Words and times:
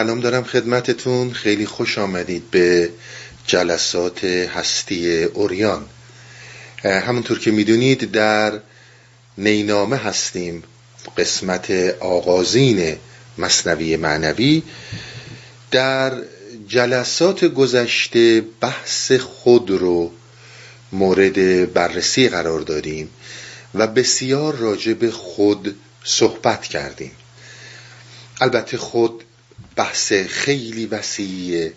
سلام 0.00 0.20
دارم 0.20 0.44
خدمتتون. 0.44 1.32
خیلی 1.32 1.66
خوش 1.66 1.98
آمدید 1.98 2.50
به 2.50 2.90
جلسات 3.46 4.24
هستی 4.24 5.22
اوریان. 5.22 5.86
همونطور 6.84 7.38
که 7.38 7.50
می‌دونید 7.50 8.10
در 8.10 8.60
نینامه 9.38 9.96
هستیم. 9.96 10.62
قسمت 11.18 11.70
آغازین 12.00 12.96
مصنوی 13.38 13.96
معنوی. 13.96 14.62
در 15.70 16.12
جلسات 16.68 17.44
گذشته 17.44 18.44
بحث 18.60 19.12
خود 19.12 19.70
رو 19.70 20.12
مورد 20.92 21.72
بررسی 21.72 22.28
قرار 22.28 22.60
دادیم 22.60 23.10
و 23.74 23.86
بسیار 23.86 24.56
راجع 24.56 24.92
به 24.92 25.10
خود 25.10 25.76
صحبت 26.04 26.62
کردیم. 26.62 27.12
البته 28.40 28.76
خود 28.76 29.24
بحث 29.80 30.12
خیلی 30.12 30.86
وسیعی 30.86 31.70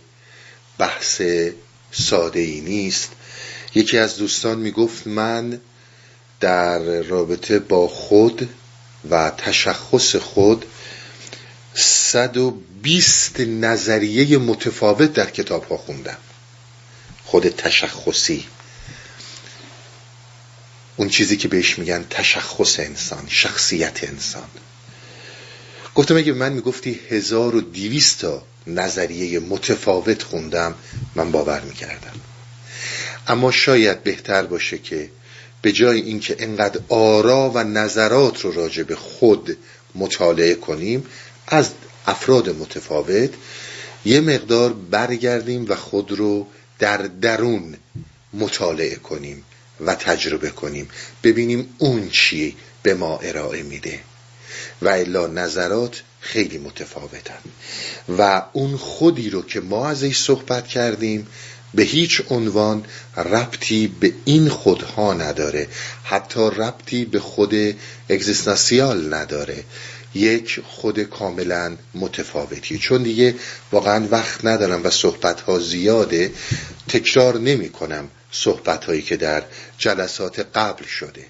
بحث 0.77 1.21
ساده 1.91 2.39
ای 2.39 2.61
نیست. 2.61 3.11
یکی 3.75 3.97
از 3.97 4.17
دوستان 4.17 4.59
می‌گفت 4.59 5.07
من 5.07 5.61
در 6.39 6.79
رابطه 7.01 7.59
با 7.59 7.87
خود 7.87 8.49
و 9.09 9.29
تشخص 9.29 10.15
خود 10.15 10.65
120 11.73 13.39
نظریه 13.39 14.37
متفاوت 14.37 15.13
در 15.13 15.29
کتاب 15.29 15.63
ها 15.63 15.77
خوندم. 15.77 16.17
خود 17.25 17.49
تشخصی. 17.49 18.45
اون 20.95 21.09
چیزی 21.09 21.37
که 21.37 21.47
بهش 21.47 21.79
میگن 21.79 22.05
تشخص 22.09 22.79
انسان 22.79 23.25
شخصیت 23.29 24.03
انسان. 24.03 24.49
گفتم 25.95 26.17
اگه 26.17 26.33
من 26.33 26.53
می‌گفتی 26.53 26.99
1200 27.09 28.21
تا 28.21 28.43
نظریه 28.67 29.39
متفاوت 29.39 30.23
خوندم 30.23 30.75
من 31.15 31.31
باور 31.31 31.61
می‌کردم. 31.61 32.13
اما 33.27 33.51
شاید 33.51 34.03
بهتر 34.03 34.43
باشه 34.43 34.77
که 34.77 35.09
به 35.61 35.71
جای 35.71 36.01
اینکه 36.01 36.35
انقدر 36.39 36.81
آرا 36.89 37.51
و 37.55 37.63
نظرات 37.63 38.41
رو 38.41 38.51
راجع 38.51 38.83
به 38.83 38.95
خود 38.95 39.57
مطالعه 39.95 40.55
کنیم 40.55 41.05
از 41.47 41.69
افراد 42.07 42.49
متفاوت 42.49 43.29
یه 44.05 44.21
مقدار 44.21 44.73
برگردیم 44.73 45.65
و 45.69 45.75
خود 45.75 46.11
رو 46.11 46.47
در 46.79 46.97
درون 46.97 47.77
مطالعه 48.33 48.95
کنیم 48.95 49.43
و 49.85 49.95
تجربه 49.95 50.49
کنیم. 50.49 50.89
ببینیم 51.23 51.75
اون 51.77 52.09
چی 52.09 52.55
به 52.83 52.93
ما 52.93 53.17
ارائه 53.17 53.63
میده. 53.63 53.99
و 54.83 54.87
الا 54.87 55.27
نظرات 55.27 56.01
خیلی 56.19 56.57
متفاوتن. 56.57 57.39
و 58.17 58.43
اون 58.53 58.77
خودی 58.77 59.29
رو 59.29 59.41
که 59.41 59.59
ما 59.59 59.87
ازش 59.87 60.17
صحبت 60.17 60.67
کردیم 60.67 61.27
به 61.73 61.83
هیچ 61.83 62.21
عنوان 62.29 62.85
ربطی 63.17 63.87
به 63.87 64.13
این 64.25 64.49
خودها 64.49 65.13
نداره. 65.13 65.67
حتی 66.03 66.39
ربطی 66.39 67.05
به 67.05 67.19
خود 67.19 67.53
اگزیستانسیال 68.09 69.13
نداره. 69.13 69.63
یک 70.15 70.59
خود 70.67 70.99
کاملا 70.99 71.77
متفاوتی. 71.95 72.77
چون 72.77 73.03
دیگه 73.03 73.35
واقعا 73.71 74.07
وقت 74.11 74.45
ندارم 74.45 74.83
و 74.83 74.89
صحبت 74.89 75.41
ها 75.41 75.59
زیاده 75.59 76.31
تکرار 76.87 77.39
نمی 77.39 77.69
کنم 77.69 78.09
صحبت 78.31 78.85
هایی 78.85 79.01
که 79.01 79.17
در 79.17 79.43
جلسات 79.77 80.39
قبل 80.39 80.85
شده. 80.85 81.25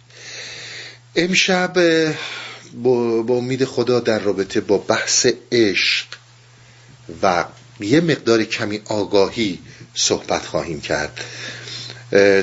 امشب 1.16 1.78
با 2.74 3.26
امید 3.30 3.66
خدا 3.66 4.00
در 4.00 4.20
رابطه 4.20 4.62
با 4.62 4.78
بحث 4.78 5.28
عشق 5.52 6.06
و 7.24 7.46
یه 7.80 8.02
مقدار 8.02 8.44
کمی 8.44 8.82
آگاهی 8.86 9.60
صحبت 9.96 10.46
خواهیم 10.46 10.82
کرد. 10.82 11.24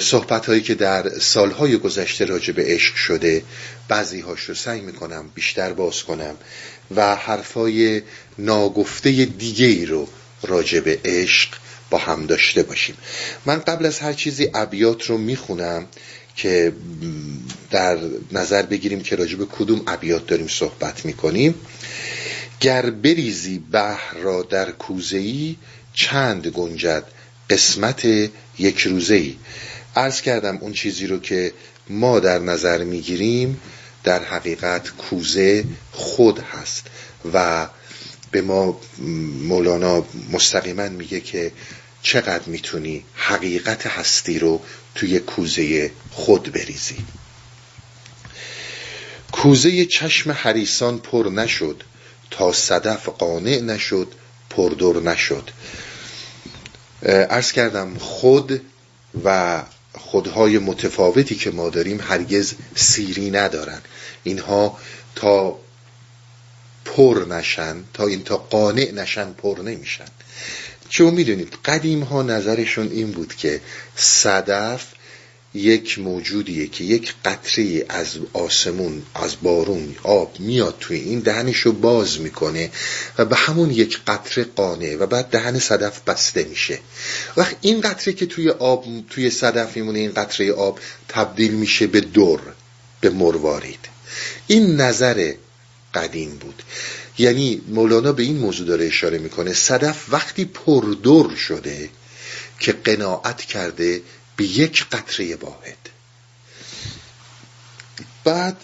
صحبت 0.00 0.46
هایی 0.46 0.60
که 0.60 0.74
در 0.74 1.08
سالهای 1.18 1.76
گذشته 1.76 2.24
راجع 2.24 2.52
به 2.52 2.64
عشق 2.64 2.94
شده 2.94 3.44
بعضی 3.88 4.20
هاش 4.20 4.44
رو 4.44 4.54
سعی 4.54 4.80
می‌کنم 4.80 5.30
بیشتر 5.34 5.72
باز 5.72 6.02
کنم 6.02 6.34
و 6.96 7.16
حرفای 7.16 8.02
ناگفته 8.38 9.24
دیگه 9.24 9.66
ای 9.66 9.86
رو 9.86 10.08
راجع 10.42 10.80
به 10.80 10.98
عشق 11.04 11.48
با 11.90 11.98
هم 11.98 12.26
داشته 12.26 12.62
باشیم. 12.62 12.96
من 13.46 13.58
قبل 13.58 13.86
از 13.86 13.98
هر 13.98 14.12
چیزی 14.12 14.50
ابیات 14.54 15.06
رو 15.06 15.18
می‌خونم 15.18 15.86
که 16.36 16.72
در 17.70 17.98
نظر 18.32 18.62
بگیریم 18.62 19.00
که 19.02 19.16
راجع 19.16 19.36
به 19.36 19.46
کدوم 19.46 19.82
ابیات 19.86 20.26
داریم 20.26 20.48
صحبت 20.48 21.04
می‌کنیم. 21.04 21.54
گر 22.60 22.90
بریزی 22.90 23.58
بحر 23.58 24.16
را 24.16 24.42
در 24.42 24.70
کوزهی 24.70 25.56
چند 25.94 26.46
گنجد 26.46 27.04
قسمت 27.50 28.04
یک 28.58 28.80
روزه 28.80 29.14
ای 29.14 29.36
عرض 29.96 30.20
کردم 30.20 30.58
اون 30.60 30.72
چیزی 30.72 31.06
رو 31.06 31.18
که 31.18 31.52
ما 31.88 32.20
در 32.20 32.38
نظر 32.38 32.84
می‌گیریم 32.84 33.60
در 34.04 34.24
حقیقت 34.24 34.90
کوزه 34.90 35.64
خود 35.92 36.38
هست 36.38 36.86
و 37.34 37.68
به 38.30 38.42
ما 38.42 38.80
مولانا 39.48 40.04
مستقیما 40.32 40.88
میگه 40.88 41.20
که 41.20 41.52
چقدر 42.02 42.48
می‌تونی 42.48 43.04
حقیقت 43.14 43.86
هستی 43.86 44.38
رو 44.38 44.62
توی 44.94 45.18
کوزه 45.18 45.90
خود 46.10 46.52
بریزی؟ 46.52 47.04
کوزه 49.32 49.84
چشم 49.84 50.32
حریسان 50.32 50.98
پر 50.98 51.30
نشد 51.34 51.82
تا 52.30 52.52
صدف 52.52 53.08
قانع 53.08 53.60
نشد 53.60 54.12
پردر 54.50 55.00
نشد. 55.00 55.50
ارز 57.02 57.52
کردم 57.52 57.98
خود 57.98 58.60
و 59.24 59.62
خودهای 59.92 60.58
متفاوتی 60.58 61.34
که 61.34 61.50
ما 61.50 61.70
داریم 61.70 62.00
هرگز 62.00 62.54
سیری 62.74 63.30
ندارن. 63.30 63.80
اینها 64.22 64.78
تا 65.14 65.58
پر 66.84 67.26
نشن 67.28 67.84
تا 67.94 68.06
این 68.06 68.24
تا 68.24 68.36
قانع 68.36 68.90
نشن 68.90 69.32
پر 69.32 69.58
نمیشن. 69.58 70.08
چون 70.90 71.14
می‌دونید 71.14 71.54
قدیم 71.64 72.02
ها 72.02 72.22
نظرشون 72.22 72.90
این 72.90 73.10
بود 73.10 73.34
که 73.34 73.60
صدف 73.96 74.86
یک 75.54 75.98
موجودیه 75.98 76.66
که 76.66 76.84
یک 76.84 77.14
قطره 77.24 77.84
از 77.88 78.18
آسمون 78.32 79.02
از 79.14 79.36
بارون 79.42 79.96
آب 80.02 80.40
میاد 80.40 80.76
توی 80.80 80.96
این 80.96 81.20
دهنشو 81.20 81.72
باز 81.72 82.20
می‌کنه 82.20 82.70
و 83.18 83.24
به 83.24 83.36
همون 83.36 83.70
یک 83.70 84.00
قطره 84.06 84.44
قانه 84.44 84.96
و 84.96 85.06
بعد 85.06 85.26
دهن 85.26 85.58
صدف 85.58 86.00
بسته 86.00 86.44
میشه. 86.44 86.78
وقت 87.36 87.56
این 87.60 87.80
قطره 87.80 88.14
که 88.14 88.26
توی 88.26 88.50
آب 88.50 88.84
توی 89.10 89.30
صدف 89.30 89.76
میمونه 89.76 89.98
این 89.98 90.12
قطره 90.12 90.52
آب 90.52 90.78
تبدیل 91.08 91.52
میشه 91.52 91.86
به 91.86 92.00
دور 92.00 92.40
به 93.00 93.10
مروارید. 93.10 93.88
این 94.46 94.76
نظر 94.76 95.32
قدیم 95.94 96.30
بود. 96.30 96.62
یعنی 97.20 97.60
مولانا 97.68 98.12
به 98.12 98.22
این 98.22 98.38
موضوع 98.38 98.66
داره 98.66 98.86
اشاره 98.86 99.18
می‌کنه. 99.18 99.52
صدف 99.52 100.04
وقتی 100.08 100.44
پردر 100.44 101.34
شده 101.34 101.90
که 102.58 102.72
قناعت 102.72 103.42
کرده 103.42 104.02
به 104.36 104.44
یک 104.44 104.86
قطره 104.92 105.36
واحد. 105.36 105.78
بعد 108.24 108.56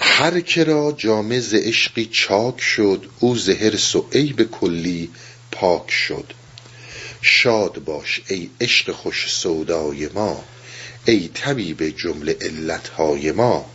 هر 0.00 0.40
که 0.40 0.64
را 0.64 0.94
جامه 0.96 1.40
ز 1.40 1.54
عشقی 1.54 2.08
چاک 2.12 2.60
شد 2.60 3.10
او 3.18 3.36
زهر 3.36 3.76
و 3.94 4.32
به 4.36 4.44
کلی 4.44 5.10
پاک 5.50 5.90
شد. 5.90 6.32
شاد 7.22 7.84
باش 7.84 8.20
ای 8.28 8.50
عشق 8.60 8.92
خوش 8.92 9.30
سودای 9.30 10.08
ما 10.08 10.44
ای 11.04 11.30
طبیب 11.34 11.88
جمله 11.88 12.36
علتهای 12.40 13.32
ما. 13.32 13.70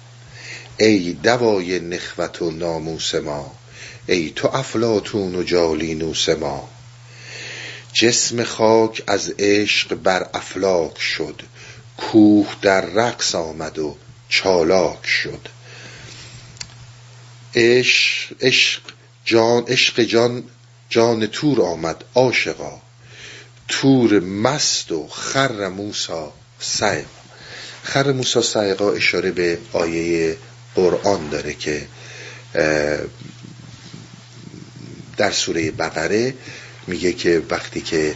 ای 0.78 1.14
دوای 1.14 1.80
نخوت 1.80 2.42
و 2.42 2.52
ناموس 2.52 3.16
ما 3.16 3.56
ای 4.08 4.32
تو 4.36 4.48
افلاتون 4.48 5.36
و 5.36 5.44
جالینوس 5.44 6.30
ما. 6.30 6.70
جسم 7.94 8.44
خاک 8.44 9.04
از 9.08 9.34
عشق 9.40 9.96
بر 9.96 10.30
افلاک 10.34 11.00
شد 11.00 11.42
کوه 11.98 12.56
در 12.62 12.82
رقص 12.82 13.36
آمد 13.36 13.80
و 13.80 13.98
چالاک 14.30 15.06
شد. 15.06 15.48
عشق 18.42 18.82
جان 19.26 19.64
عشق 19.68 20.02
جان 20.02 20.44
جان 20.90 21.28
تور 21.28 21.62
آمد 21.62 22.04
عاشقا. 22.16 22.82
تور 23.68 24.20
مست 24.20 24.92
و 24.92 25.08
خر 25.08 25.68
موسا 25.68 26.34
سعقا 26.60 27.08
خر 27.84 28.12
موسا 28.12 28.42
سعقا 28.42 28.92
اشاره 28.92 29.32
به 29.32 29.58
آیه 29.74 30.38
قرآن 30.76 31.30
داره 31.30 31.54
که 31.54 31.88
در 35.18 35.32
سوره 35.32 35.72
بقره 35.72 36.34
میگه 36.88 37.14
که 37.14 37.42
وقتی 37.50 37.82
که 37.82 38.16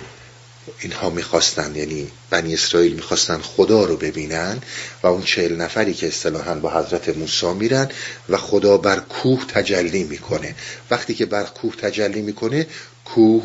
اینها 0.79 1.09
می‌خواستن 1.09 1.75
یعنی 1.75 2.11
بنی 2.29 2.53
اسرائیل 2.53 2.93
می‌خواستن 2.93 3.37
خدا 3.37 3.85
رو 3.85 3.97
ببینن 3.97 4.61
و 5.03 5.07
اون 5.07 5.23
چهل 5.23 5.55
نفری 5.55 5.93
که 5.93 6.07
اصطلاحا 6.07 6.55
با 6.55 6.81
حضرت 6.81 7.17
موسی 7.17 7.53
میرن 7.53 7.89
و 8.29 8.37
خدا 8.37 8.77
بر 8.77 8.99
کوه 8.99 9.45
تجلی 9.45 10.03
می‌کنه. 10.03 10.55
وقتی 10.91 11.13
که 11.13 11.25
بر 11.25 11.43
کوه 11.43 11.75
تجلی 11.75 12.21
می‌کنه 12.21 12.67
کوه 13.05 13.43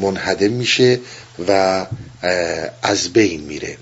منهدم 0.00 0.52
میشه 0.52 1.00
و 1.48 1.86
از 2.82 3.12
بین 3.12 3.40
میره. 3.40 3.78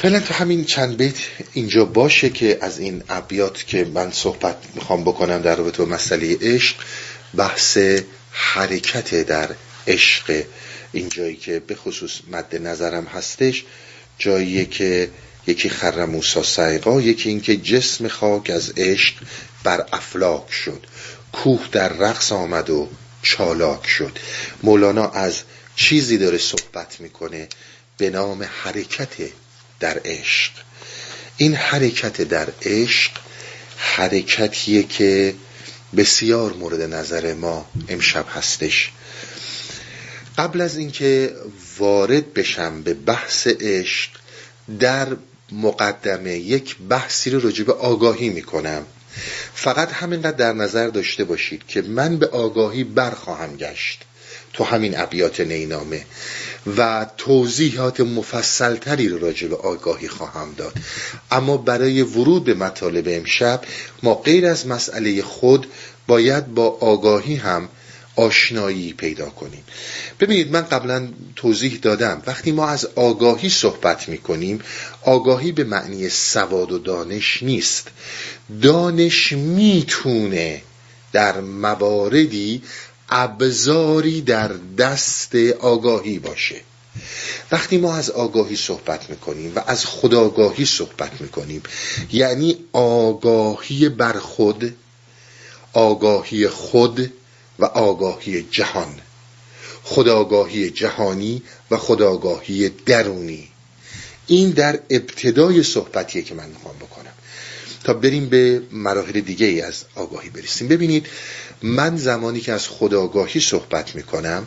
فعلا 0.00 0.20
تو 0.20 0.34
همین 0.34 0.64
چند 0.64 0.96
بیت 0.96 1.14
اینجا 1.52 1.84
باشه 1.84 2.30
که 2.30 2.58
از 2.60 2.78
این 2.78 3.02
ابیات 3.08 3.66
که 3.66 3.84
من 3.84 4.10
صحبت 4.10 4.56
می‌خوام 4.74 5.04
بکنم 5.04 5.42
در 5.42 5.56
رابطه 5.56 5.84
با 5.84 5.94
مسئله 5.94 6.38
عشق 6.40 6.76
بحث 7.34 7.78
حرکت 8.30 9.14
در 9.14 9.48
عشق. 9.86 10.44
این 10.92 11.08
جایی 11.08 11.36
که 11.36 11.62
به 11.66 11.74
خصوص 11.74 12.20
مد 12.30 12.56
نظرم 12.56 13.04
هستش 13.04 13.64
جایی 14.18 14.66
که 14.66 15.10
یکی 15.46 15.68
خر 15.68 16.04
موسا 16.04 16.42
سیقا 16.42 17.00
یکی 17.00 17.28
اینکه 17.28 17.56
جسم 17.56 18.08
خاک 18.08 18.50
از 18.50 18.72
عشق 18.76 19.14
بر 19.64 19.86
افلاک 19.92 20.52
شد. 20.52 20.86
کوه 21.32 21.68
در 21.72 21.88
رقص 21.88 22.32
آمد 22.32 22.70
و 22.70 22.88
چالاک 23.22 23.86
شد. 23.86 24.18
مولانا 24.62 25.08
از 25.08 25.42
چیزی 25.76 26.18
داره 26.18 26.38
صحبت 26.38 27.00
می‌کنه 27.00 27.48
به 27.96 28.10
نام 28.10 28.48
حرکت 28.62 29.14
در 29.80 30.00
عشق. 30.04 30.52
این 31.36 31.54
حرکت 31.54 32.22
در 32.22 32.48
عشق 32.62 33.10
حرکتیه 33.76 34.82
که 34.82 35.34
بسیار 35.96 36.52
مورد 36.52 36.80
نظر 36.94 37.34
ما 37.34 37.66
امشب 37.88 38.26
هستش. 38.28 38.90
قبل 40.38 40.60
از 40.60 40.76
اینکه 40.76 41.34
وارد 41.78 42.34
بشم 42.34 42.82
به 42.82 42.94
بحث 42.94 43.46
عشق 43.46 44.10
در 44.80 45.16
مقدمه 45.52 46.38
یک 46.38 46.76
بحثی 46.88 47.30
رو 47.30 47.40
راجع 47.40 47.64
به 47.64 47.72
آگاهی 47.72 48.28
می‌کنم. 48.28 48.86
فقط 49.54 49.92
همینقدر 49.92 50.36
در 50.36 50.52
نظر 50.52 50.88
داشته 50.88 51.24
باشید 51.24 51.62
که 51.68 51.82
من 51.82 52.16
به 52.16 52.26
آگاهی 52.26 52.84
برخواهم 52.84 53.56
گشت. 53.56 54.04
تو 54.52 54.64
همین 54.64 55.00
ابیات 55.00 55.40
نینامه. 55.40 56.06
و 56.76 57.06
توضیحات 57.16 58.00
مفصلتری 58.00 59.08
رو 59.08 59.18
راجع 59.18 59.48
به 59.48 59.56
آگاهی 59.56 60.08
خواهم 60.08 60.54
داد. 60.56 60.72
اما 61.30 61.56
برای 61.56 62.02
ورود 62.02 62.44
به 62.44 62.54
مطالب 62.54 63.04
امشب 63.08 63.62
ما 64.02 64.14
غیر 64.14 64.46
از 64.46 64.66
مسئله 64.66 65.22
خود 65.22 65.66
باید 66.06 66.54
با 66.54 66.66
آگاهی 66.80 67.34
هم 67.34 67.68
آشنایی 68.16 68.92
پیدا 68.92 69.30
کنیم. 69.30 69.64
ببینید 70.20 70.52
من 70.52 70.60
قبلا 70.62 71.08
توضیح 71.36 71.78
دادم. 71.82 72.22
وقتی 72.26 72.52
ما 72.52 72.68
از 72.68 72.88
آگاهی 72.94 73.48
صحبت 73.48 74.08
می 74.08 74.18
کنیم 74.18 74.60
آگاهی 75.02 75.52
به 75.52 75.64
معنی 75.64 76.08
سواد 76.08 76.72
و 76.72 76.78
دانش 76.78 77.42
نیست. 77.42 77.88
دانش 78.62 79.32
می‌تونه 79.32 80.62
در 81.12 81.40
مواردی 81.40 82.62
ابزاری 83.10 84.20
در 84.20 84.52
دست 84.78 85.34
آگاهی 85.60 86.18
باشه. 86.18 86.60
وقتی 87.52 87.78
ما 87.78 87.94
از 87.96 88.10
آگاهی 88.10 88.56
صحبت 88.56 89.10
می‌کنیم 89.10 89.52
و 89.56 89.62
از 89.66 89.86
خداگاهی 89.86 90.64
صحبت 90.64 91.20
می‌کنیم 91.20 91.62
یعنی 92.12 92.56
آگاهی 92.72 93.88
بر 93.88 94.18
خود 94.18 94.76
آگاهی 95.72 96.48
خود 96.48 97.12
و 97.58 97.64
آگاهی 97.64 98.42
جهان. 98.50 99.00
خداگاهی 99.84 100.70
جهانی 100.70 101.42
و 101.70 101.76
خداگاهی 101.76 102.68
درونی. 102.68 103.48
این 104.26 104.50
در 104.50 104.80
ابتدای 104.90 105.62
صحبتیه 105.62 106.22
که 106.22 106.34
من 106.34 106.48
می‌خوام 106.48 106.76
بکنم. 106.76 107.12
تا 107.84 107.94
بریم 107.94 108.28
به 108.28 108.62
مراحل 108.72 109.20
دیگه 109.20 109.46
ای 109.46 109.60
از 109.60 109.84
آگاهی 109.94 110.30
برسیم. 110.30 110.68
ببینید 110.68 111.06
من 111.62 111.96
زمانی 111.96 112.40
که 112.40 112.52
از 112.52 112.68
خداگاهی 112.68 113.40
صحبت 113.40 113.94
می‌کنم 113.94 114.46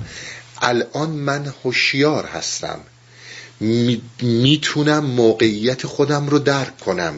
الان 0.62 1.10
من 1.10 1.54
هوشیار 1.64 2.26
هستم. 2.26 2.80
می‌تونم 4.22 5.06
موقعیت 5.06 5.86
خودم 5.86 6.28
رو 6.28 6.40
درک 6.40 6.80
کنم. 6.80 7.14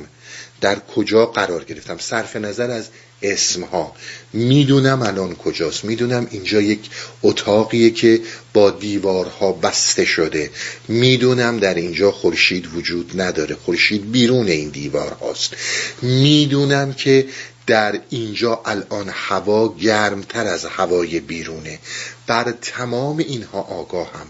در 0.62 0.80
کجا 0.80 1.26
قرار 1.26 1.64
گرفتم؟ 1.64 1.98
صرف 1.98 2.36
نظر 2.36 2.72
از 2.72 2.88
اسمها. 3.24 3.96
می‌دونم 4.34 5.02
الان 5.02 5.36
کجاست. 5.36 5.86
می‌دونم 5.86 6.28
اینجا 6.32 6.62
یک 6.62 6.80
اتاقیه 7.24 7.90
که 7.90 8.22
با 8.54 8.70
دیوارها 8.70 9.52
بسته 9.52 10.06
شده. 10.06 10.52
می‌دونم 10.88 11.60
در 11.60 11.76
اینجا 11.76 12.12
خورشید 12.12 12.76
وجود 12.76 13.22
نداره. 13.22 13.56
خورشید 13.56 14.12
بیرون 14.12 14.48
این 14.48 14.70
دیوار 14.70 15.12
هاست 15.12 15.54
می‌دونم 16.02 16.94
که 16.94 17.26
در 17.68 18.00
اینجا 18.10 18.62
الان 18.66 19.10
هوا 19.14 19.76
گرمتر 19.76 20.48
از 20.48 20.66
هوای 20.66 21.20
بیرونه. 21.20 21.80
بر 22.28 22.54
تمام 22.62 23.18
اینها 23.18 23.62
آگاهم. 23.62 24.28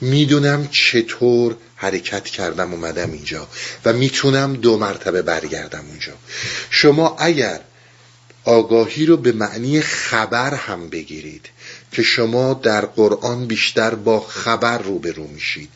می‌دونم 0.00 0.68
چطور 0.70 1.56
حرکت 1.76 2.24
کردم 2.24 2.72
اومدم 2.72 3.12
اینجا 3.12 3.48
و 3.84 3.92
می‌تونم 3.92 4.52
دو 4.52 4.78
مرتبه 4.78 5.22
برگردم 5.22 5.84
اونجا. 5.90 6.12
شما 6.70 7.16
اگر 7.18 7.60
آگاهی 8.46 9.06
رو 9.06 9.16
به 9.16 9.32
معنی 9.32 9.80
خبر 9.80 10.54
هم 10.54 10.88
بگیرید 10.88 11.48
که 11.92 12.02
شما 12.02 12.54
در 12.54 12.86
قرآن 12.86 13.46
بیشتر 13.46 13.94
با 13.94 14.20
خبر 14.20 14.78
روبرو 14.78 15.26
میشید 15.26 15.68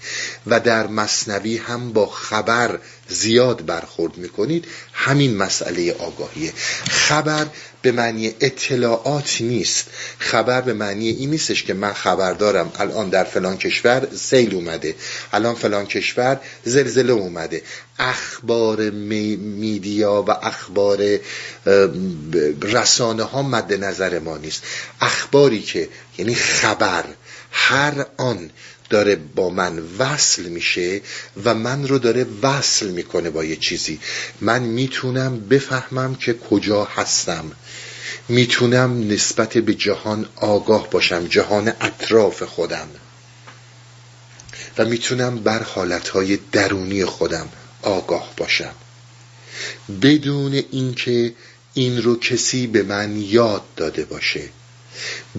و 0.47 0.61
در 0.61 0.87
مصنوی 0.87 1.57
هم 1.57 1.93
با 1.93 2.07
خبر 2.07 2.79
زیاد 3.11 3.67
برخورد 3.67 4.17
می‌کنید 4.17 4.65
همین 4.93 5.37
مسئله 5.37 5.93
آگاهیه. 5.93 6.53
خبر 6.91 7.47
به 7.83 7.93
معنی 7.93 8.35
اطلاعات 8.41 9.41
نیست. 9.41 9.87
خبر 10.19 10.61
به 10.61 10.73
معنی 10.73 11.09
این 11.09 11.31
نیستش 11.31 11.63
که 11.63 11.75
من 11.75 11.93
خبر 11.93 12.33
دارم 12.33 12.73
الان 12.79 13.09
در 13.09 13.25
فلان 13.25 13.57
کشور 13.57 14.09
سیل 14.17 14.55
اومده 14.55 14.95
الان 15.33 15.55
فلان 15.55 15.87
کشور 15.87 16.41
زلزله 16.65 17.13
اومده. 17.13 17.63
اخبار 17.99 18.91
میدیا 18.91 20.25
و 20.29 20.31
اخبار 20.31 21.19
رسانه 22.63 23.23
ها 23.23 23.43
مد 23.43 23.85
نظر 23.85 24.19
ما 24.19 24.37
نیست. 24.37 24.63
اخباری 25.01 25.61
که 25.61 25.89
یعنی 26.19 26.35
خبر 26.35 27.05
هر 27.51 28.07
آن 28.17 28.51
داره 28.91 29.17
با 29.17 29.51
من 29.51 29.79
وصل 29.99 30.43
میشه 30.43 31.01
و 31.45 31.55
من 31.55 31.89
رو 31.89 31.99
داره 31.99 32.27
وصل 32.43 32.89
می‌کنه 32.89 33.31
با 33.31 33.45
یه 33.45 33.57
چیزی. 33.57 34.01
من 34.41 34.63
می‌تونم 34.63 35.41
بفهمم 35.41 36.15
که 36.15 36.35
کجا 36.35 36.85
هستم. 36.85 37.53
می‌تونم 38.29 39.09
نسبت 39.09 39.59
به 39.59 39.75
جهان 39.75 40.29
آگاه 40.37 40.91
باشم 40.91 41.27
جهان 41.27 41.73
اطراف 41.81 42.43
خودم. 42.43 42.89
و 44.79 44.85
می‌تونم 44.85 45.39
بر 45.39 45.63
حالتهای 45.63 46.39
درونی 46.53 47.05
خودم 47.05 47.49
آگاه 47.83 48.33
باشم. 48.37 48.75
بدون 50.03 50.63
اینکه 50.71 51.35
این 51.75 52.03
رو 52.03 52.19
کسی 52.19 52.67
به 52.67 52.83
من 52.83 53.17
یاد 53.17 53.63
داده 53.77 54.05
باشه. 54.05 54.49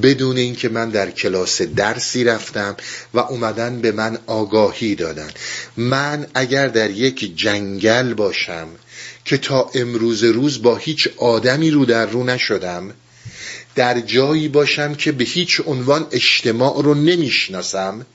بدون 0.04 0.38
اینکه 0.38 0.70
من 0.70 0.90
در 0.90 1.12
کلاس 1.12 1.62
درسی 1.62 2.24
رفتم 2.24 2.78
و 3.14 3.20
اومدن 3.20 3.82
به 3.82 3.92
من 3.92 4.18
آگاهی 4.28 4.96
دادن. 4.96 5.30
من 5.78 6.28
اگر 6.34 6.68
در 6.68 6.90
یک 6.90 7.38
جنگل 7.38 8.14
باشم 8.14 8.68
که 9.26 9.38
تا 9.38 9.70
امروز 9.74 10.24
روز 10.24 10.62
با 10.62 10.76
هیچ 10.76 11.08
آدمی 11.18 11.72
رو 11.72 11.86
در 11.86 12.06
رو 12.06 12.24
نشدم 12.24 12.94
در 13.76 14.00
جایی 14.00 14.48
باشم 14.48 14.96
که 14.96 15.12
به 15.12 15.24
هیچ 15.24 15.62
عنوان 15.66 16.08
اجتماع 16.12 16.84
رو 16.84 16.94
نمی‌شناسم 16.94 18.06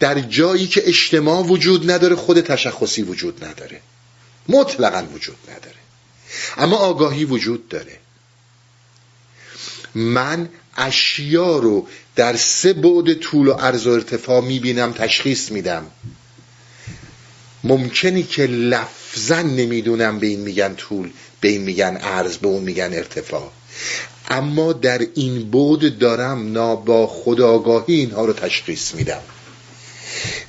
در 0.00 0.20
جایی 0.20 0.66
که 0.66 0.88
اجتماع 0.88 1.42
وجود 1.42 1.90
نداره 1.90 2.16
خود 2.16 2.40
تشخصی 2.40 3.02
وجود 3.02 3.44
نداره. 3.44 3.80
مطلقا 4.48 5.06
وجود 5.14 5.36
نداره. 5.48 5.76
اما 6.56 6.76
آگاهی 6.76 7.24
وجود 7.24 7.68
داره. 7.68 7.98
من 9.94 10.48
اشیا 10.78 11.58
رو 11.58 11.86
در 12.16 12.36
سه 12.36 12.72
بعد 12.72 13.14
طول 13.14 13.48
و 13.48 13.52
عرض 13.52 13.86
و 13.86 13.90
ارتفاع 13.90 14.40
می‌بینم 14.40 14.92
تشخیص 14.92 15.52
میدم. 15.52 15.86
ممکنی 17.64 18.22
که 18.22 18.46
لفظا 18.46 19.42
نمی‌دونم 19.42 20.18
به 20.18 20.26
این 20.26 20.40
میگن 20.40 20.74
طول 20.74 21.10
به 21.40 21.48
این 21.48 21.62
میگن 21.62 21.96
عرض 21.96 22.36
به 22.36 22.48
اون 22.48 22.62
میگن 22.62 22.90
ارتفاع. 22.92 23.50
اما 24.30 24.72
در 24.72 25.06
این 25.14 25.50
بود 25.50 25.98
دارم 25.98 26.52
نا 26.52 26.76
با 26.76 27.06
خداگاهی 27.06 27.94
اینها 27.94 28.24
رو 28.24 28.32
تشخیص 28.32 28.94
میدم. 28.94 29.22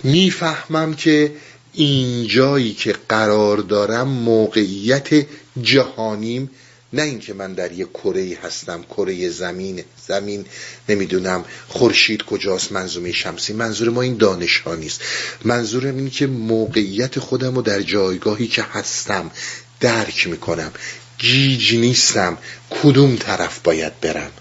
می‌فهمم 0.03 0.93
که 0.93 1.31
این 1.73 2.27
جایی 2.27 2.73
که 2.73 2.95
قرار 3.09 3.57
دارم 3.57 4.07
موقعیت 4.07 5.25
جهانیم 5.61 6.49
نه 6.93 7.01
اینکه 7.01 7.33
من 7.33 7.53
در 7.53 7.71
یک 7.71 7.93
کره 7.93 8.37
هستم 8.43 8.83
کره 8.83 9.29
زمین 9.29 9.83
زمین 10.07 10.45
نمی‌دونم 10.89 11.45
خورشید 11.67 12.23
کجاست 12.23 12.71
منظومه 12.71 13.11
شمسی. 13.11 13.53
منظور 13.53 13.89
ما 13.89 14.01
این 14.01 14.17
دانش 14.17 14.59
ها 14.59 14.75
نیست. 14.75 15.01
منظورم 15.45 15.95
اینه 15.95 16.09
که 16.09 16.27
موقعیت 16.27 17.19
خودم 17.19 17.55
رو 17.55 17.61
در 17.61 17.81
جایگاهی 17.81 18.47
که 18.47 18.61
هستم 18.63 19.31
درک 19.79 20.27
می‌کنم. 20.27 20.71
گیج 21.17 21.75
نیستم. 21.75 22.37
کدوم 22.69 23.15
طرف 23.15 23.59
باید 23.59 23.99
برم؟ 23.99 24.31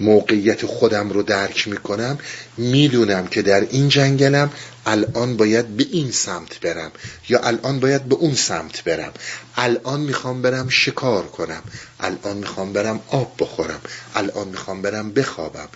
موقعیت 0.00 0.66
خودم 0.66 1.10
رو 1.10 1.22
درک 1.22 1.68
می‌کنم 1.68 2.18
می‌دونم 2.56 3.26
که 3.26 3.42
در 3.42 3.60
این 3.60 3.88
جنگلم 3.88 4.50
الان 4.86 5.36
باید 5.36 5.66
به 5.76 5.86
این 5.90 6.10
سمت 6.10 6.60
برم 6.60 6.92
یا 7.28 7.38
الان 7.38 7.80
باید 7.80 8.02
به 8.02 8.14
اون 8.14 8.34
سمت 8.34 8.84
برم. 8.84 9.12
الان 9.56 10.00
می‌خوام 10.00 10.42
برم 10.42 10.68
شکار 10.68 11.26
کنم. 11.26 11.62
الان 12.00 12.36
می‌خوام 12.36 12.72
برم 12.72 13.00
آب 13.08 13.32
بخورم. 13.38 13.80
الان 14.14 14.48
می‌خوام 14.48 14.82
برم 14.82 15.12
بخوابم. 15.12 15.68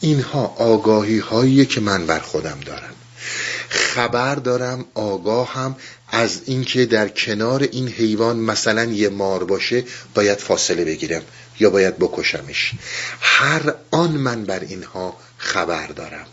اینها 0.00 0.54
آگاهی 0.58 1.18
هایی 1.18 1.66
که 1.66 1.80
من 1.80 2.06
بر 2.06 2.18
خودم 2.18 2.58
دارم. 2.66 2.94
خبر 3.68 4.34
دارم 4.34 4.84
آگاهم 4.94 5.76
از 6.08 6.40
اینکه 6.46 6.86
در 6.86 7.08
کنار 7.08 7.62
این 7.62 7.88
حیوان 7.88 8.36
مثلا 8.36 8.84
یه 8.84 9.08
مار 9.08 9.44
باشه 9.44 9.84
باید 10.14 10.38
فاصله 10.38 10.84
بگیرم. 10.84 11.22
یا 11.60 11.70
باید 11.70 11.98
بکشمش. 11.98 12.72
هر 13.20 13.74
آن 13.90 14.10
من 14.10 14.44
بر 14.44 14.60
اینها 14.60 15.16
خبر 15.38 15.86
دارم 15.86 16.26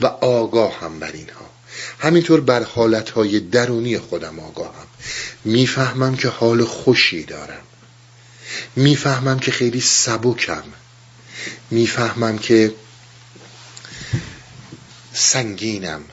و 0.00 0.06
آگاهم 0.06 0.98
بر 0.98 1.12
اینها. 1.12 1.50
همینطور 1.98 2.40
بر 2.40 2.62
حالتهای 2.62 3.40
درونی 3.40 3.98
خودم 3.98 4.40
آگاهم. 4.40 4.86
می‌فهمم 5.44 6.16
که 6.16 6.28
حال 6.28 6.64
خوشی 6.64 7.24
دارم. 7.24 7.62
می‌فهمم 8.76 9.38
که 9.38 9.50
خیلی 9.50 9.80
سبکم. 9.80 10.62
می‌فهمم 11.70 12.38
که 12.38 12.74
سنگینم. 15.12 16.04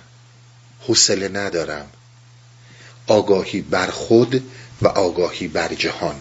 حوصله 0.81 1.27
ندارم. 1.27 1.89
آگاهی 3.07 3.61
بر 3.61 3.87
خود 3.87 4.43
و 4.81 4.87
آگاهی 4.87 5.47
بر 5.47 5.73
جهان. 5.73 6.15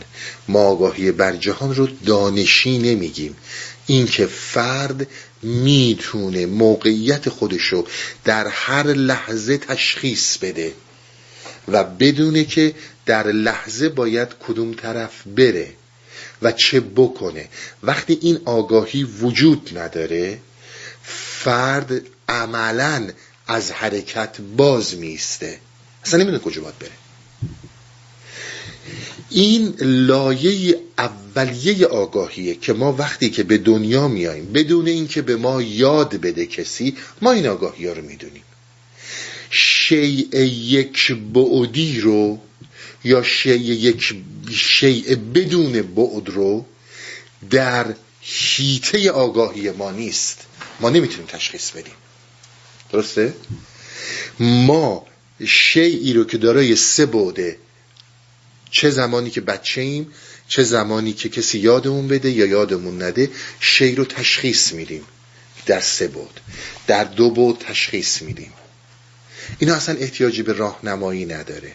ما 0.48 0.60
آگاهی 0.60 1.12
بر 1.12 1.36
جهان 1.36 1.74
رو 1.74 1.86
دانشی 1.86 2.78
نمیگیم. 2.78 3.36
اینکه 3.86 4.26
فرد 4.26 5.06
می‌تونه 5.42 6.46
موقعیت 6.46 7.28
خودشو 7.28 7.86
در 8.24 8.48
هر 8.48 8.86
لحظه 8.86 9.58
تشخیص 9.58 10.36
بده 10.36 10.72
و 11.68 11.84
بدونه 11.84 12.44
که 12.44 12.74
در 13.06 13.26
لحظه 13.26 13.88
باید 13.88 14.28
کدوم 14.48 14.74
طرف 14.74 15.12
بره 15.26 15.72
و 16.42 16.52
چه 16.52 16.80
بکنه. 16.80 17.48
وقتی 17.82 18.18
این 18.22 18.38
آگاهی 18.44 19.04
وجود 19.04 19.78
نداره 19.78 20.38
فرد 21.02 22.02
عملا 22.28 23.08
از 23.46 23.70
حرکت 23.70 24.36
باز 24.56 24.96
میسته 24.96 25.58
اصلا 26.04 26.20
نمی‌دونه 26.20 26.42
کجا 26.42 26.62
باید 26.62 26.78
بره. 26.78 27.05
این 29.30 29.74
لایه 29.80 30.78
اولیه 30.98 31.86
آگاهیه 31.86 32.54
که 32.54 32.72
ما 32.72 32.92
وقتی 32.92 33.30
که 33.30 33.42
به 33.42 33.58
دنیا 33.58 34.08
میاییم 34.08 34.52
بدون 34.52 34.86
اینکه 34.86 35.22
به 35.22 35.36
ما 35.36 35.62
یاد 35.62 36.16
بده 36.16 36.46
کسی 36.46 36.96
ما 37.22 37.32
این 37.32 37.46
آگاهی 37.46 37.86
ها 37.86 37.92
رو 37.92 38.02
می‌دونیم. 38.02 38.42
شیء 39.50 40.36
یک 40.44 41.12
بعدی 41.12 42.00
رو 42.00 42.38
یا 43.04 43.22
شیء 43.22 43.56
یک 43.56 44.14
شیء 44.50 45.16
بدون 45.34 45.82
بعد 45.82 46.28
رو 46.28 46.66
در 47.50 47.94
هیته 48.20 49.10
آگاهی 49.10 49.70
ما 49.70 49.90
نیست. 49.90 50.38
ما 50.80 50.90
نمی‌تونیم 50.90 51.26
تشخیص 51.26 51.70
بدیم. 51.70 51.94
درسته؟ 52.92 53.34
ما 54.40 55.06
شیعی 55.46 56.12
رو 56.12 56.24
که 56.24 56.38
دارای 56.38 56.76
سه 56.76 57.06
بوده 57.06 57.56
چه 58.76 58.90
زمانی 58.90 59.30
که 59.30 59.40
بچه 59.40 59.80
ایم 59.80 60.12
چه 60.48 60.62
زمانی 60.62 61.12
که 61.12 61.28
کسی 61.28 61.58
یادمون 61.58 62.08
بده 62.08 62.30
یا 62.30 62.46
یادمون 62.46 63.02
نده 63.02 63.30
شی 63.60 63.94
رو 63.94 64.04
تشخیص 64.04 64.72
میدیم. 64.72 65.04
در 65.66 65.80
سه 65.80 66.08
بود 66.08 66.40
در 66.86 67.04
دو 67.04 67.30
بود 67.30 67.58
تشخیص 67.58 68.22
میدیم. 68.22 68.52
اینا 69.58 69.74
اصلا 69.74 69.94
احتیاجی 69.94 70.42
به 70.42 70.52
راهنمایی 70.52 71.24
نداره. 71.24 71.72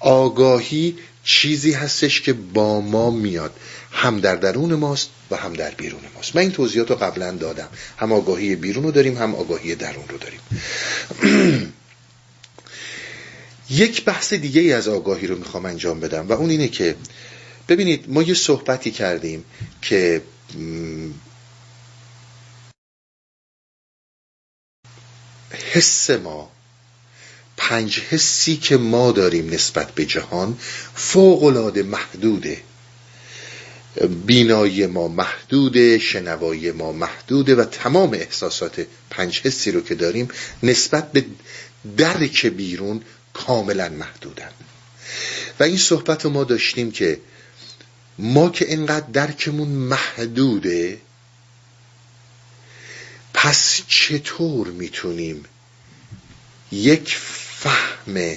آگاهی 0.00 0.98
چیزی 1.24 1.72
هستش 1.72 2.20
که 2.20 2.32
با 2.32 2.80
ما 2.80 3.10
میاد. 3.10 3.52
هم 3.92 4.20
در 4.20 4.36
درون 4.36 4.74
ماست 4.74 5.08
و 5.30 5.36
هم 5.36 5.52
در 5.52 5.70
بیرون 5.70 6.02
ماست. 6.14 6.36
من 6.36 6.42
این 6.42 6.52
توضیحات 6.52 6.90
رو 6.90 6.96
قبلا 6.96 7.30
دادم. 7.32 7.68
هم 7.98 8.12
آگاهی 8.12 8.56
بیرون 8.56 8.84
رو 8.84 8.90
داریم 8.90 9.18
هم 9.18 9.34
آگاهی 9.34 9.74
درون 9.74 10.04
رو 10.08 10.18
داریم. 10.18 10.40
یک 13.70 14.04
بحث 14.04 14.32
دیگه 14.32 14.60
ای 14.60 14.72
از 14.72 14.88
آگاهی 14.88 15.26
رو 15.26 15.38
می‌خوام 15.38 15.66
انجام 15.66 16.00
بدم 16.00 16.28
و 16.28 16.32
اون 16.32 16.50
اینه 16.50 16.68
که 16.68 16.96
ببینید 17.68 18.04
ما 18.08 18.22
یه 18.22 18.34
صحبتی 18.34 18.90
کردیم 18.90 19.44
که 19.82 20.22
حس 25.72 26.10
ما 26.10 26.50
پنج 27.56 28.00
حسی 28.00 28.56
که 28.56 28.76
ما 28.76 29.12
داریم 29.12 29.50
نسبت 29.50 29.92
به 29.92 30.04
جهان 30.04 30.58
فوقلاده 30.94 31.82
محدوده. 31.82 32.62
بینایی 34.26 34.86
ما 34.86 35.08
محدوده 35.08 35.98
شنوایی 35.98 36.70
ما 36.70 36.92
محدوده 36.92 37.54
و 37.54 37.64
تمام 37.64 38.14
احساسات 38.14 38.86
پنج 39.10 39.40
حسی 39.44 39.70
رو 39.70 39.80
که 39.80 39.94
داریم 39.94 40.28
نسبت 40.62 41.12
به 41.12 41.24
درک 41.96 42.46
بیرون 42.46 43.02
کاملا 43.34 43.88
محدودن. 43.88 44.50
و 45.60 45.62
این 45.62 45.76
صحبت 45.76 46.26
ما 46.26 46.44
داشتیم 46.44 46.90
که 46.90 47.20
ما 48.18 48.50
که 48.50 48.64
اینقدر 48.64 49.06
درکمون 49.12 49.68
محدوده 49.68 51.00
پس 53.34 53.82
چطور 53.88 54.68
می‌تونیم 54.68 55.44
یک 56.72 57.16
فهم 57.60 58.36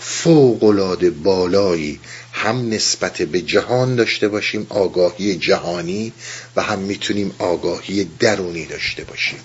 فوقلاده 0.00 1.10
بالایی 1.10 2.00
هم 2.32 2.70
نسبت 2.70 3.22
به 3.22 3.40
جهان 3.40 3.96
داشته 3.96 4.28
باشیم 4.28 4.66
آگاهی 4.68 5.36
جهانی 5.36 6.12
و 6.56 6.62
هم 6.62 6.78
می‌تونیم 6.78 7.34
آگاهی 7.38 8.04
درونی 8.04 8.66
داشته 8.66 9.04
باشیم؟ 9.04 9.40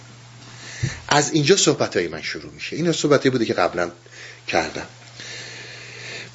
از 1.08 1.31
اینجا 1.31 1.58
صحبت 1.58 1.98
های 1.98 2.08
من 2.08 2.22
شروع 2.22 2.53
میشه. 2.53 2.75
این 2.75 2.91
صحبت 2.91 3.27
بوده 3.27 3.46
که 3.46 3.53
قبلا 3.53 3.91
کردم. 4.48 4.88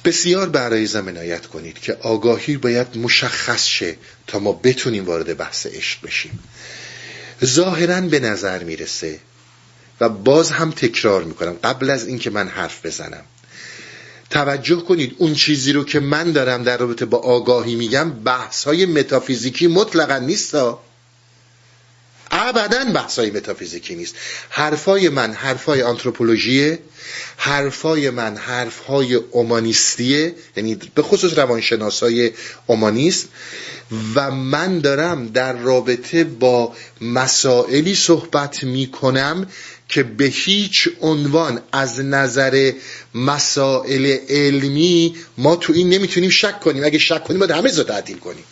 بسیار 0.05 0.49
برای 0.49 0.85
زمینایت 0.85 1.45
کنید 1.45 1.79
که 1.79 1.93
آگاهی 1.93 2.57
باید 2.57 2.97
مشخص 2.97 3.65
شه 3.65 3.97
تا 4.27 4.39
ما 4.39 4.51
بتونیم 4.51 5.05
وارد 5.05 5.37
بحث 5.37 5.65
عشق 5.65 6.05
بشیم. 6.05 6.39
ظاهرا 7.45 8.01
به 8.01 8.19
نظر 8.19 8.63
می‌رسه 8.63 9.19
و 10.01 10.09
باز 10.09 10.51
هم 10.51 10.71
تکرار 10.71 11.23
می‌کنم 11.23 11.53
قبل 11.63 11.89
از 11.89 12.07
اینکه 12.07 12.29
من 12.29 12.47
حرف 12.47 12.85
بزنم. 12.85 13.23
توجه 14.29 14.75
کنید 14.75 15.15
اون 15.17 15.33
چیزی 15.33 15.73
رو 15.73 15.83
که 15.83 15.99
من 15.99 16.31
دارم 16.31 16.63
در 16.63 16.77
رابطه 16.77 17.05
با 17.05 17.17
آگاهی 17.17 17.75
میگم 17.75 18.09
بحث 18.09 18.63
های 18.63 18.85
متافیزیکی 18.85 19.67
مطلقا 19.67 20.17
نیست 20.17 20.55
ابدا 22.35 22.85
بحثای 22.85 23.31
متافیزیکی 23.31 23.95
نیست. 23.95 24.15
حرفای 24.49 25.09
من 25.09 25.33
حرفای 25.33 25.81
آنتروپولوژیه 25.81 26.79
حرفای 27.37 28.09
من 28.09 28.37
حرفهای 28.37 29.15
اومانیستیه 29.15 30.35
یعنی 30.57 30.77
به 30.95 31.01
خصوص 31.01 31.37
روانشناسای 31.37 32.31
اومانیست 32.67 33.27
و 34.15 34.31
من 34.31 34.79
دارم 34.79 35.27
در 35.27 35.53
رابطه 35.53 36.23
با 36.23 36.75
مسائلی 37.01 37.95
صحبت 37.95 38.63
می 38.63 38.87
کنم 38.87 39.47
که 39.89 40.03
به 40.03 40.25
هیچ 40.25 40.89
عنوان 41.01 41.61
از 41.71 41.99
نظر 41.99 42.71
مسائل 43.15 44.17
علمی 44.29 45.15
ما 45.37 45.55
تو 45.55 45.73
این 45.73 45.89
نمی‌تونیم 45.89 46.29
شک 46.29 46.59
کنیم. 46.59 46.83
اگه 46.83 46.99
شک 46.99 47.23
کنیم 47.23 47.39
باید 47.39 47.51
همه 47.51 47.71
تعطیل 47.71 48.17
کنیم. 48.17 48.43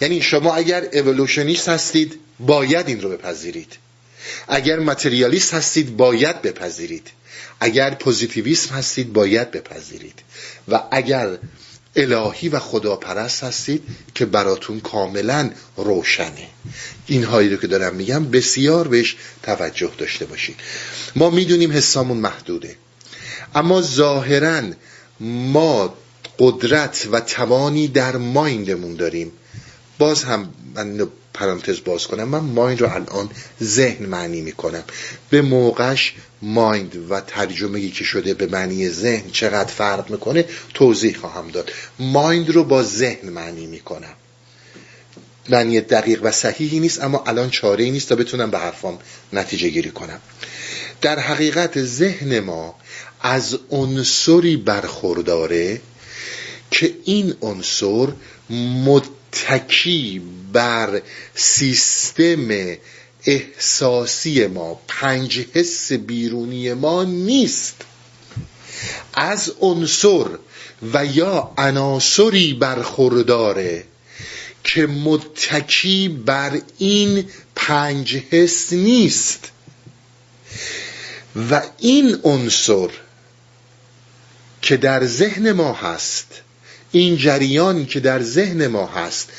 یعنی 0.00 0.22
شما 0.22 0.54
اگر 0.54 0.88
اولوشنیست 0.92 1.68
هستید 1.68 2.20
باید 2.40 2.88
این 2.88 3.00
رو 3.00 3.08
بپذیرید. 3.08 3.72
اگر 4.48 4.78
متریالیست 4.78 5.54
هستید 5.54 5.96
باید 5.96 6.42
بپذیرید. 6.42 7.10
اگر 7.60 7.94
پوزیتیویسم 7.94 8.74
هستید 8.74 9.12
باید 9.12 9.50
بپذیرید. 9.50 10.22
و 10.68 10.82
اگر 10.90 11.38
الهی 11.96 12.48
و 12.48 12.58
خداپرست 12.58 13.44
هستید 13.44 13.82
که 14.14 14.26
براتون 14.26 14.80
کاملا 14.80 15.50
روشنه. 15.76 16.48
این 17.06 17.24
هایی 17.24 17.48
رو 17.48 17.56
که 17.56 17.66
دارم 17.66 17.94
میگم 17.94 18.30
بسیار 18.30 18.88
بهش 18.88 19.16
توجه 19.42 19.90
داشته 19.98 20.24
باشید. 20.24 20.56
ما 21.16 21.30
می‌دونیم 21.30 21.72
حسامون 21.72 22.16
محدوده. 22.16 22.76
اما 23.54 23.82
ظاهرا 23.82 24.62
ما 25.20 25.94
قدرت 26.38 27.08
و 27.12 27.20
توانی 27.20 27.88
در 27.88 28.16
مایندمون 28.16 28.94
داریم. 28.94 29.32
باز 29.98 30.24
هم 30.24 30.54
من 30.74 31.08
پرانتز 31.36 31.78
باز 31.84 32.06
کنم. 32.06 32.28
من 32.28 32.38
مایند 32.38 32.80
رو 32.80 32.90
الان 32.90 33.30
ذهن 33.62 34.06
معنی 34.06 34.40
می‌کنم. 34.40 34.84
به 35.30 35.42
موقعش 35.42 36.14
مایند 36.42 37.10
و 37.10 37.20
ترجمه 37.20 37.88
که 37.88 38.04
شده 38.04 38.34
به 38.34 38.46
معنی 38.46 38.88
ذهن 38.88 39.30
چقدر 39.30 39.72
فرق 39.72 40.10
می‌کنه 40.10 40.44
توضیح 40.74 41.16
خواهم 41.16 41.48
داد. 41.48 41.72
مایند 41.98 42.50
رو 42.50 42.64
با 42.64 42.82
ذهن 42.82 43.28
معنی 43.28 43.66
می‌کنم. 43.66 44.14
معنی 45.48 45.80
دقیق 45.80 46.20
و 46.22 46.30
صحیحی 46.30 46.80
نیست 46.80 47.02
اما 47.02 47.24
الان 47.26 47.50
چاره 47.50 47.84
ای 47.84 47.90
نیست 47.90 48.08
تا 48.08 48.14
بتونم 48.14 48.50
به 48.50 48.58
حرفام 48.58 48.98
نتیجه 49.32 49.68
گیری 49.68 49.90
کنم. 49.90 50.20
در 51.00 51.18
حقیقت 51.18 51.82
ذهن 51.82 52.40
ما 52.40 52.74
از 53.20 53.58
عنصری 53.70 54.56
برخورداره 54.56 55.80
که 56.70 56.94
این 57.04 57.34
عنصر 57.42 58.08
متکی 59.36 60.22
بر 60.52 61.02
سیستم 61.34 62.48
احساسی 63.24 64.46
ما 64.46 64.80
پنج 64.88 65.46
حس 65.54 65.92
بیرونی 65.92 66.72
ما 66.72 67.04
نیست. 67.04 67.74
از 69.14 69.52
عنصر 69.60 70.26
و 70.92 71.06
یا 71.06 71.52
عناصری 71.58 72.54
برخورداره 72.54 73.84
که 74.64 74.86
متکی 74.86 76.08
بر 76.08 76.60
این 76.78 77.28
پنج 77.54 78.16
حس 78.30 78.72
نیست. 78.72 79.50
و 81.50 81.62
این 81.78 82.20
عنصر 82.24 82.88
که 84.62 84.76
در 84.76 85.06
ذهن 85.06 85.52
ما 85.52 85.72
هست 85.72 86.42
این 86.92 87.16
جریان 87.16 87.86
که 87.86 88.00
در 88.00 88.22
ذهن 88.22 88.66
ما 88.66 88.86
هست 88.86 89.32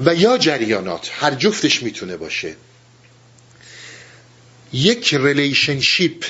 و 0.00 0.14
یا 0.14 0.38
جریانات 0.38 1.10
هر 1.12 1.34
جفتش 1.34 1.82
می‌تونه 1.82 2.16
باشه. 2.16 2.56
یک 4.72 5.14
relationship 5.14 6.24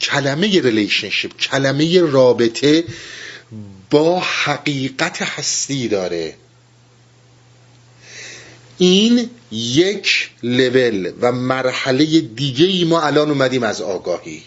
کلمه 0.00 0.60
relationship 0.60 1.36
کلمه 1.36 2.00
رابطه 2.00 2.84
با 3.90 4.20
حقیقت 4.20 5.22
هستی 5.22 5.88
داره. 5.88 6.34
این 8.78 9.30
یک 9.52 10.30
لول 10.42 11.12
و 11.20 11.32
مرحله 11.32 12.20
دیگه 12.20 12.66
ای 12.66 12.84
ما 12.84 13.02
الان 13.02 13.30
اومدیم 13.30 13.62
از 13.62 13.80
آگاهی. 13.80 14.42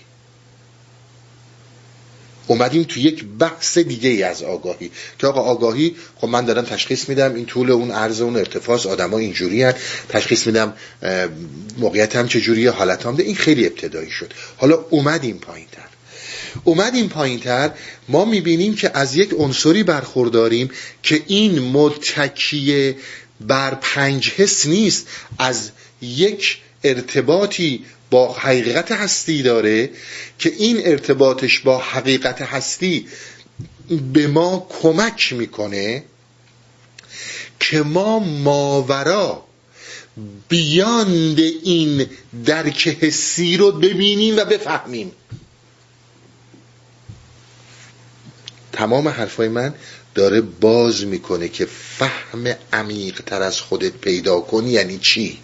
اومدیم 2.49 2.83
تو 2.83 2.99
یک 2.99 3.25
بحث 3.39 3.77
دیگه 3.77 4.09
ای 4.09 4.23
از 4.23 4.43
آگاهی 4.43 4.91
که 5.19 5.27
آقا 5.27 5.41
آگاهی 5.41 5.95
خب 6.15 6.27
من 6.27 6.45
دارم 6.45 6.65
تشخیص 6.65 7.09
میدم 7.09 7.35
این 7.35 7.45
طول 7.45 7.71
اون 7.71 7.91
عرض 7.91 8.21
اون 8.21 8.35
ارتفاع 8.35 8.87
آدما 8.87 9.17
اینجوری 9.17 9.63
هست 9.63 9.77
تشخیص 10.09 10.47
میدم 10.47 10.73
موقعیت 11.77 12.15
هم 12.15 12.27
چجوریه 12.27 12.71
حالت 12.71 13.05
هم 13.05 13.15
ده. 13.15 13.23
این 13.23 13.35
خیلی 13.35 13.65
ابتدایی 13.65 14.11
شد. 14.11 14.33
حالا 14.57 14.85
اومدیم 14.89 15.37
پایین 15.37 15.67
تر 15.71 15.87
اومدیم 16.63 17.07
پایین 17.07 17.39
تر 17.39 17.71
ما 18.07 18.25
می‌بینیم 18.25 18.75
که 18.75 18.91
از 18.93 19.15
یک 19.15 19.33
عنصری 19.37 19.83
برخورداریم 19.83 20.69
که 21.03 21.21
این 21.27 21.59
متکیه 21.59 22.95
بر 23.41 23.77
پنج 23.81 24.29
حس 24.29 24.65
نیست. 24.65 25.07
از 25.39 25.69
یک 26.01 26.57
ارتباطی 26.83 27.85
با 28.09 28.33
حقیقت 28.33 28.91
هستی 28.91 29.41
داره 29.41 29.89
که 30.39 30.53
این 30.57 30.81
ارتباطش 30.83 31.59
با 31.59 31.77
حقیقت 31.77 32.41
هستی 32.41 33.07
به 34.13 34.27
ما 34.27 34.67
کمک 34.81 35.33
می‌کنه 35.33 36.03
که 37.59 37.81
ما 37.81 38.19
ماورا 38.19 39.45
بیاند 40.49 41.39
این 41.39 42.05
درک 42.45 42.87
حسی 42.87 43.57
رو 43.57 43.71
ببینیم 43.71 44.37
و 44.37 44.45
بفهمیم. 44.45 45.11
تمام 48.73 49.07
حرفای 49.07 49.47
من 49.47 49.73
داره 50.15 50.41
باز 50.41 51.05
می‌کنه 51.05 51.47
که 51.47 51.65
فهم 51.97 52.55
عمیق 52.73 53.21
تر 53.25 53.41
از 53.41 53.61
خودت 53.61 53.91
پیدا 53.93 54.39
کنی 54.39 54.69
یعنی 54.69 54.97
چی؟ 54.97 55.39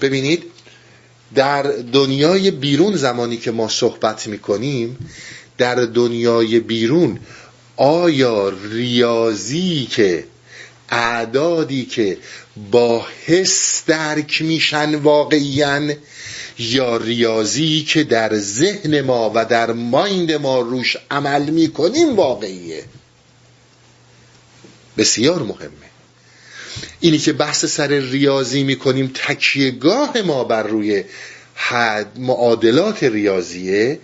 ببینید 0.00 0.44
در 1.34 1.62
دنیای 1.92 2.50
بیرون 2.50 2.96
زمانی 2.96 3.36
که 3.36 3.50
ما 3.50 3.68
صحبت 3.68 4.26
می‌کنیم 4.26 4.98
در 5.58 5.74
دنیای 5.74 6.60
بیرون 6.60 7.20
آیا 7.76 8.52
ریاضی 8.72 9.86
که 9.90 10.24
اعدادی 10.88 11.84
که 11.84 12.18
با 12.70 13.06
حس 13.26 13.82
درک 13.86 14.42
میشن 14.42 14.94
واقعیان 14.94 15.94
یا 16.58 16.96
ریاضی 16.96 17.84
که 17.88 18.04
در 18.04 18.38
ذهن 18.38 19.00
ما 19.00 19.32
و 19.34 19.44
در 19.44 19.72
مایند 19.72 20.32
ما 20.32 20.60
روش 20.60 20.96
عمل 21.10 21.50
می‌کنیم 21.50 22.16
واقعیه؟ 22.16 22.84
بسیار 24.96 25.42
مهمه. 25.42 25.87
اینی 27.00 27.18
که 27.18 27.32
بحث 27.32 27.64
سر 27.64 27.88
ریاضی 27.88 28.62
می‌کنیم 28.62 29.10
تکیهگاه 29.14 30.22
ما 30.22 30.44
بر 30.44 30.62
روی 30.62 31.04
حد 31.54 32.18
معادلات 32.18 33.02
ریاضیه 33.02 33.98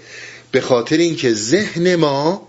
به 0.50 0.60
خاطر 0.60 0.96
اینکه 0.96 1.34
ذهن 1.34 1.94
ما 1.94 2.48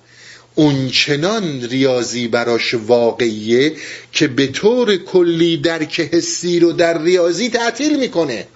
اونچنان 0.56 1.62
ریاضی 1.62 2.28
براش 2.28 2.74
واقعیه 2.74 3.74
که 4.12 4.28
به 4.28 4.48
طور 4.48 4.98
کلی 4.98 5.58
درک 5.58 6.00
حسی 6.00 6.60
رو 6.60 6.72
در 6.72 7.02
ریاضی 7.02 7.50
تعطیل 7.50 8.00
می‌کنه. 8.00 8.48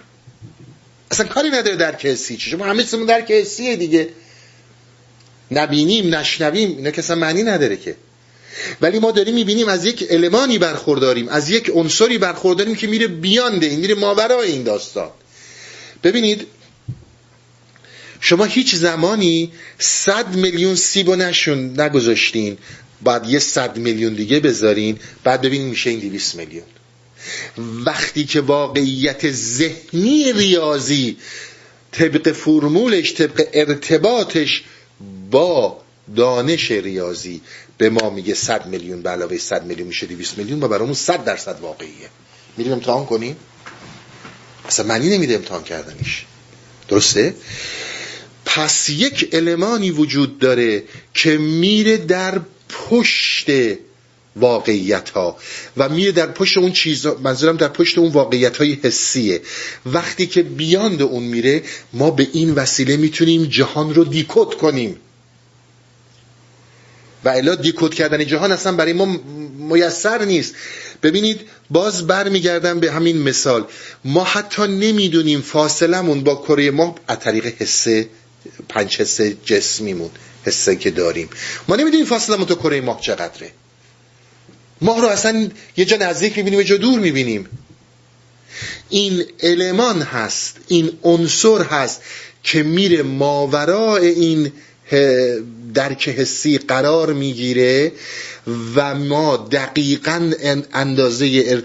اصلا 1.10 1.26
کاری 1.26 1.50
نداره 1.50 1.76
درک 1.76 2.06
حسی 2.06 2.36
چی. 2.36 2.50
شما 2.50 2.64
همه 2.64 2.82
چیزمون 2.82 3.06
درک 3.06 3.30
حسیه 3.30 3.76
دیگه. 3.76 4.08
نبینیم 5.50 6.14
نشنویم 6.14 6.68
اینا 6.76 6.90
که 6.90 6.98
اصلا 6.98 7.16
معنی 7.16 7.42
نداره 7.42 7.76
که. 7.76 7.96
ولی 8.80 8.98
ما 8.98 9.10
داریم 9.10 9.34
می‌بینیم 9.34 9.68
از 9.68 9.84
یک 9.84 10.06
المانی 10.10 10.58
برخورداریم 10.58 11.28
از 11.28 11.50
یک 11.50 11.70
عنصری 11.74 12.18
برخورداریم 12.18 12.74
که 12.74 12.86
میره 12.86 13.06
بیانده 13.06 13.66
این 13.66 13.80
میره 13.80 13.94
ماورای 13.94 14.52
این 14.52 14.62
داستان. 14.62 15.10
ببینید 16.02 16.46
شما 18.20 18.44
هیچ 18.44 18.74
زمانی 18.74 19.52
صد 19.78 20.34
میلیون 20.34 20.74
سیب 20.74 21.08
و 21.08 21.16
نشون 21.16 21.80
نگذاشتین 21.80 22.58
بعد 23.02 23.28
یه 23.28 23.38
صد 23.38 23.76
میلیون 23.76 24.14
دیگه 24.14 24.40
بذارین 24.40 24.98
بعد 25.24 25.40
ببینید 25.40 25.68
میشه 25.68 25.90
این 25.90 25.98
دیویس 25.98 26.34
میلیون. 26.34 26.64
وقتی 27.84 28.24
که 28.24 28.40
واقعیت 28.40 29.30
ذهنی 29.30 30.32
ریاضی 30.32 31.16
طبق 31.92 32.32
فرمولش 32.32 33.14
طبق 33.14 33.48
ارتباطش 33.52 34.62
با 35.30 35.80
دانش 36.16 36.70
ریاضی 36.70 37.40
به 37.80 37.90
ما 37.90 38.10
میگه 38.10 38.34
100 38.34 38.66
میلیون 38.66 39.02
به 39.02 39.10
علاوه 39.10 39.38
100 39.38 39.64
میلیون 39.64 39.88
میشه 39.88 40.06
200 40.06 40.38
میلیون 40.38 40.62
و 40.62 40.68
برامون 40.68 40.94
100 40.94 41.24
درصد 41.24 41.60
واقعیه. 41.60 42.08
میریم 42.56 42.72
امتحان 42.72 43.06
کنیم 43.06 43.36
اصلا 44.68 44.86
معنی 44.86 45.08
نمیده 45.08 45.34
امتحان 45.34 45.62
کردنش. 45.62 46.26
درسته؟ 46.88 47.34
پس 48.44 48.88
یک 48.88 49.28
المانی 49.32 49.90
وجود 49.90 50.38
داره 50.38 50.82
که 51.14 51.38
میره 51.38 51.96
در 51.96 52.40
پشت 52.68 53.50
واقعیت 54.36 55.10
ها 55.10 55.36
و 55.76 55.88
میره 55.88 56.12
در 56.12 56.26
پشت 56.26 56.58
اون 56.58 56.72
چیز 56.72 57.06
منظورم 57.06 57.56
در 57.56 57.68
پشت 57.68 57.98
اون 57.98 58.12
واقعیت 58.12 58.56
های 58.56 58.78
حسیه. 58.82 59.40
وقتی 59.86 60.26
که 60.26 60.42
بیاند 60.42 61.02
اون 61.02 61.22
میره 61.22 61.62
ما 61.92 62.10
به 62.10 62.28
این 62.32 62.54
وسیله 62.54 62.96
می‌تونیم 62.96 63.44
جهان 63.44 63.94
رو 63.94 64.04
دیکوت 64.04 64.54
کنیم. 64.54 64.96
و 67.24 67.28
الا 67.28 67.54
دیکود 67.54 67.94
کردن 67.94 68.26
جهان 68.26 68.52
اصلا 68.52 68.72
برای 68.72 68.92
ما 68.92 69.20
میسر 69.58 70.24
نیست. 70.24 70.54
ببینید 71.02 71.40
باز 71.70 72.06
برمیگردم 72.06 72.80
به 72.80 72.92
همین 72.92 73.22
مثال. 73.22 73.64
ما 74.04 74.24
حتی 74.24 74.62
نمی‌دونیم 74.62 75.40
فاصلمون 75.40 76.24
با 76.24 76.34
کره 76.34 76.70
ما 76.70 76.94
از 77.08 77.18
طریق 77.18 77.46
حسه 77.46 78.08
پنج 78.68 78.96
حسه 78.96 79.36
جسمیمون 79.44 80.10
حسه 80.44 80.76
که 80.76 80.90
داریم. 80.90 81.28
ما 81.68 81.76
نمی‌دونیم 81.76 82.06
فاصلمون 82.06 82.46
تا 82.46 82.54
کره 82.54 82.80
ماه 82.80 83.00
چقدره. 83.00 83.50
ماه 84.80 85.00
رو 85.00 85.08
اصلا 85.08 85.48
یه 85.76 85.84
جا 85.84 85.96
نزدیک 85.96 86.36
می‌بینیم 86.36 86.60
یه 86.60 86.66
جا 86.66 86.76
دور 86.76 86.98
می‌بینیم. 86.98 87.48
این 88.88 89.24
المان 89.40 90.02
هست 90.02 90.56
این 90.68 90.98
عنصر 91.02 91.62
هست 91.62 92.02
که 92.42 92.62
میره 92.62 93.02
ماورای 93.02 94.08
این 94.08 94.52
درک 95.74 96.08
حسی 96.08 96.58
قرار 96.58 97.12
می‌گیره 97.12 97.92
و 98.74 98.94
ما 98.94 99.36
دقیقا 99.36 100.32
اندازه 100.72 101.62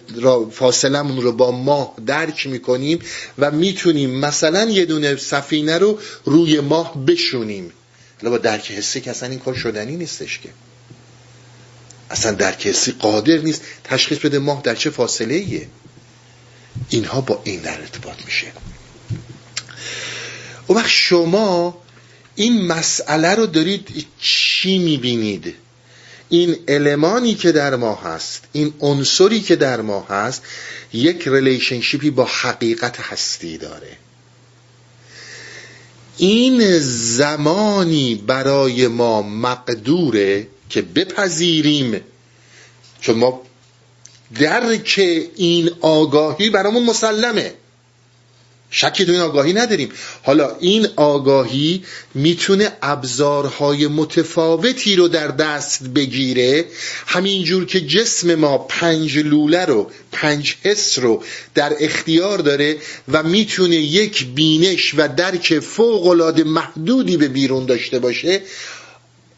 فاصلمون 0.51 1.21
رو 1.21 1.31
با 1.31 1.51
ماه 1.51 1.95
درک 2.05 2.47
می‌کنیم 2.47 2.99
و 3.39 3.51
می‌تونیم 3.51 4.19
مثلا 4.19 4.65
یه 4.69 4.85
دونه 4.85 5.15
سفینه 5.15 5.77
رو 5.77 5.99
روی 6.25 6.59
ماه 6.59 7.05
بشونیم. 7.05 7.71
حالا 8.21 8.31
با 8.31 8.37
درک 8.37 8.71
حسی 8.71 9.01
که 9.01 9.11
اصلا 9.11 9.29
این 9.29 9.39
کار 9.39 9.53
شدنی 9.53 9.95
نیستش 9.95 10.39
که. 10.39 10.49
اصلا 12.09 12.31
درک 12.31 12.67
حسی 12.67 12.91
قادر 12.91 13.37
نیست. 13.37 13.61
تشخیص 13.83 14.17
بده 14.17 14.39
ماه 14.39 14.61
در 14.61 14.75
چه 14.75 14.89
فاصله 14.89 15.33
ایه 15.35 15.67
اینها 16.89 17.21
با 17.21 17.41
این 17.43 17.61
در 17.61 17.81
ارتباط 17.81 18.25
میشه. 18.25 18.47
و 20.69 20.73
وقت 20.73 20.89
شما 20.89 21.84
این 22.35 22.67
مسئله 22.67 23.35
رو 23.35 23.45
دارید 23.45 24.05
چی 24.19 24.77
می‌بینید؟ 24.77 25.55
این 26.29 26.57
المانی 26.67 27.35
که 27.35 27.51
در 27.51 27.75
ما 27.75 27.95
هست 27.95 28.43
این 28.51 28.73
عنصری 28.79 29.41
که 29.41 29.55
در 29.55 29.81
ما 29.81 30.01
هست 30.09 30.43
یک 30.93 31.27
relationship 31.27 32.03
ی 32.03 32.09
با 32.09 32.25
حقیقت 32.25 32.99
هستی 32.99 33.57
داره. 33.57 33.97
این 36.17 36.79
زمانی 36.79 38.15
برای 38.15 38.87
ما 38.87 39.21
مقدوره 39.21 40.47
که 40.69 40.81
بپذیریم 40.81 42.01
چون 43.01 43.15
ما 43.15 43.41
درک 44.39 44.99
این 45.35 45.71
آگاهی 45.81 46.49
برامون 46.49 46.83
مسلمه. 46.83 47.53
شکی 48.77 49.05
تو 49.05 49.11
این 49.11 49.21
آگاهی 49.21 49.53
نداریم. 49.53 49.89
حالا 50.23 50.55
این 50.59 50.87
آگاهی 50.95 51.83
می‌تونه 52.13 52.71
ابزارهای 52.81 53.87
متفاوتی 53.87 54.95
رو 54.95 55.07
در 55.07 55.27
دست 55.27 55.83
بگیره. 55.83 56.65
همینجور 57.07 57.65
که 57.65 57.81
جسم 57.81 58.35
ما 58.35 58.57
پنج 58.57 59.17
لوله 59.17 59.65
رو 59.65 59.91
پنج 60.11 60.55
حس 60.63 60.99
رو 60.99 61.23
در 61.53 61.73
اختیار 61.79 62.37
داره 62.37 62.77
و 63.11 63.23
می‌تونه 63.23 63.75
یک 63.75 64.25
بینش 64.25 64.93
و 64.97 65.07
درک 65.15 65.59
فوقالعاده 65.59 66.43
محدودی 66.43 67.17
به 67.17 67.27
بیرون 67.27 67.65
داشته 67.65 67.99
باشه 67.99 68.41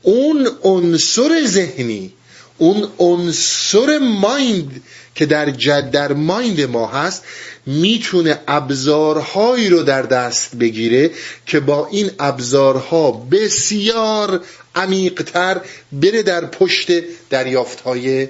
اون 0.01 0.49
عنصر 0.63 1.45
ذهنی 1.45 2.13
اون 2.57 2.89
عنصر 2.99 3.99
مایند 3.99 4.83
که 5.15 5.25
در 5.25 5.49
جد 5.49 5.91
در 5.91 6.13
مایند 6.13 6.61
ما 6.61 6.87
هست 6.87 7.23
می‌تونه 7.65 8.39
ابزارهایی 8.47 9.69
رو 9.69 9.83
در 9.83 10.01
دست 10.01 10.55
بگیره 10.55 11.11
که 11.45 11.59
با 11.59 11.87
این 11.87 12.11
ابزارها 12.19 13.11
بسیار 13.11 14.43
عمیقتر 14.75 15.61
بره 15.91 16.23
در 16.23 16.45
پشت 16.45 16.91
دریافتهای 17.29 18.27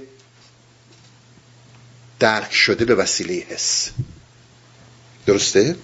درک 2.19 2.53
شده 2.53 2.85
به 2.85 2.95
وسیله 2.95 3.33
حس. 3.33 3.89
درسته؟ 5.25 5.75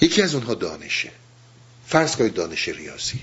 یکی 0.00 0.22
از 0.22 0.34
اونها 0.34 0.54
دانشه. 0.54 1.10
فرض 1.86 2.16
کنید 2.16 2.34
دانش 2.34 2.68
ریاضی. 2.68 3.20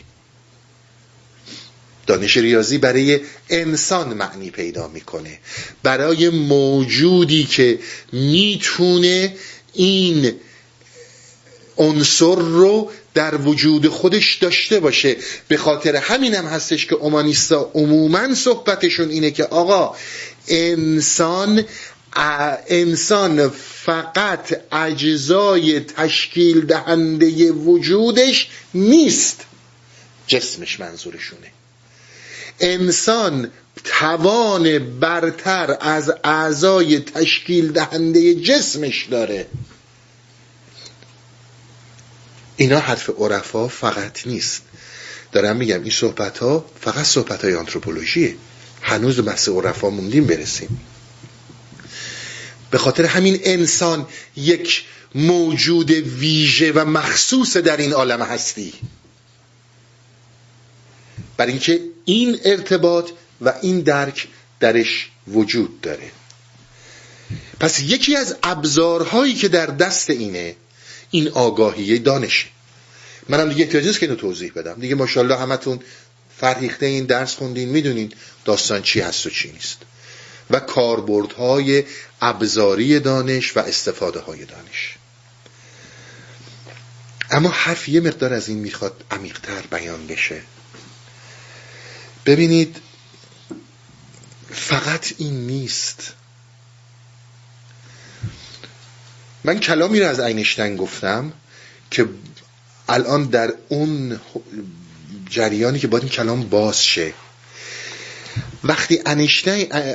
دانش 2.11 2.37
ریاضی 2.37 2.77
برای 2.77 3.19
انسان 3.49 4.13
معنی 4.13 4.49
پیدا 4.49 4.87
می‌کنه. 4.87 5.39
برای 5.83 6.29
موجودی 6.29 7.43
که 7.43 7.79
می‌تونه 8.11 9.35
این 9.73 10.33
عنصر 11.77 12.35
رو 12.35 12.91
در 13.13 13.35
وجود 13.35 13.87
خودش 13.87 14.35
داشته 14.35 14.79
باشه. 14.79 15.15
به 15.47 15.57
خاطر 15.57 15.95
همین 15.95 16.35
هم 16.35 16.45
هستش 16.45 16.85
که 16.85 16.95
اومانیستا 16.95 17.71
عموما 17.73 18.35
صحبتشون 18.35 19.09
اینه 19.09 19.31
که 19.31 19.43
آقا 19.43 19.95
انسان 20.47 21.65
انسان 22.69 23.49
فقط 23.85 24.61
اجزای 24.71 25.79
تشکیل 25.79 26.65
دهنده 26.65 27.51
وجودش 27.51 28.49
نیست. 28.73 29.41
جسمش 30.27 30.79
منظورشونه. 30.79 31.60
انسان 32.61 33.51
توان 33.83 34.99
برتر 34.99 35.77
از 35.81 36.11
اعضای 36.23 36.99
تشکیل 36.99 37.71
دهنده 37.71 38.35
جسمش 38.35 39.05
داره. 39.05 39.47
اینا 42.57 42.79
حرف 42.79 43.09
عرفا 43.17 43.67
فقط 43.67 44.27
نیست. 44.27 44.61
دارم 45.31 45.55
میگم 45.55 45.81
این 45.81 45.91
صحبت 45.91 46.37
ها 46.37 46.65
فقط 46.81 47.05
صحبت 47.05 47.45
های 47.45 47.55
آنتروپولوژیه. 47.55 48.35
هنوز 48.81 49.19
بحث 49.19 49.49
عرفا 49.49 49.89
موندیم 49.89 50.27
برسیم. 50.27 50.81
به 52.71 52.77
خاطر 52.77 53.05
همین 53.05 53.39
انسان 53.43 54.07
یک 54.35 54.85
موجود 55.15 55.91
ویژه 55.91 56.71
و 56.71 56.85
مخصوص 56.85 57.57
در 57.57 57.77
این 57.77 57.93
عالم 57.93 58.21
هستی. 58.21 58.73
برای 61.37 61.51
اینکه 61.51 61.90
این 62.11 62.39
ارتباط 62.45 63.09
و 63.41 63.53
این 63.61 63.79
درک 63.79 64.27
درش 64.59 65.09
وجود 65.27 65.81
داره. 65.81 66.11
پس 67.59 67.79
یکی 67.79 68.15
از 68.15 68.35
ابزارهایی 68.43 69.33
که 69.33 69.47
در 69.47 69.65
دست 69.65 70.09
اینه 70.09 70.55
این 71.11 71.27
آگاهی 71.27 71.99
دانشه. 71.99 72.47
منم 73.29 73.49
دیگه 73.49 73.63
احتیاج 73.63 73.85
نیست 73.85 73.99
که 73.99 74.05
اینو 74.05 74.15
توضیح 74.15 74.51
بدم. 74.55 74.79
دیگه 74.79 74.95
ماشاءالله 74.95 75.37
همتون 75.37 75.79
فرهیخته 76.37 76.85
این 76.85 77.05
درس 77.05 77.35
خوندین 77.35 77.69
می‌دونین 77.69 78.13
داستان 78.45 78.81
چی 78.81 78.99
هست 78.99 79.25
و 79.25 79.29
چی 79.29 79.51
نیست. 79.51 79.77
و 80.49 80.59
کاربردهای 80.59 81.83
ابزاری 82.21 82.99
دانش 82.99 83.57
و 83.57 83.59
استفاده 83.59 84.19
های 84.19 84.45
دانش. 84.45 84.95
اما 87.31 87.49
حرف 87.49 87.89
یه 87.89 88.01
مقدار 88.01 88.33
از 88.33 88.49
این 88.49 88.57
می‌خواد 88.57 89.03
عمیقتر 89.11 89.61
بیان 89.71 90.07
بشه. 90.07 90.41
ببینید 92.25 92.77
فقط 94.49 95.13
این 95.17 95.47
نیست. 95.47 96.13
من 99.43 99.59
کلامی 99.59 99.99
رو 99.99 100.07
از 100.07 100.19
اینشتین 100.19 100.77
گفتم 100.77 101.33
که 101.91 102.09
الان 102.89 103.23
در 103.23 103.53
اون 103.69 104.19
جریانی 105.29 105.79
که 105.79 105.87
باید 105.87 106.03
این 106.03 106.11
کلام 106.11 106.49
باز 106.49 106.85
شه. 106.85 107.13
وقتی 108.63 109.01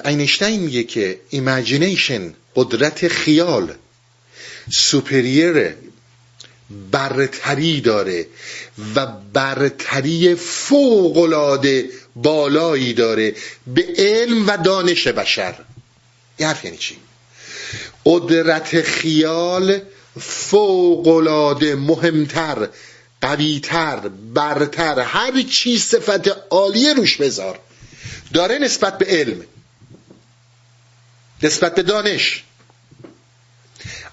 اینشتین 0.04 0.60
میگه 0.60 0.84
که 0.84 1.20
imagination 1.30 2.35
قدرت 2.56 3.08
خیال 3.08 3.74
سوپریر 4.70 5.74
برتری 6.90 7.80
داره 7.80 8.26
و 8.94 9.06
برتری 9.06 10.34
فوقلاده 10.34 11.88
بالایی 12.16 12.92
داره 12.92 13.35
به 13.66 13.87
علم 13.98 14.46
و 14.46 14.57
دانش 14.57 15.09
بشر 15.09 15.55
حرف 16.40 16.64
یعنی 16.64 16.76
چی؟ 16.76 16.96
قدرت 18.05 18.83
خیال 18.83 19.81
فوقلاده 20.20 21.74
مهمتر 21.74 22.68
قویتر 23.20 23.96
برتر 24.35 25.00
هر 25.00 25.42
چی 25.42 25.79
صفت 25.79 26.29
عالیه 26.50 26.94
روش 26.94 27.16
بذار 27.16 27.59
داره 28.33 28.59
نسبت 28.59 28.98
به 28.98 29.07
علم 29.07 29.42
نسبت 31.42 31.74
به 31.74 31.83
دانش 31.83 32.44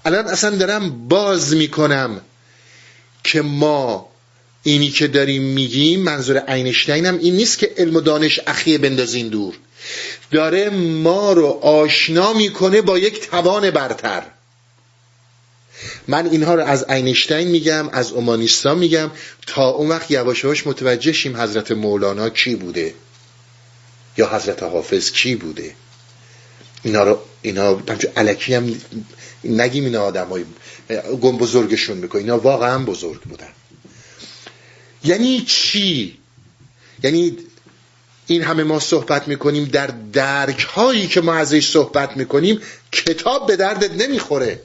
الان 0.06 0.28
اصلا 0.28 0.50
دارم 0.56 1.08
باز 1.08 1.56
می‌کنم 1.56 2.22
که 3.24 3.42
ما 3.42 4.13
اینی 4.64 4.90
که 4.90 5.08
داریم 5.08 5.44
میگیم 5.44 6.00
منظور 6.00 6.44
اینشتین 6.48 7.06
هم 7.06 7.18
این 7.18 7.36
نیست 7.36 7.58
که 7.58 7.72
علم 7.78 7.96
و 7.96 8.02
دانش 8.02 8.40
اخیه 8.48 8.78
بندازین 8.78 9.28
دور. 9.28 9.54
داره 10.32 10.70
ما 10.70 11.34
رو 11.34 11.48
آشنا 11.48 12.34
می‌کنه 12.34 12.82
با 12.82 13.00
یک 13.00 13.30
توان 13.30 13.72
برتر. 13.72 14.24
من 16.08 16.30
اینها 16.30 16.56
رو 16.56 16.64
از 16.64 16.90
اینشتین 16.90 17.48
میگم 17.48 17.90
از 17.90 18.12
اومانیستا 18.12 18.76
میگم 18.76 19.12
تا 19.48 19.70
اون 19.70 19.90
وقت 19.90 20.12
یواش 20.12 20.44
یواش 20.44 20.68
متوجه 20.68 21.12
شیم 21.12 21.38
حضرت 21.38 21.72
مولانا 21.72 22.30
کی 22.30 22.56
بوده 22.56 22.94
یا 24.18 24.30
حضرت 24.30 24.64
حافظ 24.64 25.12
کی 25.12 25.36
بوده. 25.36 25.76
اینا 26.84 27.04
رو 27.04 27.20
اینا 27.42 27.82
علکی 28.16 28.54
هم 28.54 28.76
نگیم 29.44 29.86
اینا 29.86 30.02
آدم 30.02 30.28
های 30.28 30.46
گم 31.22 31.38
بزرگشون 31.38 31.98
می‌کنه. 31.98 32.22
اینا 32.22 32.38
واقعا 32.38 32.80
بزرگ 32.80 33.22
بودن. 33.22 33.50
یعنی 35.04 35.42
چی? 35.42 36.18
یعنی 37.04 37.38
این 38.28 38.44
همه 38.44 38.64
ما 38.64 38.80
صحبت 38.80 39.28
می‌کنیم 39.28 39.66
در 39.66 39.88
درک 40.14 40.62
هایی 40.62 41.08
که 41.08 41.22
ما 41.22 41.34
ازش 41.34 41.70
صحبت 41.70 42.18
می‌کنیم 42.18 42.62
کتاب 42.92 43.48
به 43.48 43.56
دردت 43.56 43.92
نمی‌خوره. 43.92 44.60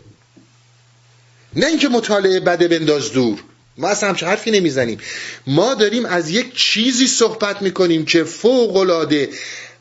نه 1.57 1.67
اینکه 1.67 1.89
مطالعه 1.89 2.41
بده 2.41 2.69
بنداز 2.69 3.13
دور. 3.13 3.39
ما 3.77 3.89
اصلا 3.89 4.09
همچه 4.09 4.27
حرفی 4.27 4.51
نمی‌زنیم. 4.51 4.99
ما 5.47 5.75
داریم 5.75 6.07
از 6.07 6.31
یک 6.31 6.55
چیزی 6.55 7.07
صحبت 7.07 7.63
می‌کنیم 7.63 8.05
که 8.05 8.25
فوق 8.25 8.77
العاده 8.77 9.29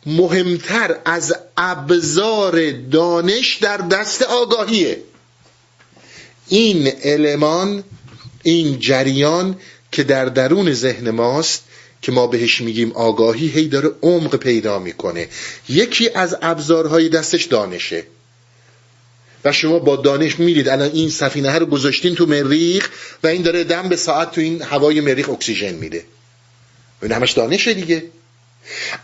مهمتر 0.06 0.96
از 1.06 1.36
ابزار 1.58 2.72
دانش 2.72 3.56
در 3.56 3.78
دست 3.78 4.22
آگاهیه. 4.22 5.02
این 6.48 6.92
المان 7.04 7.84
این 8.44 8.80
جریان 8.80 9.60
که 9.98 10.04
در 10.04 10.26
درون 10.26 10.74
ذهن 10.74 11.10
ماست 11.10 11.64
که 12.02 12.12
ما 12.12 12.28
بهش 12.28 12.62
میگیم 12.62 12.92
آگاهی 12.92 13.48
هی 13.48 13.68
داره 13.68 13.92
عمق 14.02 14.36
پیدا 14.36 14.80
می‌کنه. 14.80 15.30
یکی 15.70 16.10
از 16.10 16.38
ابزارهای 16.42 17.10
دستش 17.10 17.44
دانشه. 17.44 18.04
و 19.46 19.52
شما 19.52 19.80
با 19.80 19.96
دانش 19.96 20.40
میرید 20.40 20.70
الان 20.70 20.92
این 20.94 21.10
سفینه 21.10 21.58
رو 21.58 21.66
گذاشتین 21.66 22.16
تو 22.16 22.26
مریخ 22.26 22.90
و 23.24 23.28
این 23.28 23.42
داره 23.42 23.64
دم 23.64 23.90
به 23.90 23.96
ساعت 23.96 24.32
تو 24.32 24.42
این 24.42 24.62
هوای 24.62 25.02
مریخ 25.02 25.30
اکسیژن 25.30 25.74
میده. 25.74 26.06
این 27.02 27.12
همش 27.12 27.32
دانشه 27.32 27.74
دیگه. 27.74 28.04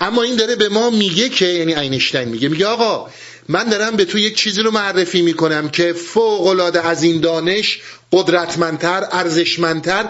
اما 0.02 0.24
این 0.24 0.36
داره 0.36 0.56
به 0.56 0.70
ما 0.70 0.90
میگه 0.90 1.30
که 1.30 1.46
یعنی 1.46 1.76
اینشتین 1.76 2.24
میگه 2.24 2.50
میگه 2.50 2.66
آقا 2.66 3.10
من 3.50 3.70
دارم 3.70 3.96
به 3.96 4.06
تو 4.06 4.18
یک 4.18 4.36
چیزی 4.36 4.62
رو 4.62 4.72
معرفی 4.72 5.22
می‌کنم 5.22 5.70
که 5.70 5.94
فوق 5.94 6.48
العاده 6.48 6.88
از 6.88 7.04
این 7.04 7.22
دانش 7.22 7.82
قدرتمندتر 8.12 9.08
ارزشمندتر 9.12 10.10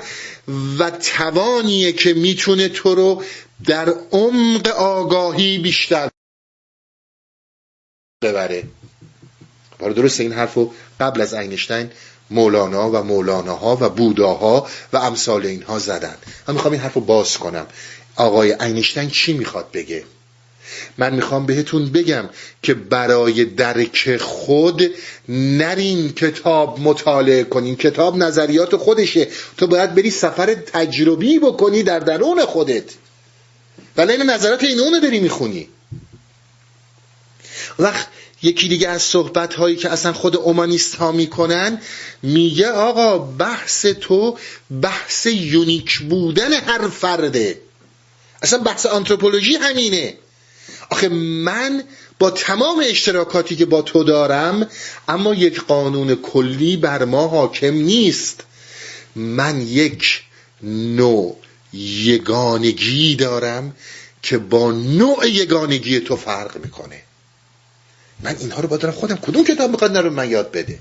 و 0.79 0.91
توانیه 0.91 1.91
که 1.91 2.13
می‌تونه 2.13 2.69
تو 2.69 2.95
رو 2.95 3.23
در 3.65 3.93
عمق 4.11 4.67
آگاهی 4.67 5.57
بیشتر 5.57 6.09
ببره. 8.23 8.63
حالا 9.81 9.93
درست 9.93 10.19
این 10.19 10.33
حرفو 10.33 10.71
قبل 10.99 11.21
از 11.21 11.33
اینشتین 11.33 11.89
مولانا 12.29 12.89
و 12.89 13.03
مولاناها 13.03 13.77
و 13.81 13.89
بوداها 13.89 14.67
و 14.93 14.97
امثال 14.97 15.45
اینها 15.45 15.79
زدن. 15.79 16.15
من 16.47 16.53
می‌خوام 16.53 16.73
این 16.73 16.81
حرفو 16.81 16.99
باز 16.99 17.37
کنم. 17.37 17.67
آقای 18.15 18.53
اینشتین 18.53 19.09
چی 19.09 19.33
می‌خواد 19.33 19.71
بگه؟ 19.71 20.03
من 20.97 21.15
می‌خوام 21.15 21.45
بهتون 21.45 21.91
بگم 21.91 22.29
که 22.63 22.73
برای 22.73 23.45
درک 23.45 24.17
خود 24.17 24.91
نرین 25.29 26.13
کتاب 26.13 26.79
مطالعه 26.79 27.43
کنین 27.43 27.75
کتاب 27.75 28.17
نظریات 28.17 28.75
خودشه. 28.75 29.27
تو 29.57 29.67
باید 29.67 29.95
بری 29.95 30.09
سفر 30.09 30.53
تجربی 30.53 31.39
بکنی 31.39 31.83
در 31.83 31.99
درون 31.99 32.45
خودت. 32.45 32.83
ولی 33.97 34.17
نظرات 34.17 34.63
این 34.63 34.79
اونو 34.79 34.99
داری 34.99 35.19
می‌خونی. 35.19 35.69
وقت 37.79 38.07
یکی 38.41 38.67
دیگه 38.67 38.89
از 38.89 39.01
صحبت 39.01 39.53
هایی 39.53 39.75
که 39.75 39.89
اصلا 39.89 40.13
خود 40.13 40.35
اومانیست 40.35 40.95
ها 40.95 41.11
می‌کنن 41.11 41.81
میگه 42.23 42.69
آقا 42.69 43.17
بحث 43.17 43.85
تو 43.85 44.37
بحث 44.81 45.25
یونیک 45.25 45.99
بودن 45.99 46.53
هر 46.53 46.87
فرده. 46.87 47.61
اصلا 48.41 48.59
بحث 48.59 48.85
آنتروپولوژی 48.85 49.55
همینه. 49.55 50.17
آخه 50.93 51.09
من 51.09 51.83
با 52.19 52.31
تمام 52.31 52.83
اشتراکاتی 52.85 53.55
که 53.55 53.65
با 53.65 53.81
تو 53.81 54.03
دارم 54.03 54.69
اما 55.07 55.33
یک 55.33 55.61
قانون 55.61 56.15
کلی 56.15 56.77
بر 56.77 57.05
ما 57.05 57.27
حاکم 57.27 57.73
نیست. 57.73 58.43
من 59.15 59.61
یک 59.61 60.23
نوع 60.63 61.37
یگانگی 61.73 63.15
دارم 63.15 63.75
که 64.21 64.37
با 64.37 64.71
نوع 64.71 65.27
یگانگی 65.29 65.99
تو 65.99 66.15
فرق 66.15 66.57
می‌کنه. 66.57 67.01
من 68.23 68.35
اینها 68.39 68.61
رو 68.61 68.67
با 68.67 68.77
دارم 68.77 68.93
خودم. 68.93 69.15
کدوم 69.15 69.43
کتاب 69.43 69.71
می‌خواد 69.71 69.97
اینو 69.97 70.04
به 70.04 70.09
من 70.09 70.29
یاد 70.29 70.51
بده؟ 70.51 70.79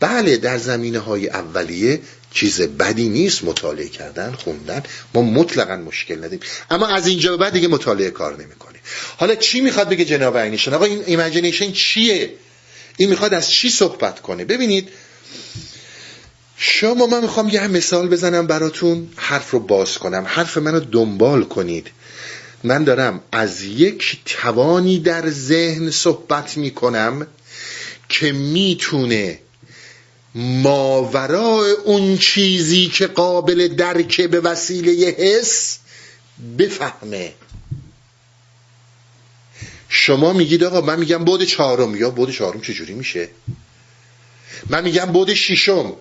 بله 0.00 0.36
در 0.36 0.58
زمینه 0.58 0.98
های 0.98 1.28
اولیه 1.28 2.00
چیز 2.34 2.60
بدی 2.60 3.08
نیست 3.08 3.44
مطالعه 3.44 3.88
کردن 3.88 4.32
خوندن. 4.32 4.82
ما 5.14 5.22
مطلقا 5.22 5.76
مشکل 5.76 6.24
ندیم 6.24 6.40
اما 6.70 6.86
از 6.86 7.06
اینجا 7.06 7.30
به 7.30 7.36
بعد 7.36 7.52
دیگه 7.52 7.68
مطالعه 7.68 8.10
کار 8.10 8.42
نمی‌کنه 8.42 8.78
حالا 9.16 9.34
چی 9.34 9.60
می‌خواد 9.60 9.88
بگه 9.88 10.04
جناب 10.04 10.36
اینشتین 10.36 10.74
آقا 10.74 10.84
این 10.84 11.02
imagination 11.06 11.72
چیه؟ 11.72 12.34
این 12.96 13.10
می‌خواد 13.10 13.34
از 13.34 13.50
چی 13.50 13.70
صحبت 13.70 14.20
کنه؟ 14.20 14.44
ببینید 14.44 14.88
شما 16.56 17.06
من 17.06 17.20
می‌خوام 17.20 17.48
یه 17.48 17.68
مثال 17.68 18.08
بزنم 18.08 18.46
براتون 18.46 19.08
حرف 19.16 19.50
رو 19.50 19.60
باز 19.60 19.98
کنم. 19.98 20.24
حرف 20.26 20.56
منو 20.58 20.80
دنبال 20.80 21.44
کنید. 21.44 21.90
من 22.64 22.84
دارم 22.84 23.20
از 23.32 23.62
یک 23.62 24.18
توانی 24.24 24.98
در 24.98 25.30
ذهن 25.30 25.90
صحبت 25.90 26.56
می‌کنم 26.56 27.26
که 28.08 28.32
می‌تونه 28.32 29.38
ماورای 30.34 31.70
اون 31.70 32.18
چیزی 32.18 32.88
که 32.88 33.06
قابل 33.06 33.68
درکه 33.68 34.28
به 34.28 34.40
وسیله 34.40 34.92
حس 35.10 35.78
بفهمه. 36.58 37.32
شما 39.88 40.32
میگید 40.32 40.64
آقا 40.64 40.80
من 40.80 40.98
میگم 40.98 41.24
بود 41.24 41.44
چهارم. 41.44 41.96
یا 41.96 42.10
بود 42.10 42.30
چهارم 42.30 42.60
چجوری 42.60 42.94
میشه؟ 42.94 43.28
من 44.66 44.84
میگم 44.84 45.04
بود 45.04 45.34
ششم. 45.34 45.92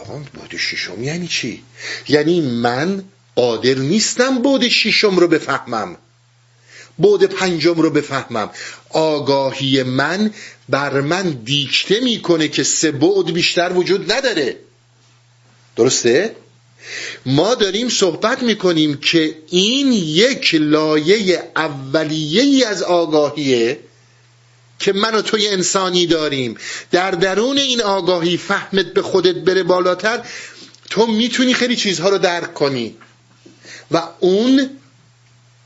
آقا 0.00 0.18
بود 0.34 0.56
ششم 0.56 1.02
یعنی 1.02 1.28
چی؟ 1.28 1.62
یعنی 2.08 2.40
من 2.40 3.04
قادر 3.36 3.74
نیستم 3.74 4.42
بود 4.42 4.68
ششم 4.68 5.16
رو 5.16 5.28
بفهمم. 5.28 5.96
بود 6.98 7.24
پنجم 7.24 7.74
رو 7.74 7.90
بفهمم. 7.90 8.50
آگاهی 8.90 9.82
من 9.82 10.30
بر 10.68 11.00
من 11.00 11.30
دیکته 11.44 12.00
می‌کنه 12.00 12.48
که 12.48 12.62
سه 12.62 12.90
بعد 12.90 13.32
بیشتر 13.32 13.72
وجود 13.72 14.12
نداره. 14.12 14.56
درسته؟ 15.76 16.36
ما 17.26 17.54
داریم 17.54 17.88
صحبت 17.88 18.42
می‌کنیم 18.42 18.96
که 18.96 19.36
این 19.48 19.92
یک 19.92 20.54
لایه 20.54 21.42
اولیه 21.56 22.42
ای 22.42 22.64
از 22.64 22.82
آگاهیه 22.82 23.78
که 24.78 24.92
من 24.92 25.14
و 25.14 25.22
توی 25.22 25.48
انسانی 25.48 26.06
داریم. 26.06 26.56
در 26.90 27.10
درون 27.10 27.58
این 27.58 27.82
آگاهی 27.82 28.36
فهمت 28.36 28.86
به 28.86 29.02
خودت 29.02 29.34
بره 29.34 29.62
بالاتر 29.62 30.22
تو 30.90 31.06
می‌تونی 31.06 31.54
خیلی 31.54 31.76
چیزها 31.76 32.08
رو 32.08 32.18
درک 32.18 32.54
کنی. 32.54 32.96
و 33.90 34.02
اون 34.20 34.70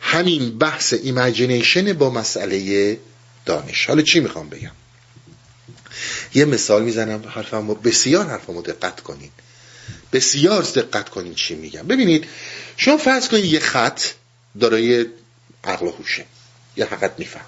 همین 0.01 0.59
بحث 0.59 0.93
imagination 0.93 1.93
با 1.93 2.11
مسئله 2.11 2.99
دانش. 3.47 3.87
حالا 3.87 4.03
چی 4.03 4.21
می‌خوام 4.21 4.49
بگم؟ 4.49 4.73
یه 6.35 6.45
مثال 6.45 6.83
می‌زنم 6.83 7.25
حرفم 7.29 7.75
بسیار 7.75 8.27
حرفمو 8.27 8.63
دقت 8.63 9.01
کنین. 9.01 9.31
بسیار 10.13 10.63
دقت 10.63 11.09
کنین 11.09 11.35
چی 11.35 11.55
میگم. 11.55 11.83
ببینید 11.83 12.25
شما 12.77 12.97
فرض 12.97 13.29
کنید 13.29 13.45
یه 13.45 13.61
خط 13.61 14.03
دارای 14.61 15.07
عقل 15.65 15.87
و 15.87 15.91
هوشه. 15.91 16.25
یه 16.77 16.85
حقیقت 16.85 17.19
میفهمه 17.19 17.45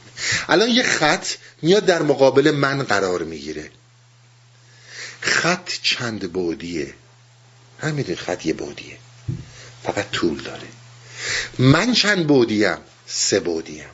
الان 0.48 0.68
یه 0.68 0.82
خط 0.82 1.26
میاد 1.62 1.84
در 1.84 2.02
مقابل 2.02 2.50
من 2.50 2.82
قرار 2.82 3.22
می‌گیره. 3.22 3.70
خط 5.20 5.70
چند 5.82 6.32
بودیه؟ 6.32 6.94
همین 7.78 8.14
خط 8.14 8.46
یه 8.46 8.52
بودیه. 8.52 8.98
فقط 9.82 10.10
طول 10.10 10.42
داره. 10.42 10.68
من 11.58 11.92
چند 11.92 12.26
بودیم 12.26 12.76
سه 13.06 13.40
بودیم 13.40 13.84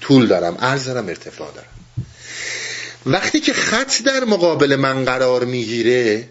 طول 0.00 0.26
دارم 0.26 0.54
عرض 0.54 0.84
دارم 0.84 1.08
ارتفاع 1.08 1.52
دارم. 1.54 1.68
وقتی 3.06 3.40
که 3.40 3.52
خط 3.52 4.02
در 4.02 4.24
مقابل 4.24 4.76
من 4.76 5.04
قرار 5.04 5.44
می‌گیره 5.44 6.28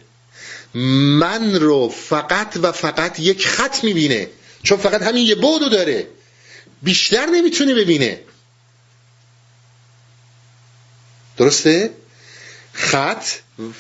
من 0.74 1.56
رو 1.56 1.90
فقط 1.90 2.58
و 2.62 2.72
فقط 2.72 3.20
یک 3.20 3.48
خط 3.48 3.84
می‌بینه 3.84 4.28
چون 4.64 4.78
فقط 4.78 5.02
همین 5.02 5.26
یه 5.28 5.36
بودو 5.36 5.70
داره. 5.70 6.08
بیشتر 6.82 7.26
نمی‌تونه 7.26 7.74
ببینه. 7.74 8.20
درسته؟ 11.38 11.90
خط 12.80 13.26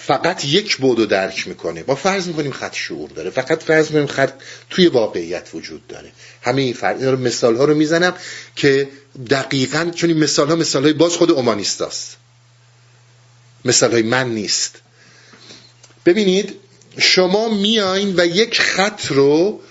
فقط 0.08 0.46
یک 0.46 0.78
بودو 0.78 1.06
درک 1.06 1.48
می‌کنه. 1.48 1.84
ما 1.88 1.96
فرض 1.96 2.28
می‌کنیم 2.28 2.52
خط 2.52 2.74
شعور 2.74 3.10
داره. 3.10 3.30
فقط 3.30 3.64
فرض 3.64 3.88
می‌کنیم 3.88 4.08
خط 4.08 4.34
توی 4.70 4.88
واقعیت 4.88 5.48
وجود 5.54 5.88
داره. 5.88 6.12
همه 6.42 6.62
این 6.62 6.74
فرض 6.74 7.04
مثال 7.04 7.56
ها 7.56 7.66
رو 7.66 7.76
می‌زنم 7.76 8.14
که 8.56 8.90
دقیقا 9.30 9.92
چون 9.96 10.10
این 10.10 10.20
مثال 10.20 10.48
ها 10.48 10.56
مثال 10.56 10.84
های 10.84 10.94
باز 10.94 11.16
خود 11.16 11.32
اومانیست 11.32 11.82
است 11.82 12.18
مثال 13.66 13.92
های 13.92 14.02
من 14.02 14.30
نیست. 14.30 14.82
ببینید 16.06 16.56
شما 16.98 17.50
میایین 17.50 18.14
و 18.18 18.26
یک 18.26 18.62
خط 18.62 19.06
رو 19.06 19.62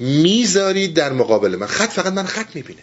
می‌ذارید 0.00 0.94
در 0.94 1.12
مقابل 1.12 1.56
من. 1.56 1.66
خط 1.66 1.90
فقط 1.90 2.12
من 2.12 2.26
خط 2.26 2.48
می‌بینه. 2.54 2.82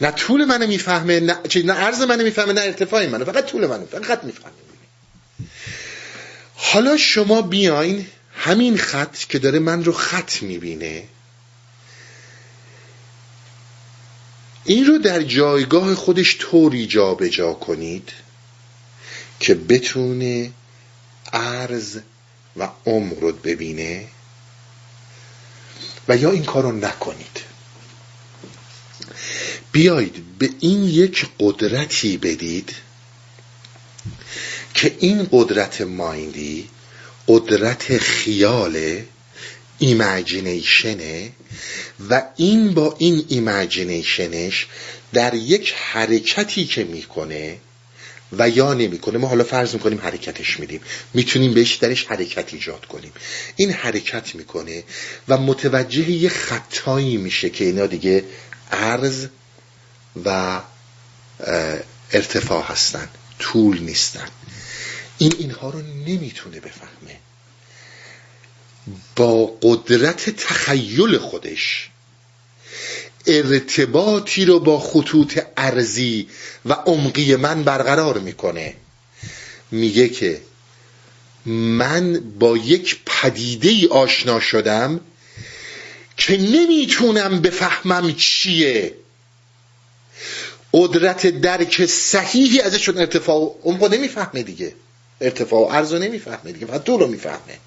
نه 0.00 0.10
طول 0.10 0.44
منو 0.44 0.66
می‌فهمه 0.66 1.20
نه 1.20 1.38
نه 1.64 1.72
عرض 1.72 2.00
منو 2.00 2.22
می‌فهمه 2.22 2.52
نه 2.52 2.60
ارتفاع 2.60 3.06
منو 3.06 3.24
فقط 3.24 3.46
طول 3.46 3.66
منو 3.66 3.86
فقط 3.86 4.04
خط 4.04 4.24
می‌فهمه. 4.24 4.52
حالا 6.66 6.96
شما 6.96 7.42
بیاین 7.42 8.06
همین 8.34 8.76
خط 8.76 9.18
که 9.18 9.38
داره 9.38 9.58
من 9.58 9.84
رو 9.84 9.92
خط 9.92 10.42
می‌بینه. 10.42 11.04
این 14.64 14.86
رو 14.86 14.98
در 14.98 15.22
جایگاه 15.22 15.94
خودش 15.94 16.36
طوری 16.38 16.86
جابجا 16.86 17.28
جا 17.28 17.52
کنید 17.52 18.12
که 19.40 19.54
بتونه 19.54 20.52
عرض 21.32 21.98
و 22.56 22.68
عمر 22.86 23.14
رو 23.14 23.32
ببینه 23.32 24.08
و 26.08 26.16
یا 26.16 26.30
این 26.30 26.44
کار 26.44 26.62
رو 26.62 26.72
نکنید. 26.72 27.40
بیایید 29.72 30.38
به 30.38 30.50
این 30.60 30.84
یک 30.84 31.26
قدرتی 31.40 32.16
بدید 32.16 32.74
که 34.74 34.96
این 34.98 35.28
قدرت 35.32 35.80
mind 35.80 36.50
ی 36.50 36.68
قدرت 37.28 37.98
خیاله 37.98 39.06
imagination 39.78 41.19
ه 41.19 41.32
و 42.10 42.22
این 42.36 42.74
با 42.74 42.94
این 42.98 43.24
imagination 43.28 44.45
ش 44.45 44.66
در 45.12 45.34
یک 45.34 45.74
حرکتی 45.92 46.64
که 46.64 46.84
می‌کنه 46.84 47.58
و 48.38 48.48
یا 48.48 48.74
نمی‌کنه 48.74 49.18
ما 49.18 49.28
حالا 49.28 49.44
فرض 49.44 49.74
می‌کنیم 49.74 50.00
حرکتش 50.00 50.60
میدیم 50.60 50.80
می‌تونیم 51.14 51.54
بهش 51.54 51.74
درش 51.74 52.04
حرکت 52.04 52.54
ایجاد 52.54 52.86
کنیم. 52.86 53.12
این 53.56 53.70
حرکت 53.70 54.34
می‌کنه 54.34 54.84
و 55.28 55.36
متوجه 55.36 56.10
یه 56.10 56.28
خطایی 56.28 57.16
میشه 57.16 57.50
که 57.50 57.64
اینا 57.64 57.86
دیگه 57.86 58.24
عرض 58.72 59.26
و 60.24 60.60
ارتفاع 62.12 62.62
هستن 62.62 63.08
طول 63.38 63.80
نیستن. 63.80 64.28
این 65.18 65.34
اینها 65.38 65.70
رو 65.70 65.82
نمی‌تونه 65.82 66.60
بفهمه. 66.60 67.18
با 69.16 69.58
قدرت 69.62 70.30
تخیل 70.30 71.18
خودش 71.18 71.90
ارتباطی 73.26 74.44
رو 74.44 74.58
با 74.58 74.80
خطوط 74.80 75.40
ارزی 75.56 76.28
و 76.64 76.72
عمقی 76.72 77.36
من 77.36 77.62
برقرار 77.62 78.18
می‌کنه. 78.18 78.74
میگه 79.70 80.08
که 80.08 80.42
من 81.46 82.20
با 82.38 82.56
یک 82.56 83.00
پدیده 83.06 83.68
ای 83.68 83.86
آشنا 83.86 84.40
شدم 84.40 85.00
که 86.16 86.36
نمی‌تونم 86.36 87.40
بفهمم 87.40 88.14
چیه. 88.14 88.94
قدرت 90.72 91.26
درک 91.26 91.86
صحیحی 91.86 92.60
ازشون 92.60 92.98
ارتفاع 92.98 93.58
اون 93.62 93.94
نمی‌فهمه 93.94 94.42
دیگه. 94.42 94.74
ارتفاع 95.24 95.60
و 95.60 95.72
عرض 95.72 95.92
رو 95.92 95.98
نمی‌فهمه 95.98 96.52
دیگه 96.52 96.66
فقط 96.66 96.84
طول 96.84 97.00
رو 97.00 97.06
می‌فهمه. 97.06 97.58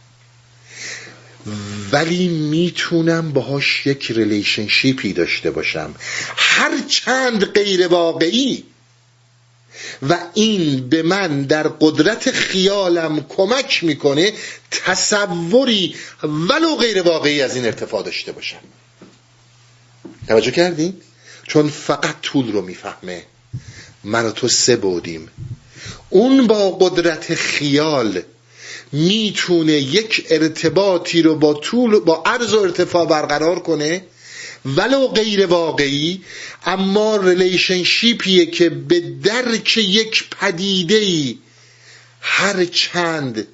ولی 1.92 2.28
می‌تونم 2.28 3.32
باهاش 3.32 3.88
یک 3.88 4.12
relationship 4.12 5.06
ی 5.06 5.14
داشته 5.14 5.52
باشم. 5.52 5.96
هر 6.38 6.72
چند 6.88 7.46
غیر 7.46 7.88
واقعی 7.88 8.64
و 10.10 10.18
این 10.34 10.90
به 10.90 11.04
من 11.04 11.42
در 11.42 11.68
قدرت 11.68 12.32
خیالم 12.32 13.26
کمک 13.30 13.84
می‌کنه 13.84 14.34
تصوری 14.72 15.96
ولو 16.24 16.76
غیر 16.76 17.02
واقعی 17.02 17.42
از 17.42 17.56
این 17.56 17.66
ارتفاع 17.66 18.04
داشته 18.04 18.32
باشم. 18.32 18.60
توجه 20.28 20.52
کردین؟ 20.52 21.02
چون 21.48 21.70
فقط 21.70 22.22
طول 22.22 22.52
رو 22.52 22.62
می‌فهمه. 22.62 23.24
من 24.04 24.26
و 24.26 24.32
تو 24.32 24.48
سه 24.48 24.76
بودیم. 24.76 25.30
اون 26.10 26.48
با 26.48 26.72
قدرت 26.72 27.36
خیال 27.36 28.22
می‌تونه 28.92 29.74
یک 29.74 30.26
ارتباطی 30.30 31.22
رو 31.22 31.36
با 31.36 31.54
طول 31.54 32.00
با 32.00 32.24
عرض 32.26 32.54
و 32.54 32.60
ارتفاع 32.60 33.06
برقرار 33.06 33.60
کنه 33.60 34.04
ولو 34.66 35.08
غیر 35.08 35.46
واقعی 35.46 36.22
اما 36.66 37.18
ریلیشنشیپیه 37.18 38.46
که 38.46 38.70
به 38.70 39.00
درک 39.24 39.78
یک 39.78 40.30
پدیده 40.30 40.96
ای 40.96 41.38
هر 42.22 42.66
چند 42.66 43.48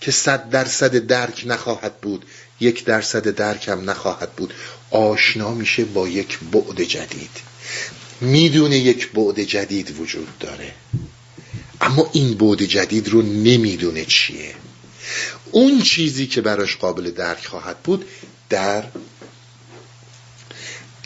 که 0.00 0.10
صد 0.10 0.50
درصد 0.50 1.06
درک 1.06 1.42
نخواهد 1.46 2.00
بود 2.00 2.24
یک 2.60 2.84
درصد 2.84 3.28
درک 3.28 3.68
هم 3.68 3.90
نخواهد 3.90 4.32
بود. 4.32 4.54
آشنا 4.90 5.54
میشه 5.54 5.84
با 5.84 6.08
یک 6.08 6.38
بعد 6.52 6.82
جدید. 6.82 7.30
می‌دونه 8.20 8.78
یک 8.78 9.12
بعد 9.12 9.40
جدید 9.40 10.00
وجود 10.00 10.38
داره. 10.40 10.74
اما 11.80 12.10
این 12.12 12.34
بعد 12.34 12.62
جدید 12.62 13.08
رو 13.08 13.22
نمی‌دونه 13.22 14.04
چیه. 14.04 14.54
اون 15.50 15.82
چیزی 15.82 16.26
که 16.26 16.40
براش 16.40 16.76
قابل 16.76 17.10
درک 17.10 17.46
خواهد 17.46 17.78
بود 17.78 18.04
در 18.48 18.84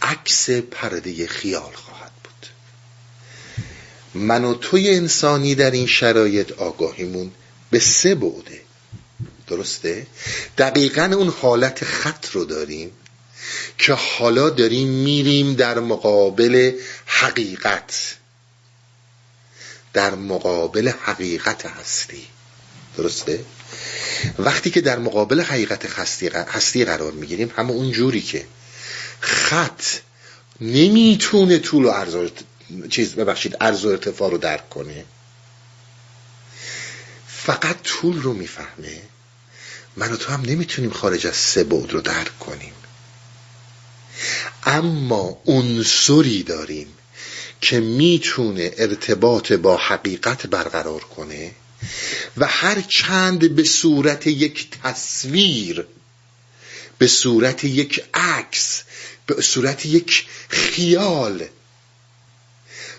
عکس 0.03 0.51
پرده 0.51 1.27
خیال 1.27 1.73
خواهد 1.75 2.13
بود. 2.25 2.47
من 4.15 4.45
و 4.45 4.55
توی 4.55 4.91
انسانی 4.91 5.55
در 5.55 5.71
این 5.71 5.87
شرایط 5.87 6.53
آگاهیمون 6.53 7.31
به 7.71 7.79
سه 7.79 8.15
بعده 8.15 8.61
درسته؟ 9.47 10.07
دقیقا 10.59 11.11
اون 11.17 11.29
حالت 11.29 11.85
خط 11.85 12.31
رو 12.33 12.45
داریم 12.45 12.91
که 13.79 13.93
حالا 13.93 14.51
داریم 14.51 14.89
میریم 14.89 15.55
در 15.55 15.79
مقابل 15.79 16.73
حقیقت. 17.07 18.17
در 19.95 20.15
مقابل 20.15 20.89
حقیقت 20.89 21.67
هستی. 21.67 22.27
درسته؟ 22.97 23.45
وقتی 24.39 24.71
که 24.71 24.81
در 24.81 24.99
مقابل 24.99 25.41
حقیقت 25.41 25.99
هستی 26.49 26.85
قرار 26.85 27.13
می‌گیریم 27.13 27.53
همه 27.57 27.71
اون 27.71 27.93
جوری 27.93 28.21
که 28.21 28.47
خط 29.21 29.83
نمی‌تونه 30.61 31.59
طول 31.59 31.85
و 31.85 31.91
عرض 31.91 32.31
چیز 32.91 33.15
ببخشید 33.15 33.57
عرض 33.61 33.85
و 33.85 33.89
ارتفاع 33.89 34.31
رو 34.31 34.39
درک 34.39 34.71
کنه. 34.71 35.05
فقط 37.29 37.83
طول 37.83 38.23
رو 38.23 38.33
می‌فهمه. 38.33 39.03
من 39.97 40.13
و 40.13 40.17
تو 40.17 40.33
هم 40.33 40.41
نمی‌تونیم 40.41 40.91
خارج 40.91 41.27
از 41.27 41.37
سه 41.37 41.65
بعد 41.65 41.93
رو 41.93 42.01
درک 42.01 42.39
کنیم. 42.39 42.73
اما 44.67 45.39
عنصری 45.47 46.43
داریم 46.43 46.95
که 47.61 47.81
می‌تونه 47.81 48.71
ارتباط 48.79 49.53
با 49.53 49.77
حقیقت 49.77 50.47
برقرار 50.47 51.01
کنه 51.01 51.51
و 52.37 52.47
هر 52.47 52.81
چند 52.81 53.55
به 53.55 53.65
صورت 53.65 54.27
یک 54.27 54.71
تصویر 54.83 55.87
به 56.99 57.07
صورت 57.07 57.65
یک 57.65 58.05
عکس 58.15 58.83
به 59.27 59.43
صورت 59.43 59.87
یک 59.87 60.27
خیال 60.49 61.45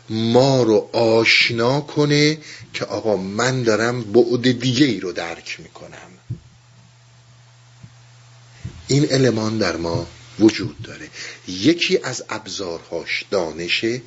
ما 0.10 0.64
رو 0.64 0.90
آشنا 0.94 1.82
کنه 1.82 2.38
که 2.74 2.86
آقا 2.86 3.18
من 3.18 3.64
دارم 3.64 4.04
بعد 4.04 4.60
دیگه 4.60 4.86
ای 4.86 5.00
رو 5.00 5.12
درک 5.12 5.60
می‌کنم. 5.60 6.12
این 8.88 9.08
المان 9.14 9.58
در 9.58 9.76
ما 9.76 10.08
وجود 10.40 10.82
داره. 10.82 11.08
یکی 11.48 12.00
از 12.04 12.24
ابزارهاش 12.30 13.26
دانشه 13.32 14.02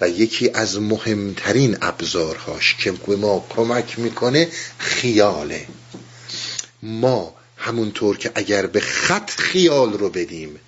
و 0.00 0.08
یکی 0.08 0.50
از 0.54 0.78
مهمترین 0.78 1.78
ابزارهاش 1.82 2.74
که 2.74 2.92
به 2.92 3.16
ما 3.16 3.46
کمک 3.50 3.98
می‌کنه 3.98 4.48
خیاله. 4.78 5.66
ما 6.82 7.34
همونطور 7.56 8.18
که 8.18 8.32
اگر 8.34 8.66
به 8.66 8.80
خط 8.80 9.30
خیال 9.30 9.92
رو 9.92 10.08
بدیم 10.10 10.60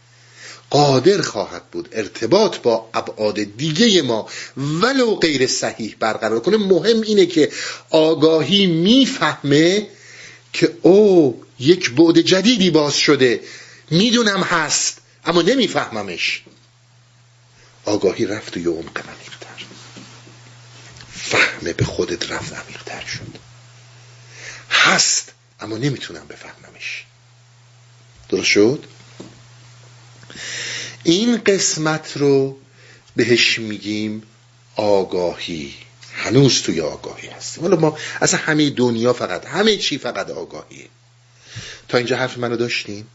قادر 0.71 1.23
خواهد 1.23 1.71
بود 1.73 1.89
ارتباط 1.93 2.59
با 2.59 2.89
ابعاد 2.95 3.57
دیگه 3.57 4.03
ما 4.03 4.29
ولو 4.57 5.15
غیر 5.15 5.47
صحیح 5.47 5.97
برقرار 6.01 6.41
کنه. 6.41 6.57
مهم 6.57 7.01
اینه 7.01 7.27
که 7.27 7.53
آگاهی 7.91 8.67
می‌فهمه 8.67 9.87
که 10.53 10.77
او 10.83 11.43
یک 11.59 11.91
بعد 11.91 12.19
جدیدی 12.19 12.71
باز 12.71 12.97
شده. 12.97 13.41
می‌دونم 13.91 14.43
هست. 14.43 15.04
اما 15.27 15.43
نمیفهممش. 15.43 16.43
آگاهی 17.85 18.27
رفت 18.27 18.57
و 18.57 18.61
عمق 18.61 18.99
عمیقتر. 18.99 19.65
فهم 21.13 21.73
به 21.73 21.85
خودت 21.85 22.31
رفت 22.31 22.53
عمیقتر 22.53 23.07
شد. 23.07 23.39
هست 24.71 25.33
اما 25.61 25.77
نمی‌تونم 25.77 26.27
بفهممش. 26.27 27.05
درست 28.29 28.47
شد؟ 28.47 28.85
این 31.03 31.37
قسمت 31.37 32.17
رو 32.17 32.59
بهش 33.17 33.59
میگیم 33.59 34.23
آگاهی. 34.77 35.75
هنوز 36.15 36.63
توی 36.63 36.81
آگاهی 36.81 37.29
هستیم. 37.29 37.63
حالا 37.63 37.77
ما 37.77 37.99
از 38.21 38.35
همه 38.35 38.71
دنیا 38.71 39.13
فقط 39.13 39.47
همه 39.47 39.77
چی 39.77 39.99
فقط 39.99 40.31
آگاهیه. 40.31 40.89
تا 41.89 41.99
اینجا 41.99 42.17
حرف 42.17 42.39
منو 42.39 42.57
داشتین؟ 42.57 43.07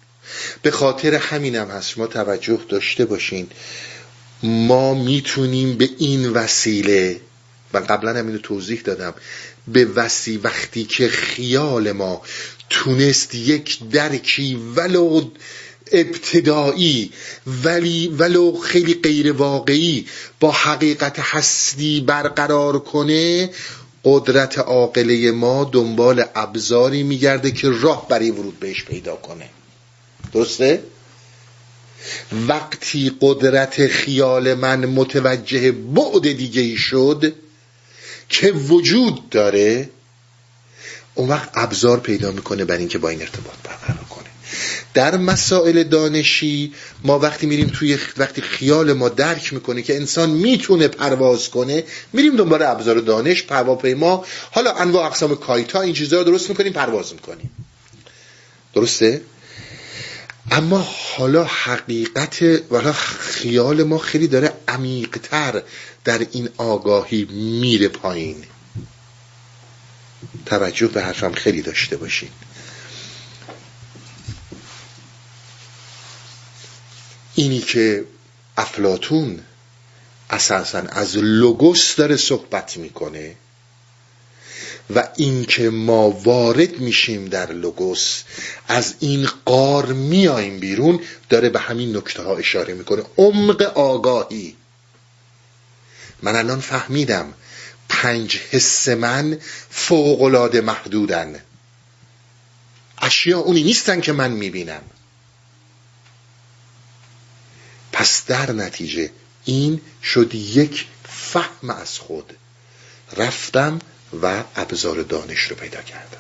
به 0.62 0.72
خاطر 0.72 1.16
همینم 1.16 1.68
هست. 1.68 1.98
ما 1.98 2.08
توجه 2.08 2.60
داشته 2.70 3.06
باشین. 3.06 3.48
ما 4.44 4.94
می‌تونیم 4.94 5.78
به 5.78 5.90
این 5.98 6.30
وسیله 6.30 7.22
و 7.74 7.78
قبلا 7.78 8.20
هم 8.20 8.28
اینو 8.28 8.40
توضیح 8.40 8.82
دادم 8.82 9.14
به 9.68 9.86
وسی 9.86 10.38
وقتی 10.38 10.84
که 10.84 11.08
خیال 11.08 11.92
ما 11.92 12.22
تونست 12.70 13.36
یک 13.36 13.80
درکی 13.92 14.56
ولو 14.76 15.22
ابتدایی 15.92 17.12
ولی 17.64 18.08
ولو 18.08 18.58
خیلی 18.58 18.94
غیر 18.94 19.32
واقعی 19.32 20.08
با 20.40 20.52
حقیقت 20.52 21.20
هستی 21.20 22.02
برقرار 22.02 22.80
کنه 22.80 23.50
قدرت 24.04 24.60
عاقله 24.60 25.32
ما 25.32 25.70
دنبال 25.72 26.26
ابزاری 26.36 27.04
میگرده 27.04 27.52
که 27.52 27.70
راه 27.70 28.08
برای 28.08 28.32
ورود 28.32 28.60
بهش 28.60 28.84
پیدا 28.84 29.16
کنه. 29.16 29.50
درسته؟ 30.34 30.84
وقتی 32.48 33.12
قدرت 33.22 33.88
خیال 33.88 34.54
من 34.54 34.86
متوجه 34.86 35.72
بعد 35.72 36.32
دیگه 36.32 36.62
ای 36.62 36.78
شد 36.78 37.34
که 38.30 38.52
وجود 38.52 39.30
داره 39.30 39.90
اون 41.16 41.30
وقت 41.30 41.50
ابزار 41.54 42.00
پیدا 42.00 42.32
می‌کنه 42.32 42.66
برای 42.66 42.80
اینکه 42.80 42.98
با 42.98 43.10
این 43.10 43.22
ارتباط 43.22 43.56
برقرار 43.64 44.06
کنه. 44.10 44.26
در 44.94 45.18
مسائل 45.18 45.84
دانشی 45.84 46.74
ما 47.04 47.20
وقتی 47.20 47.48
میریم 47.48 47.68
توی 47.68 47.98
وقتی 48.18 48.42
خیال 48.42 48.94
ما 48.94 49.10
درک 49.10 49.54
می‌کنه 49.54 49.82
که 49.82 49.96
انسان 49.96 50.30
می‌تونه 50.30 50.88
پرواز 50.88 51.50
کنه 51.50 51.84
میریم 52.14 52.36
دنبال 52.36 52.62
ابزار 52.64 53.00
دانش 53.00 53.44
پرواپیما 53.44 54.26
حالا 54.52 54.74
انواع 54.74 55.06
اقسام 55.06 55.36
کایتا 55.36 55.82
این 55.82 55.94
چیزها 55.94 56.20
رو 56.20 56.26
درست 56.26 56.50
می‌کنیم 56.50 56.74
پرواز 56.74 57.14
می‌کنیم. 57.14 57.52
درسته؟ 58.74 59.22
اما 60.52 60.88
حالا 61.18 61.44
حقیقت 61.44 62.44
حالا 62.70 62.94
خیال 62.94 63.84
ما 63.84 63.98
خیلی 63.98 64.28
داره 64.28 64.54
عمیقتر 64.68 65.64
در 66.04 66.28
این 66.32 66.50
آگاهی 66.58 67.26
میره 67.62 67.88
پایین. 67.88 68.44
توجه 70.46 70.88
به 70.88 71.04
حرفم 71.04 71.32
خیلی 71.32 71.62
داشته 71.62 71.98
باشین. 71.98 72.30
اینی 77.36 77.60
که 77.60 78.06
افلاتون 78.58 79.40
اساسا 80.30 80.80
از 80.80 81.18
لوگوس 81.18 81.96
داره 81.96 82.18
صحبت 82.18 82.78
می‌کنه 82.78 83.36
و 84.96 85.08
اینکه 85.16 85.70
ما 85.70 86.10
وارد 86.10 86.80
میشیم 86.80 87.26
در 87.26 87.52
لوگوس 87.52 88.24
از 88.68 88.96
این 89.00 89.30
قار 89.46 89.86
میایم 89.86 90.60
بیرون 90.60 91.00
داره 91.30 91.50
به 91.50 91.60
همین 91.60 91.98
نکته 91.98 92.24
ها 92.24 92.38
اشاره 92.38 92.74
می‌کنه. 92.74 93.04
عمق 93.18 93.62
آگاهی. 93.62 94.56
من 96.22 96.36
الان 96.36 96.60
فهمیدم 96.60 97.34
پنج 97.90 98.38
حس 98.38 98.88
من 98.88 99.38
فوقلاده 99.70 100.62
محدودن. 100.62 101.42
اشیا 103.02 103.40
اونی 103.40 103.64
نیستن 103.64 104.02
که 104.02 104.12
من 104.12 104.32
می‌بینم. 104.32 104.82
پس 107.92 108.26
در 108.26 108.52
نتیجه 108.52 109.12
این 109.46 109.82
شد 110.04 110.36
یک 110.36 110.88
فهم 111.10 111.70
از 111.70 112.00
خود. 112.00 112.34
رفتم 113.18 113.80
و 114.24 114.44
ابزار 114.56 115.04
دانش 115.04 115.40
رو 115.40 115.56
پیدا 115.56 115.82
کردم. 115.82 116.18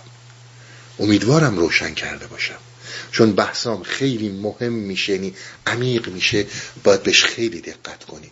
امیدوارم 0.99 1.57
روشن 1.57 1.93
کرده 1.93 2.27
باشم. 2.27 2.57
چون 3.11 3.31
بحثام 3.31 3.83
خیلی 3.83 4.29
مهم 4.29 4.73
میشه 4.73 5.13
یعنی 5.13 5.33
عمیق 5.67 6.07
میشه 6.07 6.45
باید 6.83 7.03
بهش 7.03 7.23
خیلی 7.23 7.61
دقت 7.61 8.03
کنید. 8.03 8.31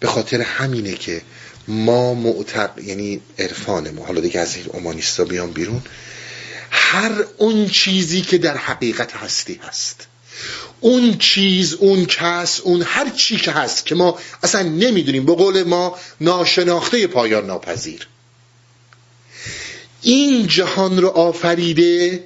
به 0.00 0.08
خاطر 0.08 0.40
همینه 0.40 0.94
که 0.94 1.22
ما 1.68 2.14
معتق 2.14 2.78
یعنی 2.78 3.20
عرفان 3.38 3.90
ما 3.90 4.06
حالا 4.06 4.20
دیگه 4.20 4.40
از 4.40 4.56
این 4.56 4.66
اومانیستا 4.68 5.24
بیام 5.24 5.50
بیرون 5.50 5.82
هر 6.70 7.24
اون 7.36 7.68
چیزی 7.68 8.22
که 8.22 8.38
در 8.38 8.56
حقیقت 8.56 9.12
هستی 9.12 9.60
هست. 9.62 10.06
اون 10.80 11.18
چیز 11.18 11.74
اون 11.74 12.06
کس 12.06 12.60
اون 12.60 12.82
هر 12.82 13.10
چی 13.10 13.36
که 13.36 13.52
هست 13.52 13.86
که 13.86 13.94
ما 13.94 14.18
اصلا 14.42 14.62
نمی‌دونیم. 14.62 15.26
به 15.26 15.34
قول 15.34 15.62
ما 15.62 15.98
ناشناخته 16.20 17.06
پایان 17.06 17.46
ناپذیر. 17.46 18.08
این 20.02 20.46
جهان 20.46 21.02
رو 21.02 21.08
آفریده 21.08 22.24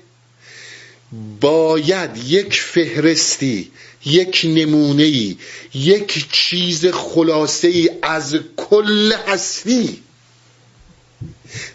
باید 1.41 2.11
یک 2.17 2.61
فهرستی 2.61 3.71
یک 4.05 4.41
نمونه 4.45 5.37
یک 5.75 6.33
چیز 6.33 6.87
خلاصه 6.87 7.69
ای 7.69 7.91
از 8.03 8.37
کل 8.57 9.13
هستی 9.27 10.03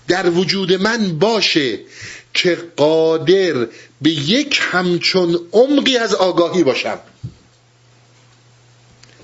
در 0.07 0.29
وجود 0.29 0.73
من 0.73 1.19
باشه 1.19 1.79
که 2.33 2.57
قادر 2.77 3.67
به 4.01 4.09
یک 4.09 4.59
همچون 4.61 5.39
عمقی 5.51 5.97
از 5.97 6.15
آگاهی 6.15 6.63
باشم. 6.63 6.99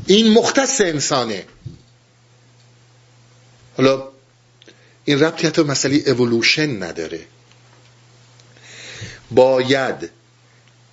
این 0.07 0.33
مختص 0.33 0.81
انسانه. 0.81 1.45
حالا 3.77 4.12
این 5.05 5.19
ربطی 5.19 5.47
حتی 5.47 5.63
مسئله 5.63 5.95
اولوشن 5.95 6.83
نداره. 6.83 7.19
باید 9.31 10.09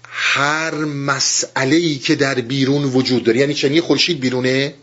هر 0.03 0.75
مسئله 0.85 1.77
ای 1.77 1.99
که 1.99 2.15
در 2.15 2.35
بیرون 2.35 2.85
وجود 2.85 3.25
داره 3.25 3.39
یعنی 3.39 3.55
چنین 3.55 3.81
خورشید 3.81 4.21
بیرونه؟ 4.21 4.75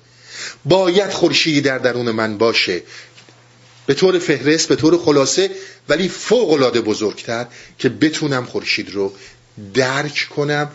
باید 0.65 1.11
خورشیدی 1.11 1.61
در 1.61 1.77
درون 1.77 2.11
من 2.11 2.37
باشه. 2.37 2.81
به 3.85 3.93
طور 3.93 4.19
فهرست 4.19 4.69
به 4.69 4.75
طور 4.75 4.97
خلاصه 4.97 5.51
ولی 5.89 6.09
فوق 6.09 6.51
العاده 6.51 6.81
بزرگتر 6.81 7.45
که 7.79 7.89
بتونم 7.89 8.45
خورشید 8.45 8.89
رو 8.93 9.13
درک 9.73 10.27
کنم 10.35 10.71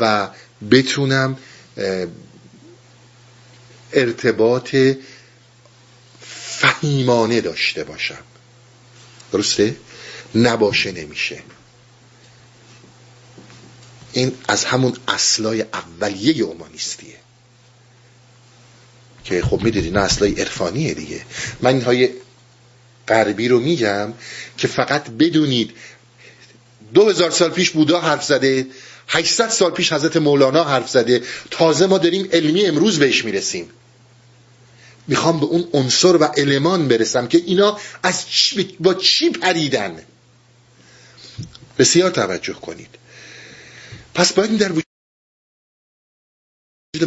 و 0.00 0.28
بتونم 0.70 1.36
ارتباط 3.92 4.76
فهیمانه 6.62 7.40
داشته 7.40 7.84
باشم. 7.84 8.18
درسته؟ 9.32 9.76
نباشه 10.34 10.92
نمیشه. 10.92 11.42
این 14.12 14.32
از 14.48 14.64
همون 14.64 14.96
اصلای 15.08 15.64
اولیه 15.72 16.44
اومانیستیه. 16.44 17.16
که 19.24 19.42
خب 19.42 19.62
می‌دونی 19.62 19.90
نه 19.90 20.00
اصلای 20.00 20.40
عرفانیه 20.40 20.94
دیگه. 20.94 21.24
من 21.60 21.74
اینهای 21.74 22.08
غربی 23.08 23.48
رو 23.48 23.60
میگم 23.60 24.12
که 24.58 24.68
فقط 24.68 25.10
بدونید 25.10 25.70
دو 26.94 27.08
هزار 27.08 27.30
سال 27.30 27.50
پیش 27.50 27.70
بودا 27.70 28.00
حرف 28.00 28.24
زده 28.24 28.66
800 29.08 29.48
سال 29.48 29.70
پیش 29.70 29.92
حضرت 29.92 30.16
مولانا 30.16 30.64
حرف 30.64 30.90
زده. 30.90 31.22
تازه 31.50 31.86
ما 31.86 31.98
داریم 31.98 32.28
علمی 32.32 32.66
امروز 32.66 32.98
بهش 32.98 33.24
می‌رسیم. 33.24 33.70
می‌خوام 35.08 35.40
به 35.40 35.46
اون 35.46 35.68
عنصر 35.72 36.16
و 36.16 36.28
المان 36.36 36.88
برسم 36.88 37.28
که 37.28 37.42
اینا 37.46 37.78
از 38.02 38.28
چی 38.28 38.76
با 38.80 38.94
چی 38.94 39.30
پریدن؟ 39.30 40.02
بسیار 41.78 42.10
توجه 42.10 42.52
کنید. 42.52 42.88
پس 44.14 44.32
باید 44.32 44.58
در 44.58 44.72
وجود 44.72 44.84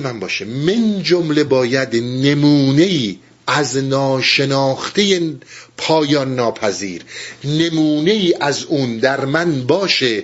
من 0.01 0.19
باشه. 0.19 0.45
من 0.45 1.03
جمله 1.03 1.43
باید 1.43 1.95
نمونه 1.95 2.83
ای 2.83 3.19
از 3.47 3.77
ناشناخته 3.77 5.35
پایان 5.77 6.35
ناپذیر. 6.35 7.03
نمونه 7.43 8.11
ای 8.11 8.33
از 8.41 8.63
اون 8.63 8.97
در 8.97 9.25
من 9.25 9.67
باشه 9.67 10.23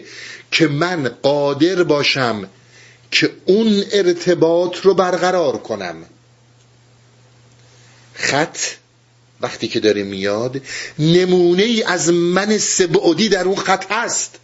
که 0.51 0.67
من 0.67 1.07
قادر 1.07 1.84
باشم 1.84 2.49
که 3.11 3.32
اون 3.45 3.84
ارتباط 3.91 4.78
رو 4.78 4.93
برقرار 4.93 5.57
کنم. 5.57 5.95
خط 8.14 8.57
وقتی 9.41 9.68
که 9.68 9.80
داره 9.80 10.03
میاد 10.03 10.62
نمونه 10.99 11.64
ای 11.64 11.84
از 11.84 12.09
من 12.09 12.57
سبعدی 12.57 13.30
در 13.30 13.45
اون 13.45 13.55
خط 13.55 13.91
هست. 13.91 14.36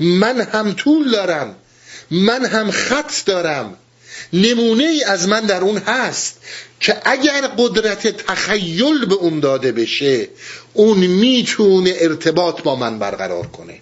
من 0.00 0.40
هم 0.40 0.72
طول 0.72 1.10
دارم 1.10 1.56
من 2.10 2.44
هم 2.44 2.70
خط 2.70 3.24
دارم. 3.26 3.76
نمونه 4.32 4.84
ای 4.84 5.04
از 5.04 5.28
من 5.28 5.40
در 5.40 5.60
اون 5.60 5.78
هست 5.78 6.38
که 6.80 7.02
اگر 7.04 7.46
قدرت 7.58 8.06
تخیل 8.26 9.04
به 9.04 9.14
اون 9.14 9.40
داده 9.40 9.72
بشه 9.72 10.28
اون 10.72 10.98
می‌تونه 10.98 11.94
ارتباط 11.98 12.62
با 12.62 12.76
من 12.76 12.98
برقرار 12.98 13.46
کنه. 13.46 13.80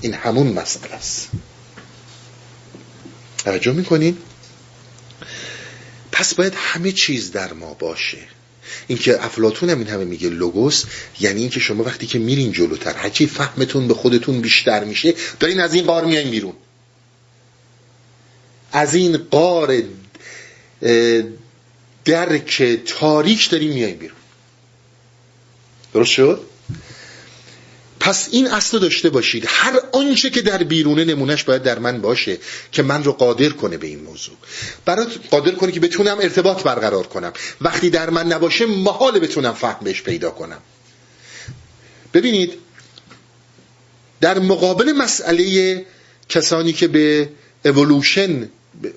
این 0.00 0.14
همون 0.14 0.46
مسئله 0.46 0.92
است. 0.94 1.28
توجه 3.44 3.72
می‌کنین؟ 3.72 4.18
پس 6.20 6.34
باید 6.34 6.54
همه 6.56 6.92
چیز 6.92 7.32
در 7.32 7.52
ما 7.52 7.74
باشه. 7.74 8.18
اینکه 8.86 9.24
افلاتون 9.24 9.70
هم 9.70 9.78
این 9.78 9.88
همه 9.88 10.04
میگه 10.04 10.28
لوگوس 10.28 10.84
یعنی 11.20 11.40
اینکه 11.40 11.60
شما 11.60 11.84
وقتی 11.84 12.06
که 12.06 12.18
میرین 12.18 12.52
جلوتر 12.52 12.92
هرچی 12.92 13.26
فهمتون 13.26 13.88
به 13.88 13.94
خودتون 13.94 14.40
بیشتر 14.40 14.84
میشه 14.84 15.14
دارین 15.40 15.60
از 15.60 15.74
این 15.74 15.84
قار 15.84 16.04
میایین 16.04 16.30
بیرون. 16.30 16.52
از 18.72 18.94
این 18.94 19.16
قار 19.16 19.82
درک 22.04 22.62
تاریک 22.86 23.50
داریم 23.50 23.72
میاییم 23.72 23.98
بیرون. 23.98 24.16
درست 25.94 26.10
شد؟ 26.10 26.49
پس 28.00 28.28
این 28.32 28.46
اصل 28.46 28.78
داشته 28.78 29.10
باشید. 29.10 29.44
هر 29.48 29.80
آنچه 29.92 30.30
که 30.30 30.42
در 30.42 30.62
بیرونه 30.62 31.04
نمونهش 31.04 31.42
باید 31.42 31.62
در 31.62 31.78
من 31.78 32.00
باشه 32.00 32.38
که 32.72 32.82
من 32.82 33.04
رو 33.04 33.12
قادر 33.12 33.48
کنه 33.48 33.76
به 33.76 33.86
این 33.86 34.02
موضوع. 34.02 34.36
برای 34.84 35.06
قادر 35.30 35.52
کنه 35.52 35.72
که 35.72 35.80
بتونم 35.80 36.18
ارتباط 36.20 36.62
برقرار 36.62 37.06
کنم. 37.06 37.32
وقتی 37.60 37.90
در 37.90 38.10
من 38.10 38.26
نباشه 38.26 38.66
محال 38.66 39.18
بتونم 39.18 39.52
فهم 39.52 39.84
بهش 39.84 40.02
پیدا 40.02 40.30
کنم. 40.30 40.58
ببینید 42.14 42.52
در 44.20 44.38
مقابل 44.38 44.92
مسئله 44.92 45.86
کسانی 46.28 46.72
که 46.72 46.88
به 46.88 47.28
اولوشن 47.64 48.48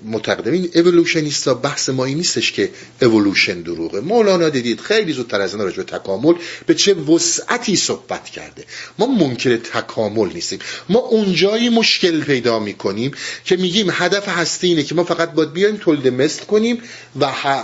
معتقدم 0.02 0.52
این 0.52 0.70
اولوشنیست 0.74 1.48
بحث 1.48 1.88
ما 1.88 2.04
این 2.04 2.16
نیستش 2.16 2.52
که 2.52 2.70
اولوشن 3.02 3.60
دروغه. 3.60 4.00
مولانا 4.00 4.48
دیدید 4.48 4.80
خیلی 4.80 5.12
زودتر 5.12 5.40
از 5.40 5.54
این 5.54 5.62
راجع 5.62 5.76
به 5.76 5.82
تکامل 5.82 6.34
به 6.66 6.74
چه 6.74 6.94
وسعتی 6.94 7.76
صحبت 7.76 8.24
کرده. 8.24 8.64
ما 8.98 9.06
منکر 9.06 9.56
تکامل 9.56 10.32
نیستیم. 10.34 10.58
ما 10.88 10.98
اونجایی 10.98 11.68
مشکل 11.68 12.20
پیدا 12.20 12.58
می‌کنیم 12.58 13.10
که 13.44 13.56
میگیم 13.56 13.86
هدف 13.90 14.28
هستی 14.28 14.66
اینه 14.66 14.82
که 14.82 14.94
ما 14.94 15.04
فقط 15.04 15.32
باید 15.32 15.52
بیایم 15.52 15.76
تولید 15.76 16.08
مثل 16.08 16.44
کنیم 16.44 16.82
و 17.20 17.26
ح... 17.32 17.62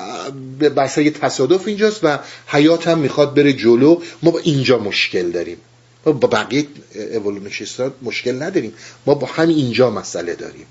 تصادف 1.21 1.69
اینجاست 1.69 2.01
و 2.03 2.19
حیات 2.47 2.89
هم 2.89 2.99
می‌خواد 2.99 3.35
بره 3.35 3.53
جلو. 3.53 4.03
ما 4.23 4.31
با 4.31 4.39
اینجا 4.39 4.79
مشکل 4.79 5.31
داریم. 5.31 5.57
ما 6.07 6.13
با 6.13 6.29
بقیه 6.29 6.67
اولوشنیست 7.15 7.83
مشکل 8.03 8.43
نداریم. 8.43 8.73
ما 9.07 9.15
با 9.15 9.27
همین 9.27 9.57
اینجا 9.57 9.91
مسئله 9.91 10.35
داریم. 10.35 10.67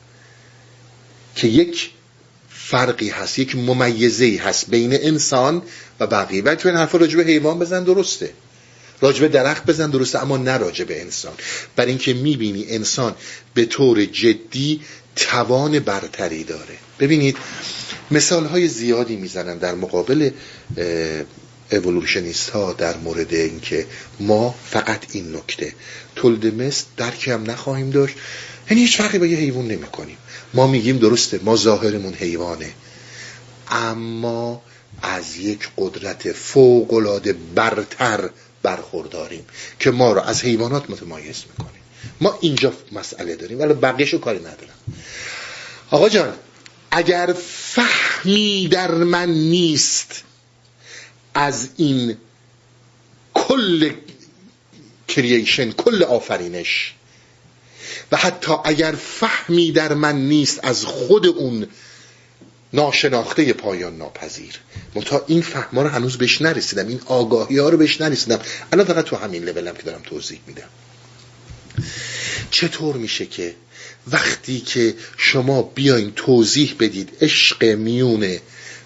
که 1.39 1.47
یک 1.47 1.89
فرقی 2.49 3.09
هست 3.09 3.39
یک 3.39 3.55
ممیزه 3.55 4.39
هست 4.43 4.69
بین 4.69 4.93
انسان 4.93 5.61
و 5.99 6.07
بقیه. 6.07 6.43
ولی 6.43 6.55
تو 6.55 6.69
این 6.69 6.77
حرفا 6.77 6.97
راجب 6.97 7.21
حیوان 7.21 7.59
بزن 7.59 7.83
درسته. 7.83 8.33
راجب 9.01 9.27
درخت 9.27 9.65
بزن 9.65 9.89
درسته 9.89 10.21
اما 10.21 10.37
نه 10.37 10.57
راجب 10.57 10.87
انسان. 10.89 11.33
برای 11.75 11.89
اینکه 11.89 12.13
می‌بینی 12.13 12.65
انسان 12.69 13.15
به 13.53 13.65
طور 13.65 14.05
جدی 14.05 14.81
توان 15.15 15.79
برتری 15.79 16.43
داره. 16.43 16.77
ببینید 16.99 17.37
مثال 18.11 18.45
های 18.45 18.67
زیادی 18.67 19.15
می‌زنن 19.15 19.57
در 19.57 19.75
مقابل 19.75 20.29
اولوشنیست 21.71 22.49
ها 22.49 22.73
در 22.73 22.97
مورد 22.97 23.33
اینکه 23.33 23.85
ما 24.19 24.55
فقط 24.65 25.05
این 25.11 25.35
نکته. 25.35 25.73
تولد 26.15 26.45
مثل 26.61 26.85
درکی 26.97 27.31
هم 27.31 27.51
نخواهیم 27.51 27.89
داشت. 27.89 28.15
یعنی 28.69 28.81
هیچ 28.81 28.97
فرقی 28.97 29.19
با 29.19 29.25
یه 29.25 29.37
حیوان 29.37 29.67
نمی 29.67 29.87
کنیم 29.87 30.17
ما 30.54 30.68
میگیم 30.68 30.97
درسته 30.97 31.39
ما 31.43 31.56
ظاهرمون 31.56 32.14
حیوانه. 32.14 32.74
اما 33.72 34.62
از 35.02 35.38
یک 35.38 35.70
قدرت 35.78 36.32
فوقالعاده 36.32 37.34
برتر 37.34 38.30
برخورداریم 38.64 39.45
که 39.80 39.91
ما 39.91 40.14
رو 40.14 40.22
از 40.22 40.41
حیوانات 40.41 40.89
متمایز 40.89 41.43
می‌کنیم 41.50 41.82
ما 42.22 42.38
اینجا 42.41 42.74
مسئله 42.91 43.36
داریم 43.36 43.60
ولی 43.60 43.74
بقیهشو 43.74 44.20
کاری 44.20 44.39
ندارم. 44.39 44.80
آقا 45.91 46.10
جان 46.10 46.34
اگر 46.91 47.36
فهمی 47.43 48.68
در 48.68 48.91
من 48.91 49.30
نیست 49.30 50.24
از 51.34 51.70
این 51.78 52.18
کل 53.34 53.91
کرییشن 55.08 55.72
کل 55.72 56.04
آفرینش 56.04 56.93
و 58.12 58.18
حتی 58.18 58.53
اگر 58.66 58.91
فهمی 58.91 59.72
در 59.72 59.93
من 59.93 60.16
نیست 60.16 60.60
از 60.64 60.86
خود 60.86 61.28
اون 61.28 61.68
ناشناخته 62.74 63.53
پایان 63.53 63.97
ناپذیر. 63.97 64.60
منتها 64.95 65.24
این 65.28 65.41
فهم 65.41 65.80
رو 65.80 65.88
هنوز 65.88 66.18
بهش 66.18 66.41
نرسیدم. 66.41 66.88
این 66.88 67.01
آگاهی 67.05 67.57
ها 67.57 67.70
رو 67.70 67.78
بهش 67.78 68.01
نرسیدم. 68.01 68.39
الان 68.74 68.86
فقط 68.86 69.05
تو 69.05 69.16
همین 69.16 69.43
لولم 69.43 69.76
که 69.76 69.84
دارم 69.84 70.01
توضیح 70.01 70.39
میدم. 70.47 70.70
چطور 72.51 72.95
میشه 72.95 73.26
که 73.26 73.55
وقتی 74.07 74.60
که 74.60 74.95
شما 75.18 75.62
بیاین 75.62 76.12
توضیح 76.16 76.76
بدید 76.80 77.10
عشق 77.22 77.64
میونه 77.64 78.41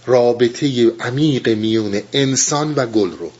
رابطه 0.06 0.92
عمیق 1.00 1.50
میون 1.50 2.02
انسان 2.14 2.74
و 2.76 2.86
گل 2.86 3.12
رو؟ 3.12 3.32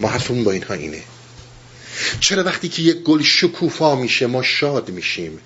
ما 0.00 0.08
حرفمون 0.08 0.44
با 0.44 0.52
اینها 0.52 0.74
اینه. 0.74 1.02
چرا 2.20 2.44
وقتی 2.44 2.68
که 2.68 2.82
یک 2.82 2.96
گل 2.96 3.22
شکوفا 3.22 3.96
میشه 3.96 4.26
ما 4.26 4.42
شاد 4.42 4.90
میشیم؟ 4.90 5.38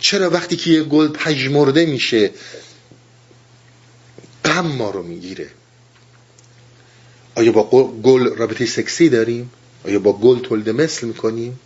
چرا 0.00 0.30
وقتی 0.30 0.56
که 0.56 0.70
یک 0.70 0.82
گل 0.88 1.08
پژمرده 1.08 1.86
میشه 1.86 2.30
غم 4.44 4.66
ما 4.66 4.90
رو 4.90 5.02
می‌گیره؟ 5.02 5.50
آیا 7.34 7.52
با 7.52 7.92
گل 8.02 8.36
رابطه 8.36 8.66
سکسی 8.66 9.08
داریم؟ 9.08 9.50
آیا 9.84 9.98
با 9.98 10.12
گل 10.12 10.38
تولد 10.38 10.70
مثل 10.70 11.06
می‌کنیم؟ 11.06 11.60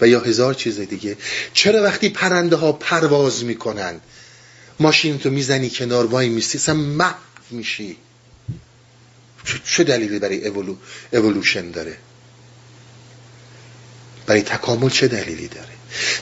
و 0.00 0.08
یا 0.08 0.20
هزار 0.20 0.54
چیز 0.54 0.80
دیگه؟ 0.80 1.16
چرا 1.52 1.82
وقتی 1.82 2.08
پرنده 2.08 2.56
ها 2.56 2.72
پرواز 2.72 3.44
می‌کنن 3.44 4.00
ماشین 4.80 5.18
تو 5.18 5.30
می‌زنی 5.30 5.70
کنار 5.70 6.06
وای 6.06 6.28
میستی؟ 6.28 6.58
اصلا 6.58 6.74
محو 6.74 7.14
میشی؟ 7.50 7.96
چه 9.64 9.84
دلیلی 9.84 10.18
برای 10.18 10.48
اولو، 10.48 10.76
اولوشن 11.12 11.70
داره؟ 11.70 11.96
برای 14.26 14.42
تکامل 14.42 14.88
چه 14.88 15.08
دلیلی 15.08 15.48
داره؟ 15.48 15.68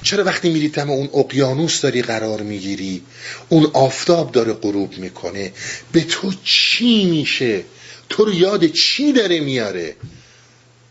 چرا 0.03 0.25
وقتی 0.25 0.49
میری 0.49 0.69
تم 0.69 0.91
اون 0.91 1.09
اقیانوس 1.15 1.81
داری 1.81 2.03
قرار 2.03 2.43
می‌گیری 2.43 3.03
اون 3.49 3.71
آفتاب 3.73 4.33
داره 4.33 4.53
غروب 4.53 4.99
می‌کنه 4.99 5.53
به 5.93 6.01
تو 6.01 6.33
چی 6.45 7.05
میشه؟ 7.05 7.65
تو 8.09 8.25
رو 8.25 8.35
یاد 8.35 8.67
چی 8.67 9.13
داره 9.13 9.41
میاره؟ 9.41 9.97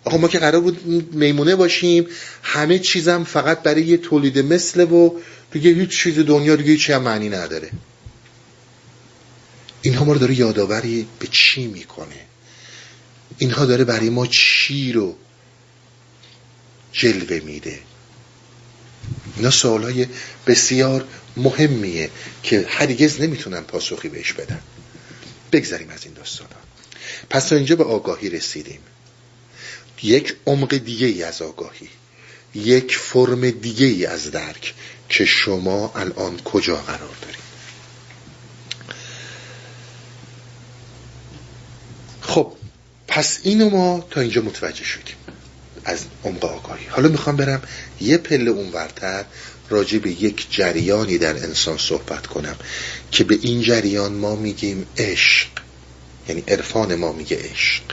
آقا 0.04 0.18
ما 0.18 0.28
که 0.28 0.40
قرار 0.40 0.62
بود 0.62 1.14
میمونه 1.14 1.56
باشیم 1.56 2.08
همه 2.44 2.80
چیزم 2.80 3.24
فقط 3.24 3.62
برای 3.62 3.84
یه 3.84 3.98
تولید 3.98 4.40
مثل 4.40 4.82
و 4.82 5.12
دیگه 5.52 5.70
هیچ 5.70 5.90
چیز 5.90 6.20
دنیا 6.20 6.56
دیگه 6.56 6.72
هیچی 6.72 6.94
هم 6.94 7.02
معنی 7.02 7.30
نداره. 7.30 7.70
اینها 9.82 10.06
ما 10.06 10.14
رو 10.14 10.20
داره 10.20 10.40
یادآوری 10.40 11.08
به 11.20 11.28
چی 11.32 11.68
می‌کنه؟ 11.68 12.26
اینها 13.38 13.66
داره 13.66 13.84
برای 13.84 14.10
ما 14.10 14.28
چی 14.28 14.92
رو 14.92 15.16
جلوه 16.94 17.40
میده. 17.40 17.80
اینا 19.38 19.52
سوالای 19.52 20.08
بسیار 20.48 21.08
مهمیه 21.38 22.10
که 22.44 22.66
هرگز 22.70 23.22
نمی‌تونن 23.22 23.62
پاسخی 23.62 24.10
بهش 24.10 24.34
بدن. 24.34 24.62
بگذاریم 25.52 25.90
از 25.90 26.06
این 26.06 26.14
داستان 26.14 26.48
پس 27.30 27.48
تا 27.48 27.56
اینجا 27.56 27.76
به 27.76 27.84
آگاهی 27.84 28.30
رسیدیم. 28.30 28.80
یک 30.04 30.36
عمق 30.46 30.78
دیگه 30.78 31.08
ای 31.08 31.24
از 31.24 31.42
آگاهی. 31.42 31.90
یک 32.56 32.96
فرم 32.96 33.50
دیگه 33.50 33.86
ای 33.86 34.06
از 34.06 34.32
درک 34.32 34.74
که 35.10 35.26
شما 35.26 35.92
الان 35.96 36.40
کجا 36.40 36.76
قرار 36.76 37.16
دارید. 37.22 37.44
خب 42.22 42.54
پس 43.08 43.40
اینو 43.44 43.70
ما 43.70 44.08
تا 44.12 44.22
اینجا 44.22 44.42
متوجه 44.42 44.84
شدیم. 44.84 45.16
از 45.86 46.00
عمق 46.24 46.46
آگاهی 46.46 46.86
حالا 46.86 47.10
می‌خوام 47.10 47.36
برم 47.36 47.62
یه 48.02 48.18
پله 48.18 48.52
اونورتر 48.52 49.26
راجع 49.70 49.98
به 49.98 50.12
یک 50.12 50.48
جریانی 50.50 51.18
در 51.18 51.36
انسان 51.36 51.78
صحبت 51.78 52.28
کنم 52.28 52.56
که 53.12 53.24
به 53.24 53.38
این 53.42 53.62
جریان 53.62 54.14
ما 54.14 54.36
میگیم 54.36 54.86
عشق. 54.98 55.48
یعنی 56.30 56.44
عرفان 56.48 56.96
ما 56.96 57.12
میگه 57.12 57.38
عشق. 57.38 57.84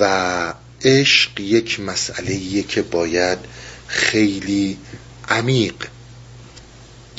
و 0.00 0.54
عشق 0.84 1.40
یک 1.40 1.80
مسئله 1.80 2.62
که 2.62 2.82
باید 2.82 3.38
خیلی 3.86 4.78
عمیق 5.28 5.74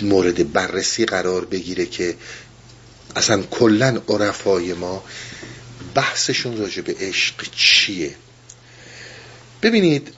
مورد 0.01 0.53
بررسی 0.53 1.05
قرار 1.05 1.45
بگیره 1.45 1.85
که 1.85 2.15
اصلا 3.15 3.43
کلا 3.43 4.01
عرفای 4.09 4.73
ما 4.73 5.03
بحثشون 5.95 6.57
راجع 6.57 6.81
به 6.81 6.95
عشق 6.99 7.45
چیه؟ 7.55 8.15
ببینید 9.61 10.13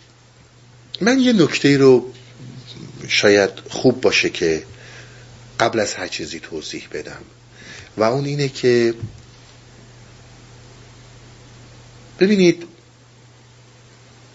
من 1.02 1.20
یه 1.20 1.34
نکته 1.34 1.78
رو 1.78 2.14
شاید 3.08 3.50
خوب 3.70 4.02
باشه 4.02 4.30
که 4.30 4.64
قبل 5.60 5.80
از 5.80 5.94
هر 5.94 6.08
چیزی 6.08 6.40
توضیح 6.40 6.88
بدم. 6.94 7.22
و 7.98 8.04
اون 8.04 8.26
اینه 8.26 8.50
که 8.50 8.94
ببینید 12.20 12.64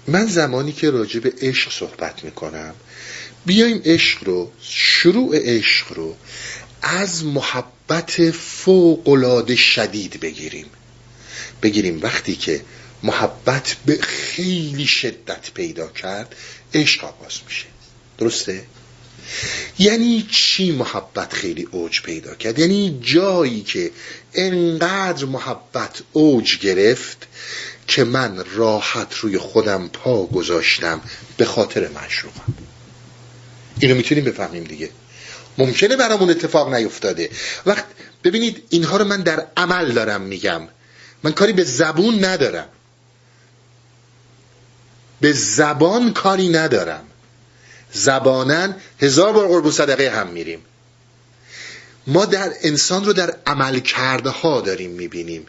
من 0.07 0.27
زمانی 0.27 0.73
که 0.73 0.91
راجع 0.91 1.21
به 1.21 1.33
عشق 1.41 1.73
صحبت 1.73 2.25
می‌کنم 2.25 2.75
بیایم 3.47 3.83
عشق 3.85 4.25
رو 4.25 4.53
شروع 4.61 5.37
عشق 5.39 5.93
رو 5.93 6.17
از 6.83 7.25
محبت 7.25 8.31
فوقلاده 8.31 9.57
شدید 9.57 10.21
بگیریم. 10.21 10.67
بگیریم 11.63 12.03
وقتی 12.03 12.37
که 12.37 12.61
محبت 13.05 13.77
به 13.87 13.99
خیلی 14.03 14.87
شدت 14.87 15.51
پیدا 15.55 15.87
کرد 15.87 16.35
عشق 16.75 17.05
آغاز 17.05 17.33
میشه. 17.47 17.67
درسته؟ 18.19 18.65
یعنی 19.79 20.29
چی 20.31 20.73
محبت 20.73 21.33
خیلی 21.33 21.69
اوج 21.71 22.03
پیدا 22.03 22.35
کرد؟ 22.35 22.59
یعنی 22.59 22.99
جایی 23.03 23.63
که 23.63 23.91
انقدر 24.35 25.25
محبت 25.25 26.03
اوج 26.13 26.59
گرفت 26.59 27.27
که 27.89 28.05
من 28.05 28.45
راحت 28.55 29.15
روی 29.15 29.39
خودم 29.39 29.89
پا 29.89 30.27
گذاشتم 30.27 31.01
به 31.37 31.45
خاطر 31.45 31.89
مشروعم 31.89 32.55
اینو 33.81 33.95
می‌تونیم 33.95 34.25
بفهمیم 34.25 34.65
دیگه. 34.65 34.91
ممکنه 35.59 35.97
برامون 35.97 36.31
اتفاق 36.31 36.75
نیفتاده. 36.75 37.31
وقت 37.67 37.85
ببینید 38.25 38.63
اینها 38.71 38.97
رو 38.97 39.05
من 39.05 39.23
در 39.23 39.47
عمل 39.57 39.93
دارم 39.93 40.21
میگم. 40.21 40.69
من 41.23 41.33
کاری 41.33 41.53
به 41.53 41.65
زبون 41.65 42.25
ندارم. 42.25 42.69
به 45.25 45.33
زبان 45.33 46.13
کاری 46.13 46.49
ندارم. 46.49 47.05
زبانن 47.93 48.77
هزار 49.01 49.33
بار 49.33 49.49
قرب 49.49 49.71
صدقه 49.71 50.11
هم 50.11 50.27
میریم. 50.27 50.59
ما 52.07 52.25
در 52.25 52.53
انسان 52.63 53.05
رو 53.05 53.13
در 53.13 53.35
عمل 53.47 53.79
کرده 53.79 54.31
ها 54.31 54.61
داریم 54.61 54.91
می‌بینیم. 54.91 55.47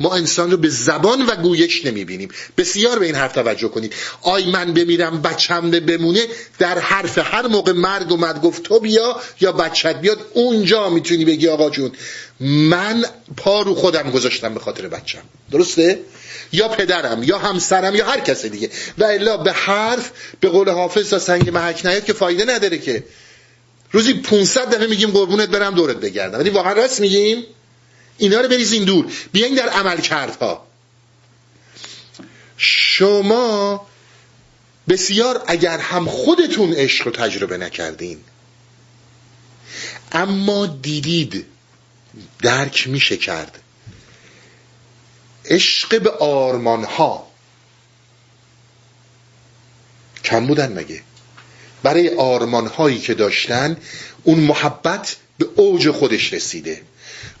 ما 0.00 0.14
انسان 0.14 0.50
رو 0.50 0.56
به 0.56 0.68
زبان 0.68 1.26
و 1.26 1.34
گویش 1.36 1.86
نمی‌بینیم. 1.86 2.28
بسیار 2.56 2.98
به 2.98 3.06
این 3.06 3.14
حرف 3.14 3.32
توجه 3.32 3.68
کنید. 3.68 3.94
آی 4.22 4.50
من 4.50 4.74
بمیرم 4.74 5.22
بچم 5.22 5.70
بمونه 5.70 6.26
در 6.58 6.78
حرف 6.78 7.18
هر 7.18 7.46
موقع 7.46 7.72
مرگ 7.72 8.12
اومد 8.12 8.42
گفت 8.42 8.62
تو 8.62 8.80
بیا 8.80 9.20
یا 9.40 9.52
بچت 9.52 10.00
بیاد 10.00 10.26
اونجا 10.34 10.90
می‌تونی 10.90 11.24
بگی 11.24 11.48
آقا 11.48 11.70
جون. 11.70 11.92
من 12.40 13.04
پا 13.36 13.62
رو 13.62 13.74
خودم 13.74 14.10
گذاشتم 14.10 14.54
به 14.54 14.60
خاطر 14.60 14.88
بچم. 14.88 15.22
درسته؟ 15.50 15.98
یا 16.52 16.68
پدرم 16.68 17.22
یا 17.22 17.38
همسرم 17.38 17.94
یا 17.94 18.06
هر 18.06 18.20
کس 18.20 18.46
دیگه. 18.46 18.70
و 18.98 19.04
الا 19.04 19.36
به 19.36 19.52
حرف 19.52 20.10
به 20.40 20.48
قول 20.48 20.70
حافظ 20.70 21.10
تا 21.10 21.18
سنگ 21.18 21.50
محک 21.50 21.86
نیاد 21.86 22.04
که 22.04 22.12
فایده 22.12 22.44
نداره 22.44 22.78
که. 22.78 23.04
روزی 23.90 24.14
500 24.14 24.74
دفعه 24.74 24.86
میگیم 24.86 25.10
قربونت 25.10 25.48
برم 25.48 25.74
دورت 25.74 25.96
بگردم. 25.96 26.38
ولی 26.38 26.50
واقعا 26.50 26.72
راست 26.72 27.00
میگیم؟ 27.00 27.44
اینا 28.18 28.40
رو 28.40 28.48
بریزین 28.48 28.84
دور. 28.84 29.12
بیاین 29.32 29.54
در 29.54 29.68
عمل 29.68 30.00
کردها 30.00 30.66
شما 32.56 33.86
بسیار 34.88 35.44
اگر 35.46 35.78
هم 35.78 36.04
خودتون 36.04 36.72
عشق 36.72 37.06
رو 37.06 37.12
تجربه 37.12 37.56
نکردین 37.56 38.20
اما 40.12 40.66
دیدید 40.66 41.46
درک 42.42 42.88
میشه 42.88 43.16
کرد. 43.16 43.59
عشق 45.50 46.02
به 46.02 46.10
آرمان 46.10 46.84
ها 46.84 47.26
کم 50.24 50.46
بودن 50.46 50.72
مگه؟ 50.72 51.02
برای 51.82 52.14
آرمان 52.14 52.66
هایی 52.66 52.98
که 52.98 53.14
داشتن 53.14 53.76
اون 54.24 54.38
محبت 54.40 55.16
به 55.38 55.46
اوج 55.56 55.90
خودش 55.90 56.32
رسیده. 56.32 56.82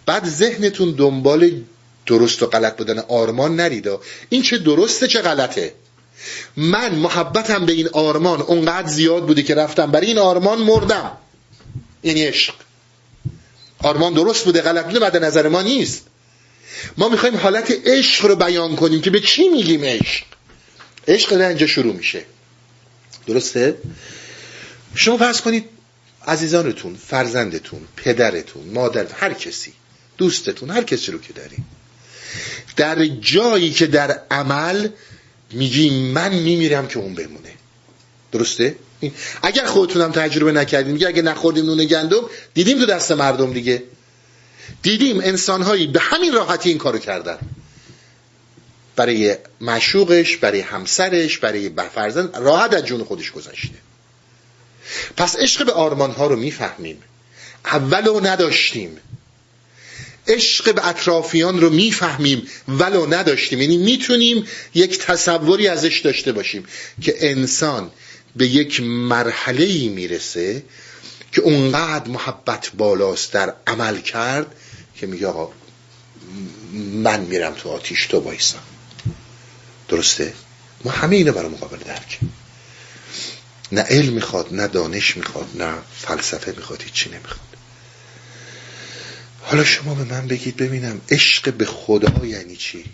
بعد 0.06 0.28
ذهنتون 0.28 0.90
دنبال 0.90 1.62
درست 2.06 2.42
و 2.42 2.46
غلط 2.46 2.76
بودن 2.76 2.98
آرمان 2.98 3.56
نریدا 3.56 4.00
این 4.28 4.42
چه 4.42 4.58
درسته 4.58 5.08
چه 5.08 5.22
غلطه؟ 5.22 5.74
من 6.56 6.94
محبتم 6.94 7.66
به 7.66 7.72
این 7.72 7.88
آرمان 7.92 8.40
اونقدر 8.40 8.88
زیاد 8.88 9.26
بوده 9.26 9.42
که 9.42 9.54
رفتم 9.54 9.90
برای 9.90 10.06
این 10.06 10.18
آرمان 10.18 10.58
مردم. 10.58 11.12
یعنی 12.02 12.24
عشق. 12.24 12.54
آرمان 13.78 14.12
درست 14.12 14.44
بوده 14.44 14.60
غلط 14.62 14.84
بوده 14.84 14.98
بعد 14.98 15.16
نظر 15.16 15.48
ما 15.48 15.62
نیست. 15.62 16.06
ما 16.96 17.08
می‌خوایم 17.08 17.36
حالت 17.36 17.72
عشق 17.84 18.24
رو 18.26 18.36
بیان 18.36 18.76
کنیم 18.76 19.00
که 19.00 19.10
به 19.10 19.20
چی 19.20 19.48
میگیم 19.48 19.84
عشق؟ 19.84 20.24
عشق 21.08 21.36
در 21.36 21.48
اینجا 21.48 21.66
شروع 21.66 21.94
میشه. 21.94 22.24
درسته؟ 23.26 23.76
شما 24.94 25.16
فرض 25.16 25.40
کنید 25.40 25.64
عزیزانتون 26.26 26.96
فرزندتون 27.06 27.80
پدرتون 27.96 28.62
مادر 28.74 29.06
هر 29.06 29.32
کسی 29.32 29.72
دوستتون 30.18 30.70
هر 30.70 30.84
کسی 30.84 31.12
رو 31.12 31.18
که 31.18 31.32
داریم 31.32 31.66
در 32.76 33.06
جایی 33.06 33.70
که 33.70 33.86
در 33.86 34.22
عمل 34.30 34.88
میگی 35.52 35.90
من 35.90 36.34
میمیرم 36.34 36.88
که 36.88 36.98
اون 36.98 37.14
بمونه. 37.14 37.52
درسته؟ 38.32 38.76
اگر 39.42 39.64
خودتونم 39.64 40.12
تجربه 40.12 40.52
نکردیم 40.52 40.92
میگه 40.92 41.08
اگه 41.08 41.22
نخوردیم 41.22 41.66
نون 41.66 41.84
گندم 41.84 42.20
دیدیم 42.54 42.78
تو 42.78 42.86
دست 42.86 43.12
مردم 43.12 43.52
دیگه. 43.52 43.82
دیدیم 44.82 45.20
انسانهایی 45.20 45.86
به 45.86 46.00
همین 46.00 46.32
راحتی 46.32 46.68
این 46.68 46.78
کارو 46.78 46.98
کردن. 46.98 47.38
برای 48.96 49.36
مشوقش 49.60 50.36
برای 50.36 50.60
همسرش 50.60 51.38
برای 51.38 51.70
فرزند 51.94 52.36
راحت 52.36 52.74
از 52.74 52.86
جون 52.86 53.04
خودش 53.04 53.30
گذاشته 53.30 53.74
پس 55.16 55.36
عشق 55.36 55.66
به 55.66 55.72
آرمان 55.72 56.10
ها 56.10 56.26
رو 56.26 56.36
می‌فهمیم. 56.36 57.02
اولو 57.64 58.20
نداشتیم. 58.26 58.96
عشق 60.28 60.74
به 60.74 60.88
اطرافیان 60.88 61.60
رو 61.60 61.70
می‌فهمیم 61.70 62.48
ولو 62.68 63.06
نداشتیم. 63.06 63.60
یعنی 63.60 63.76
می‌تونیم 63.76 64.46
یک 64.74 64.98
تصوری 64.98 65.68
ازش 65.68 66.00
داشته 66.00 66.32
باشیم 66.32 66.66
که 67.02 67.30
انسان 67.30 67.90
به 68.36 68.46
یک 68.46 68.80
مرحله 68.80 69.64
ای 69.64 69.88
می‌رسه 69.88 70.62
که 71.32 71.40
اونقدر 71.40 72.08
محبت 72.08 72.70
بالاست 72.76 73.32
در 73.32 73.54
عمل 73.66 74.00
کرد 74.00 74.54
که 74.96 75.06
میگه 75.06 75.26
آقا 75.26 75.52
من 76.74 77.20
میرم 77.20 77.54
تو 77.54 77.70
آتیش 77.70 78.06
تو 78.06 78.20
بایستم 78.20 78.62
درسته؟ 79.88 80.34
ما 80.84 80.90
همه 80.90 81.16
اینو 81.16 81.32
برای 81.32 81.48
مقابل 81.48 81.78
درک 81.78 82.18
نه 83.72 83.80
علم 83.80 84.12
می‌خواد 84.12 84.54
نه 84.54 84.66
دانش 84.66 85.16
می‌خواد 85.16 85.48
نه 85.54 85.74
فلسفه 85.98 86.54
می‌خواد 86.56 86.82
هیچی 86.82 87.10
نمی‌خواد. 87.10 87.40
حالا 89.42 89.64
شما 89.64 89.94
به 89.94 90.04
من 90.04 90.26
بگید 90.26 90.56
ببینم 90.56 91.00
عشق 91.10 91.52
به 91.52 91.64
خدا 91.64 92.26
یعنی 92.26 92.56
چی؟ 92.56 92.84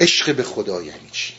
عشق 0.00 0.34
به 0.34 0.42
خدا 0.42 0.82
یعنی 0.82 1.10
چی؟ 1.12 1.34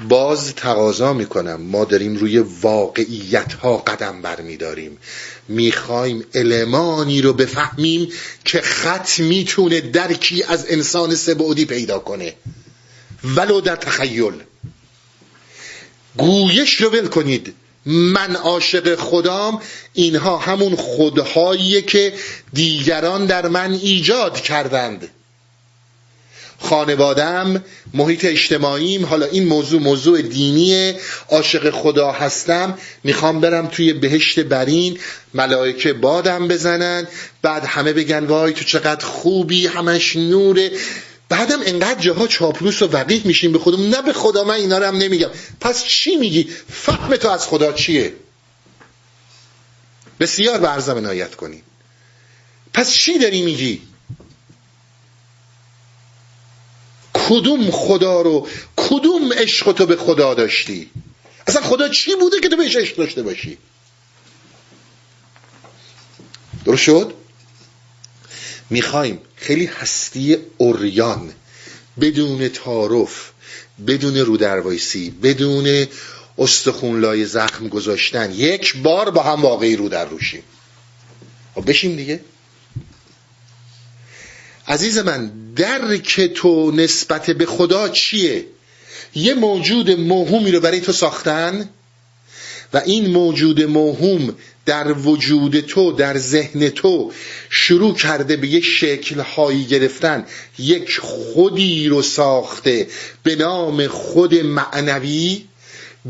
باز 0.00 0.54
تقاضا 0.54 1.12
می‌کنم. 1.12 1.62
ما 1.62 1.84
داریم 1.84 2.16
روی 2.16 2.38
واقعیت 2.38 3.52
ها 3.52 3.76
قدم 3.76 4.22
برمیداریم. 4.22 4.98
می‌خوایم 5.48 6.24
المانی 6.34 7.22
رو 7.22 7.32
بفهمیم 7.32 8.08
که 8.44 8.60
خط 8.60 9.20
می‌تونه 9.20 9.80
درکی 9.80 10.42
از 10.42 10.66
انسان 10.68 11.14
سبعودی 11.14 11.64
پیدا 11.64 11.98
کنه. 11.98 12.34
ولو 13.24 13.60
در 13.60 13.76
تخیل. 13.76 14.34
گویش 16.16 16.74
رو 16.74 16.90
ول 16.90 17.06
کنید. 17.06 17.54
من 17.86 18.36
عاشق 18.36 18.94
خدام 18.94 19.62
اینها 19.92 20.38
همون 20.38 20.76
خودهاییه 20.76 21.82
که 21.82 22.12
دیگران 22.52 23.26
در 23.26 23.48
من 23.48 23.72
ایجاد 23.72 24.40
کردند. 24.40 25.08
خانوادم 26.58 27.64
محیط 27.94 28.24
اجتماعیم 28.24 29.06
حالا 29.06 29.26
این 29.26 29.44
موضوع 29.46 29.80
موضوع 29.80 30.22
دینی 30.22 30.94
عاشق 31.30 31.70
خدا 31.70 32.12
هستم. 32.12 32.78
می‌خوام 33.04 33.40
برم 33.40 33.66
توی 33.66 33.92
بهشت 33.92 34.40
برین 34.40 34.98
ملائکه 35.34 35.92
بادم 35.92 36.48
بزنن. 36.48 37.06
بعد 37.42 37.64
همه 37.64 37.92
بگن 37.92 38.24
وای 38.24 38.52
تو 38.52 38.64
چقدر 38.64 39.04
خوبی 39.04 39.66
همش 39.66 40.16
نوره. 40.16 40.70
بعدم 41.28 41.58
انقدر 41.66 42.00
جاها 42.00 42.26
چاپلوس 42.26 42.82
و 42.82 42.86
وقیح 42.86 43.26
میشیم 43.26 43.52
به 43.52 43.58
خودم 43.58 43.88
نه 43.88 44.02
به 44.02 44.12
خدا 44.12 44.44
من 44.44 44.54
اینا 44.54 44.78
رو 44.78 44.86
هم 44.86 44.96
نمیگم. 44.96 45.30
پس 45.60 45.84
چی 45.84 46.16
میگی؟ 46.16 46.48
فهم 46.72 47.16
تو 47.16 47.28
از 47.28 47.46
خدا 47.46 47.72
چیه؟ 47.72 48.12
بسیار 50.20 50.58
به 50.58 50.68
عرضم 50.68 50.96
عنایت 50.96 51.30
پس 52.72 52.92
چی 52.92 53.18
داری 53.18 53.42
میگی؟ 53.42 53.82
کدوم 57.28 57.70
خدا 57.70 58.20
رو 58.20 58.48
کدوم 58.76 59.32
عشق 59.32 59.72
تو 59.72 59.86
به 59.86 59.96
خدا 59.96 60.34
داشتی؟ 60.34 60.90
اصلا 61.46 61.62
خدا 61.62 61.88
چی 61.88 62.14
بوده 62.20 62.40
که 62.40 62.48
تو 62.48 62.56
بهش 62.56 62.76
عشق 62.76 62.96
داشته 62.96 63.22
باشی؟ 63.22 63.58
درست 66.64 66.82
شد؟ 66.82 67.14
می‌خوایم 68.70 69.20
خیلی 69.36 69.66
هستی 69.66 70.36
اوریان 70.56 71.32
بدون 72.00 72.48
تعارف 72.48 73.30
بدون 73.86 74.16
رودروایسی 74.16 75.10
بدون 75.10 75.86
استخونلای 76.38 77.26
زخم 77.26 77.68
گذاشتن 77.68 78.32
یک 78.32 78.76
بار 78.76 79.10
با 79.10 79.22
هم 79.22 79.42
واقعی 79.42 79.76
رو 79.76 79.88
در 79.88 80.04
روشیم. 80.04 80.42
خب 81.54 81.70
بشیم 81.70 81.96
دیگه. 81.96 82.20
عزیز 84.68 84.98
من 84.98 85.30
درک 85.56 86.20
تو 86.20 86.70
نسبت 86.70 87.30
به 87.30 87.46
خدا 87.46 87.88
چیه؟ 87.88 88.46
یه 89.14 89.34
موجود 89.34 89.90
موهومی 89.90 90.52
رو 90.52 90.60
برای 90.60 90.80
تو 90.80 90.92
ساختن؟ 90.92 91.68
و 92.74 92.82
این 92.86 93.06
موجود 93.06 93.62
موهوم 93.62 94.36
در 94.66 94.92
وجود 94.92 95.60
تو 95.60 95.92
در 95.92 96.18
ذهن 96.18 96.68
تو 96.68 97.12
شروع 97.50 97.94
کرده 97.94 98.36
به 98.36 98.48
یک 98.48 98.64
شکلهایی 98.64 99.64
گرفتن. 99.64 100.26
یک 100.58 100.98
خودی 100.98 101.88
رو 101.88 102.02
ساخته 102.02 102.86
به 103.22 103.36
نام 103.36 103.86
خود 103.86 104.34
معنوی. 104.34 105.44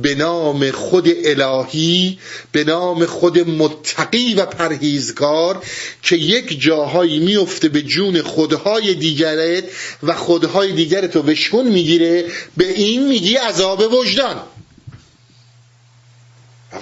به 0.03 0.15
نام 0.15 0.71
خود 0.71 1.09
الهی 1.25 2.19
به 2.53 2.65
نام 2.65 3.07
خود 3.07 3.39
متقی 3.39 4.35
و 4.35 4.47
پرهیزگار 4.47 5.63
که 6.03 6.17
یک 6.17 6.61
جاهایی 6.61 7.19
میفته 7.19 7.69
به 7.69 7.83
جون 7.83 8.23
خودهای 8.23 8.95
دیگرت 8.95 9.65
و 10.03 10.15
خودهای 10.15 10.73
دیگرت 10.73 11.17
رو 11.17 11.23
بشکن 11.23 11.65
می‌گیره 11.65 12.25
به 12.57 12.73
این 12.73 13.09
میگی 13.09 13.35
عذاب 13.35 13.93
وجدان. 13.93 14.43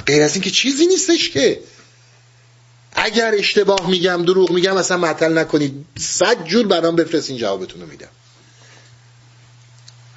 غیر 0.07 0.23
از 0.23 0.35
این 0.35 0.43
که 0.43 0.51
چیزی 0.51 0.87
نیستش 0.87 1.31
که. 1.31 1.61
اگر 2.93 3.35
اشتباه 3.39 3.91
میگم 3.91 4.25
دروغ 4.25 4.51
میگم 4.51 4.77
اصلا 4.77 4.97
معطل 4.97 5.39
نکنید. 5.39 5.85
صد 5.99 6.45
جور 6.45 6.67
برام 6.67 6.97
بفرستین 6.97 7.37
جوابتون 7.37 7.81
رو 7.81 7.87
میدم. 7.87 8.09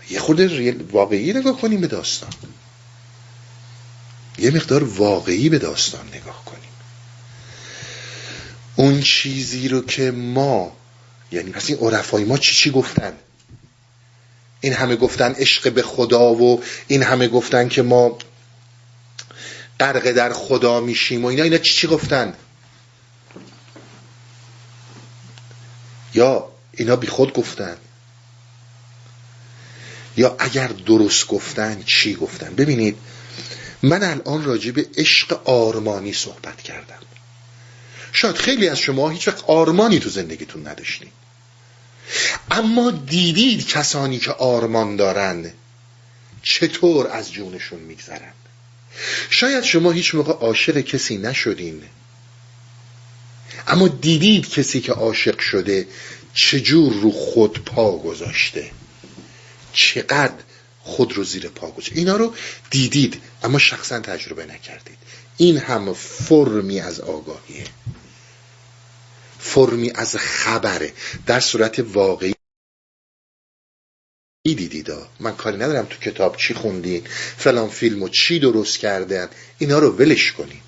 یه 0.10 0.20
خورده 0.20 0.76
واقعی 0.92 1.34
نگاه 1.34 1.62
کنیم 1.62 1.82
به 1.82 1.88
داستان. 1.88 2.30
یه 4.38 4.52
مقدار 4.52 4.84
واقعی 4.84 5.50
به 5.50 5.60
داستان 5.60 6.08
نگاه 6.08 6.46
کنیم. 6.46 6.70
اون 8.76 9.02
چیزی 9.02 9.68
رو 9.68 9.82
که 9.82 10.12
ما 10.12 10.78
یعنی 11.32 11.52
پس 11.52 11.70
این 11.70 11.80
عرفای 11.80 12.24
ما 12.24 12.38
چی 12.38 12.56
چی 12.56 12.72
گفتن؟ 12.72 13.14
این 14.62 14.74
همه 14.74 14.96
گفتن 14.96 15.32
عشق 15.32 15.74
به 15.74 15.82
خدا 15.82 16.34
و 16.34 16.64
این 16.88 17.04
همه 17.04 17.28
گفتن 17.28 17.68
که 17.68 17.82
ما 17.82 18.18
غرق 19.80 20.12
در 20.12 20.34
خدا 20.34 20.80
میشیم 20.80 21.26
و 21.26 21.28
اینا 21.28 21.44
اینا 21.44 21.58
چی 21.58 21.74
چی 21.74 21.88
گفتن؟ 21.88 22.34
یا 26.14 26.50
اینا 26.72 26.96
بی 26.96 27.08
خود 27.08 27.34
گفتن؟ 27.34 27.78
یا 30.18 30.36
اگر 30.40 30.68
درست 30.68 31.28
گفتن 31.28 31.84
چی 31.86 32.16
گفتن؟ 32.16 32.56
ببینید 32.56 32.98
من 33.84 34.04
الان 34.04 34.46
راجع 34.46 34.72
به 34.72 34.86
عشق 34.98 35.42
آرمانی 35.50 36.14
صحبت 36.14 36.62
کردم. 36.62 37.00
شاید 38.14 38.36
خیلی 38.36 38.70
از 38.70 38.80
شما 38.80 39.10
هیچ 39.10 39.28
وقت 39.28 39.44
آرمانی 39.44 40.00
تو 40.00 40.10
زندگیتون 40.10 40.68
نداشتین. 40.68 41.10
اما 42.52 42.92
دیدید 42.92 43.68
کسانی 43.68 44.20
که 44.20 44.32
آرمان 44.32 44.96
دارن 44.96 45.52
چطور 46.44 47.08
از 47.08 47.32
جونشون 47.32 47.80
میگذرن. 47.80 48.34
شاید 49.30 49.64
شما 49.64 49.92
هیچ 49.92 50.16
موقع 50.16 50.34
عاشق 50.34 50.82
کسی 50.82 51.18
نشدین. 51.18 51.84
اما 53.68 53.88
دیدید 53.88 54.50
کسی 54.50 54.82
که 54.82 54.92
عاشق 54.92 55.40
شده 55.40 55.88
چجور 56.34 56.94
رو 56.94 57.12
خود 57.12 57.64
پا 57.64 57.98
گذاشته. 57.98 58.72
چقدر 59.74 60.44
خود 60.82 61.14
رو 61.14 61.24
زیر 61.24 61.48
پا 61.48 61.72
گذاشته. 61.72 61.96
اینا 61.96 62.16
رو 62.18 62.34
دیدید. 62.70 63.22
اما 63.48 63.60
شخصا 63.60 64.00
تجربه 64.00 64.46
نکردید. 64.46 64.98
این 65.38 65.58
هم 65.58 65.94
فرمی 65.94 66.80
از 66.80 67.00
آگاهیه. 67.00 67.66
فرمی 69.40 69.92
از 69.96 70.16
خبره. 70.16 70.94
در 71.26 71.40
صورت 71.40 71.80
واقعی 71.80 72.34
دیدید. 74.44 74.92
من 75.20 75.36
کاری 75.36 75.58
ندارم 75.58 75.86
تو 75.86 76.00
کتاب 76.00 76.38
چی 76.38 76.54
خوندین 76.54 77.04
فلان 77.38 77.70
فیلم 77.70 78.04
و 78.04 78.10
چی 78.10 78.40
درست 78.40 78.78
کردن. 78.78 79.30
اینا 79.58 79.80
رو 79.80 79.92
ولش 79.92 80.32
کنین. 80.32 80.62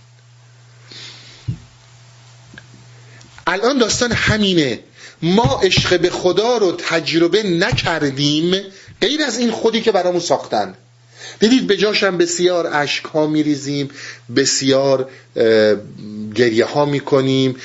الان 3.47 3.77
داستان 3.77 4.11
همینه. 4.11 4.79
ما 5.21 5.59
عشق 5.63 5.99
به 6.01 6.09
خدا 6.09 6.57
رو 6.57 6.71
تجربه 6.71 7.43
نکردیم 7.43 8.63
غیر 9.01 9.23
از 9.23 9.37
این 9.37 9.51
خودی 9.51 9.81
که 9.81 9.91
برامون 9.91 10.19
ساختن. 10.19 10.75
دیدید 11.39 11.67
به 11.67 11.77
جاشم 11.77 12.17
بسیار 12.17 12.67
عشق 12.67 13.07
ها 13.07 13.27
میریزیم 13.27 13.89
بسیار 14.35 15.09
گریه 16.35 16.65
ها 16.65 16.85
می‌کنیم 16.85 17.55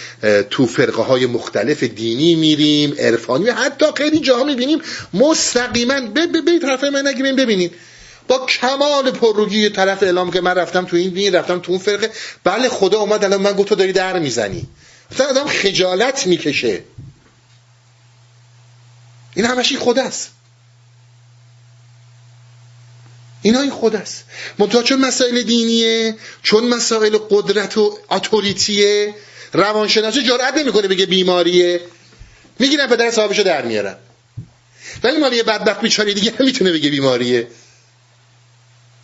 تو 0.50 0.66
فرقه 0.66 1.02
های 1.02 1.26
مختلف 1.26 1.82
دینی 1.82 2.34
میریم 2.34 2.94
عرفانی 2.98 3.48
حتی 3.50 3.86
خیلی 3.96 4.20
جاها 4.20 4.44
می‌بینیم 4.44 4.78
مستقیما 5.14 6.00
به 6.00 6.26
به 6.26 6.58
طرف 6.62 6.84
من 6.84 7.06
نگیریم 7.06 7.36
ببینیم 7.36 7.70
با 8.28 8.46
کمال 8.46 9.10
پرروگی 9.10 9.68
طرف 9.68 10.02
اعلام 10.02 10.30
که 10.30 10.40
من 10.40 10.54
رفتم 10.54 10.84
تو 10.84 10.96
این 10.96 11.10
دین 11.10 11.34
رفتم 11.34 11.58
تو 11.58 11.72
اون 11.72 11.80
فرقه. 11.80 12.10
بله 12.44 12.68
خدا 12.68 12.98
اومد 12.98 13.24
الان 13.24 13.40
من 13.40 13.52
گفت 13.52 13.68
تو 13.68 13.74
داری 13.74 13.92
در 13.92 14.18
می‌زنی. 14.18 14.66
مثلا 15.12 15.26
آدم 15.26 15.46
خجالت 15.46 16.26
می‌کشه. 16.26 16.82
این 19.34 19.46
همش 19.46 19.76
خود 19.76 19.98
است 19.98 20.30
اینا 23.44 23.60
این 23.60 23.70
خود 23.70 23.96
است. 23.96 24.24
منتها 24.58 24.82
چون 24.82 25.00
مسائل 25.00 25.42
دینیه 25.42 26.16
چون 26.42 26.68
مسائل 26.68 27.18
قدرت 27.30 27.78
و 27.78 27.98
اتوریتیه 28.10 29.14
روانشناسی 29.52 30.22
جرأت 30.22 30.56
نمی‌کنه 30.56 30.88
بگه 30.88 31.06
بیماریه. 31.06 31.80
می‌گیرن 32.58 32.86
پدر 32.86 33.10
صاحبشو 33.10 33.42
در 33.42 33.62
میارن 33.62 33.96
ولی 35.02 35.18
مال 35.18 35.32
یه 35.32 35.42
بدبخت 35.42 35.80
بیچاره 35.80 36.14
دیگه 36.14 36.32
نمی‌تونه 36.40 36.72
بگه 36.72 36.90
بیماریه. 36.90 37.48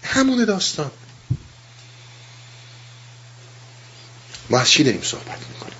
همون 0.02 0.44
داستان. 0.44 0.90
ما 4.50 4.58
از 4.58 4.70
چی 4.70 4.84
داریم 4.84 5.02
صحبت 5.02 5.38
می‌کنیم؟ 5.48 5.78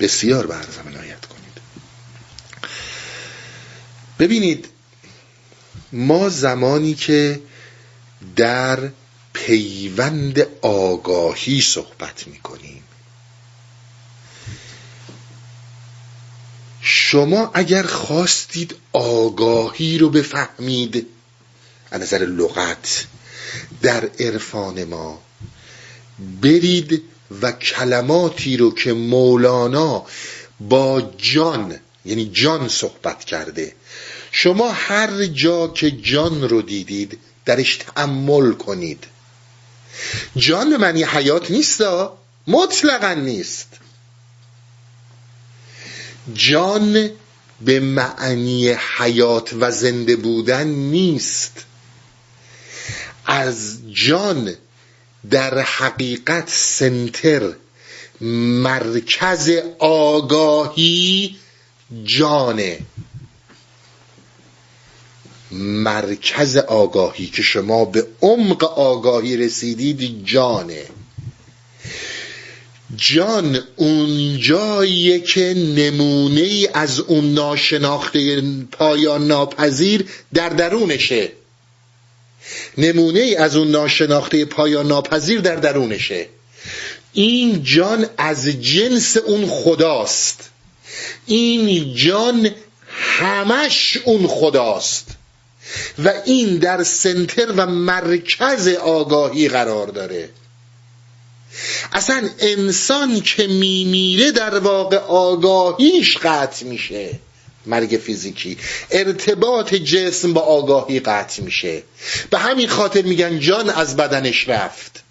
بسیار 0.00 0.46
به 0.46 0.54
عرضم 0.54 0.88
عنایت 0.88 1.26
کنید. 1.26 1.60
ببینید 4.18 4.68
ما 5.92 6.28
زمانی 6.28 6.94
که 6.94 7.40
در 8.38 8.90
پیوند 9.32 10.46
آگاهی 10.62 11.60
صحبت 11.60 12.26
می‌کنیم. 12.26 12.82
شما 16.80 17.50
اگر 17.54 17.82
خواستید 17.82 18.74
آگاهی 18.92 19.98
رو 19.98 20.10
بفهمید 20.10 21.06
از 21.90 22.00
نظر 22.00 22.18
لغت 22.18 23.06
در 23.82 24.10
عرفان 24.20 24.84
ما 24.84 25.20
برید 26.42 27.02
و 27.42 27.52
کلماتی 27.52 28.56
رو 28.56 28.74
که 28.74 28.92
مولانا 28.92 30.06
با 30.60 31.12
جان 31.18 31.78
یعنی 32.04 32.30
جان 32.32 32.68
صحبت 32.68 33.24
کرده 33.24 33.72
شما 34.32 34.72
هر 34.72 35.26
جا 35.26 35.68
که 35.68 35.90
جان 35.90 36.48
رو 36.48 36.62
دیدید 36.62 37.18
درش 37.48 37.76
تعمل 37.76 38.52
کنید. 38.52 39.04
جان 40.36 40.70
به 40.70 40.78
معنی 40.78 41.04
حیات 41.04 41.50
نیست 41.50 41.82
مطلقا 42.46 43.14
نیست. 43.14 43.68
جان 46.34 47.10
به 47.60 47.80
معنی 47.80 48.68
حیات 48.98 49.50
و 49.60 49.70
زنده 49.70 50.16
بودن 50.16 50.66
نیست. 50.66 51.64
از 53.26 53.78
جان 53.92 54.54
در 55.30 55.58
حقیقت 55.58 56.48
سنتر 56.48 57.52
مرکز 58.20 59.50
آگاهی 59.78 61.36
جانه. 62.04 62.78
مرکز 65.52 66.56
آگاهی 66.56 67.26
که 67.26 67.42
شما 67.42 67.84
به 67.84 68.06
عمق 68.22 68.64
آگاهی 68.64 69.36
رسیدید 69.36 70.24
جانه. 70.24 70.82
جان 72.96 73.60
اون 73.76 74.38
جاییه 74.38 75.20
که 75.20 75.54
نمونه 75.54 76.40
ای 76.40 76.68
از 76.74 77.00
اون 77.00 77.34
ناشناخته 77.34 78.42
پایان 78.72 79.26
ناپذیر 79.26 80.04
در 80.34 80.48
درونشه. 80.48 81.32
نمونه 82.78 83.20
ای 83.20 83.36
از 83.36 83.56
اون 83.56 83.70
ناشناخته 83.70 84.44
پایان 84.44 84.86
ناپذیر 84.86 85.40
در 85.40 85.56
درونشه. 85.56 86.26
این 87.12 87.62
جان 87.62 88.06
از 88.18 88.46
جنس 88.48 89.16
اون 89.16 89.46
خداست. 89.46 90.50
این 91.26 91.94
جان 91.94 92.50
همش 92.98 93.98
اون 94.04 94.26
خداست. 94.26 95.07
و 96.04 96.12
این 96.24 96.58
در 96.58 96.82
سنتر 96.82 97.52
و 97.56 97.66
مرکز 97.66 98.68
آگاهی 98.68 99.48
قرار 99.48 99.86
داره. 99.86 100.28
اصلا 101.92 102.28
انسان 102.38 103.20
که 103.20 103.46
میمیره 103.46 104.30
در 104.30 104.58
واقع 104.58 104.96
آگاهیش 104.96 106.18
قطع 106.18 106.66
میشه. 106.66 107.18
مرگ 107.66 108.00
فیزیکی. 108.04 108.58
ارتباط 108.90 109.74
جسم 109.74 110.32
با 110.32 110.40
آگاهی 110.40 111.00
قطع 111.00 111.42
میشه. 111.42 111.82
به 112.30 112.38
همین 112.38 112.68
خاطر 112.68 113.02
میگن 113.02 113.40
جان 113.40 113.70
از 113.70 113.96
بدنش 113.96 114.48
رفت. 114.48 115.02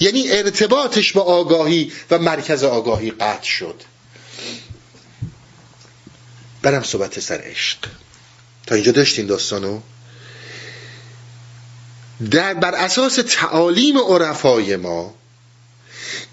یعنی 0.00 0.30
ارتباطش 0.30 1.12
با 1.12 1.22
آگاهی 1.22 1.92
و 2.10 2.18
مرکز 2.18 2.64
آگاهی 2.64 3.10
قطع 3.10 3.48
شد. 3.48 3.82
برم 6.62 6.82
صحبت 6.82 7.20
سر 7.20 7.40
عشق. 7.44 7.78
تا 8.66 8.74
اینجا 8.74 8.92
داشتین 8.92 9.26
داستانو؟ 9.26 9.80
در 12.30 12.54
بر 12.54 12.74
اساس 12.74 13.18
تعالیم 13.28 13.98
عرفای 13.98 14.76
ما 14.76 15.14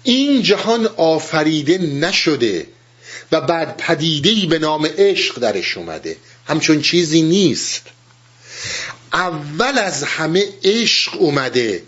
این 0.02 0.42
جهان 0.42 0.86
آفریده 0.86 1.78
نشده 1.78 2.66
و 3.32 3.40
بعد 3.40 3.76
پدیدهی 3.76 4.46
به 4.46 4.58
نام 4.58 4.86
عشق 4.98 5.38
درش 5.38 5.76
اومده. 5.76 6.16
همچون 6.46 6.82
چیزی 6.82 7.22
نیست. 7.22 7.82
اول 9.12 9.78
از 9.78 10.02
همه 10.02 10.44
عشق 10.64 11.20
اومده. 11.20 11.82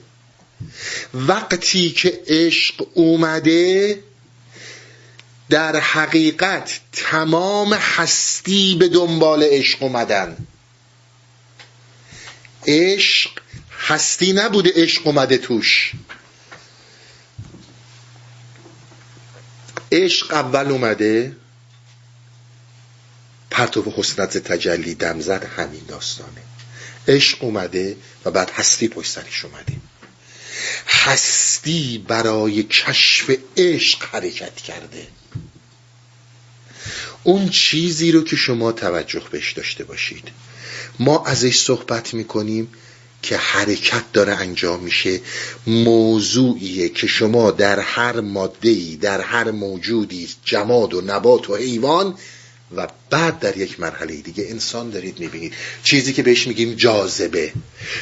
وقتی 1.14 1.90
که 1.90 2.20
عشق 2.26 2.86
اومده 2.94 3.98
در 5.50 5.76
حقیقت 5.76 6.80
تمام 6.92 7.74
هستی 7.74 8.76
به 8.80 8.88
دنبال 8.88 9.42
عشق 9.42 9.82
اومدن. 9.82 10.36
عشق 12.66 13.30
هستی 13.78 14.32
نبوده 14.32 14.72
عشق 14.76 15.06
اومده 15.06 15.38
توش. 15.38 15.92
عشق 19.92 20.32
اول 20.32 20.70
اومده. 20.70 21.36
پرتو 23.50 23.92
حسنت 23.96 24.38
تجلی 24.38 24.94
دمزد 24.94 25.44
همین 25.44 25.84
داستانه. 25.88 26.42
عشق 27.08 27.44
اومده 27.44 27.96
و 28.24 28.30
بعد 28.30 28.50
هستی 28.50 28.88
پشت 28.88 29.10
سرش 29.10 29.44
اومده. 29.44 29.72
هستی 30.86 32.04
برای 32.08 32.62
کشف 32.62 33.30
عشق 33.56 34.04
حرکت 34.14 34.56
کرده. 34.56 35.06
اون 37.22 37.48
چیزی 37.48 38.12
رو 38.12 38.24
که 38.24 38.36
شما 38.36 38.72
توجه 38.72 39.22
بهش 39.30 39.52
داشته 39.52 39.84
باشید. 39.84 40.28
ما 40.98 41.24
ازش 41.24 41.58
صحبت 41.58 42.14
می‌کنیم 42.14 42.68
که 43.22 43.36
حرکت 43.36 44.12
داره 44.12 44.34
انجام 44.34 44.82
میشه. 44.82 45.20
موضوعیه 45.66 46.88
که 46.88 47.06
شما 47.06 47.50
در 47.50 47.80
هر 47.80 48.20
مادهی 48.20 48.96
در 48.96 49.20
هر 49.20 49.50
موجودی 49.50 50.28
جماد 50.44 50.94
و 50.94 51.00
نبات 51.00 51.50
و 51.50 51.56
حیوان 51.56 52.14
و 52.76 52.88
بعد 53.10 53.38
در 53.38 53.56
یک 53.56 53.80
مرحله 53.80 54.16
دیگه 54.16 54.46
انسان 54.48 54.90
دارید 54.90 55.20
می‌بینید. 55.20 55.52
چیزی 55.82 56.12
که 56.12 56.22
بهش 56.22 56.46
میگیم 56.46 56.74
جاذبه. 56.74 57.52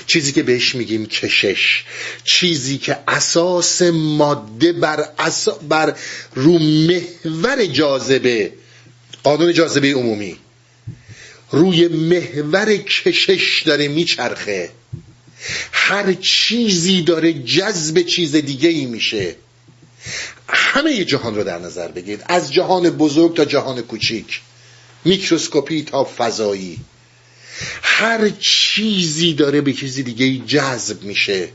چیزی 0.06 0.32
که 0.32 0.42
بهش 0.42 0.74
میگیم 0.74 1.06
کشش. 1.06 1.84
چیزی 2.24 2.78
که 2.78 2.98
اساس 3.08 3.82
ماده 3.92 4.72
بر, 4.72 5.08
اسا... 5.18 5.52
بر 5.52 5.94
رو 6.34 6.58
محور 6.58 7.66
جاذبه 7.66 8.52
قانون 9.24 9.52
جاذبه 9.52 9.94
عمومی. 9.94 10.36
روی 11.50 11.88
محور 11.88 12.76
کشش 12.76 13.62
داره 13.66 13.88
میچرخه. 13.88 14.70
هر 15.72 16.12
چیزی 16.12 17.02
داره 17.02 17.32
جذب 17.32 18.02
چیز 18.02 18.36
دیگه 18.36 18.68
ای 18.68 18.86
میشه. 18.86 19.36
همه 20.48 21.04
جهان 21.04 21.34
رو 21.34 21.44
در 21.44 21.58
نظر 21.58 21.88
بگیرید. 21.88 22.24
از 22.28 22.52
جهان 22.52 22.90
بزرگ 22.90 23.36
تا 23.36 23.44
جهان 23.44 23.82
کوچیک. 23.82 24.40
میکروسکوپی 25.04 25.82
تا 25.82 26.04
فضایی. 26.16 26.80
هر 27.82 28.28
چیزی 28.40 29.34
داره 29.34 29.60
به 29.60 29.72
چیزی 29.72 30.02
دیگه 30.02 30.46
جذب 30.46 31.02
میشه. 31.02 31.48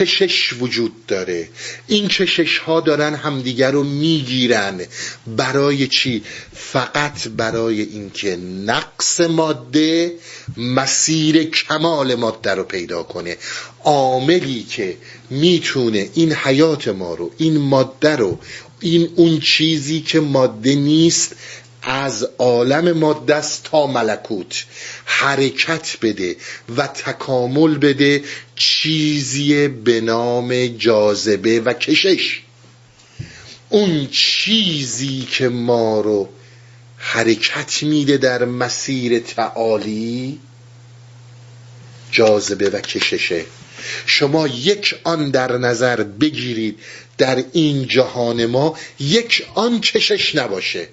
کشش 0.00 0.52
وجود 0.52 1.06
داره؟ 1.06 1.48
این 1.86 2.08
کشش 2.08 2.58
ها 2.58 2.80
دارن 2.80 3.14
همدیگر 3.14 3.70
رو 3.70 3.84
می‌گیرن. 3.84 4.80
برای 5.26 5.86
چی؟ 5.88 6.22
فقط 6.52 7.28
برای 7.28 7.80
اینکه 7.80 8.36
نقص 8.66 9.20
ماده 9.20 10.12
مسیر 10.56 11.44
کمال 11.44 12.14
ماده 12.14 12.54
رو 12.54 12.64
پیدا 12.64 13.02
کنه. 13.02 13.36
عاملی 13.84 14.62
که 14.62 14.96
می‌تونه 15.30 16.08
این 16.14 16.32
حیات 16.32 16.88
ما 16.88 17.14
رو 17.14 17.30
این 17.36 17.58
ماده 17.58 18.16
رو 18.16 18.38
این 18.80 19.08
اون 19.16 19.40
چیزی 19.40 20.00
که 20.00 20.20
ماده 20.20 20.74
نیست 20.74 21.36
از 21.82 22.28
عالم 22.38 22.92
ماده 22.92 23.42
تا 23.64 23.86
ملکوت. 23.86 24.64
حرکت 25.04 25.96
بده 26.02 26.36
و 26.76 26.86
تکامل 26.86 27.78
بده 27.78 28.22
چیزی 28.60 29.68
به 29.68 30.00
نام 30.00 30.66
جاذبه 30.66 31.60
و 31.60 31.72
کشش. 31.72 32.40
اون 33.68 34.08
چیزی 34.10 35.26
که 35.30 35.48
ما 35.48 36.00
رو 36.00 36.28
حرکت 36.96 37.82
میده 37.82 38.16
در 38.16 38.44
مسیر 38.44 39.18
تعالی 39.18 40.40
جاذبه 42.12 42.70
و 42.70 42.80
کششه. 42.80 43.44
شما 44.06 44.48
یک 44.48 44.94
آن 45.04 45.30
در 45.30 45.58
نظر 45.58 46.02
بگیرید 46.02 46.78
در 47.18 47.44
این 47.52 47.86
جهان 47.86 48.46
ما 48.46 48.78
یک 48.98 49.46
آن 49.54 49.80
کشش 49.80 50.34
نباشه. 50.34 50.88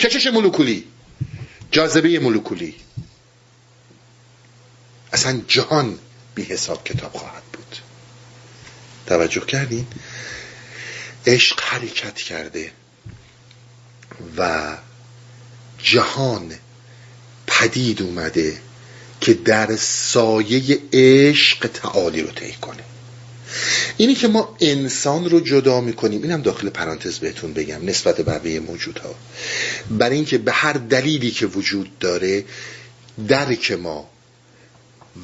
کشش 0.00 0.26
مولکولی. 0.26 0.84
جاذبه 1.70 2.18
مولکولی. 2.18 2.74
اصلا 5.12 5.40
جهان 5.48 5.98
بی 6.38 6.44
حساب 6.44 6.84
کتاب 6.84 7.12
خواهد 7.12 7.42
بود. 7.52 7.76
توجه 9.06 9.40
کردین؟ 9.40 9.86
عشق 11.26 11.60
حرکت 11.60 12.14
کرده 12.14 12.72
و 14.38 14.76
جهان 15.78 16.54
پدید 17.46 18.02
اومده 18.02 18.58
که 19.20 19.34
در 19.34 19.76
سایه 19.76 20.78
عشق 20.92 21.66
تعالی 21.66 22.22
رو 22.22 22.30
طی 22.30 22.52
کنه. 22.52 22.84
اینی 23.96 24.14
که 24.14 24.28
ما 24.28 24.56
انسان 24.60 25.30
رو 25.30 25.40
جدا 25.40 25.80
می‌کنیم 25.80 26.22
اینم 26.22 26.42
داخل 26.42 26.68
پرانتز 26.70 27.18
بهتون 27.18 27.52
بگم 27.52 27.84
نسبت 27.84 28.16
به 28.16 28.22
بقیه 28.22 28.60
موجودها. 28.60 29.14
برای 29.90 30.16
اینکه 30.16 30.38
به 30.38 30.52
هر 30.52 30.72
دلیلی 30.72 31.30
که 31.30 31.46
وجود 31.46 31.98
داره 31.98 32.44
درک 33.28 33.72
ما 33.72 34.10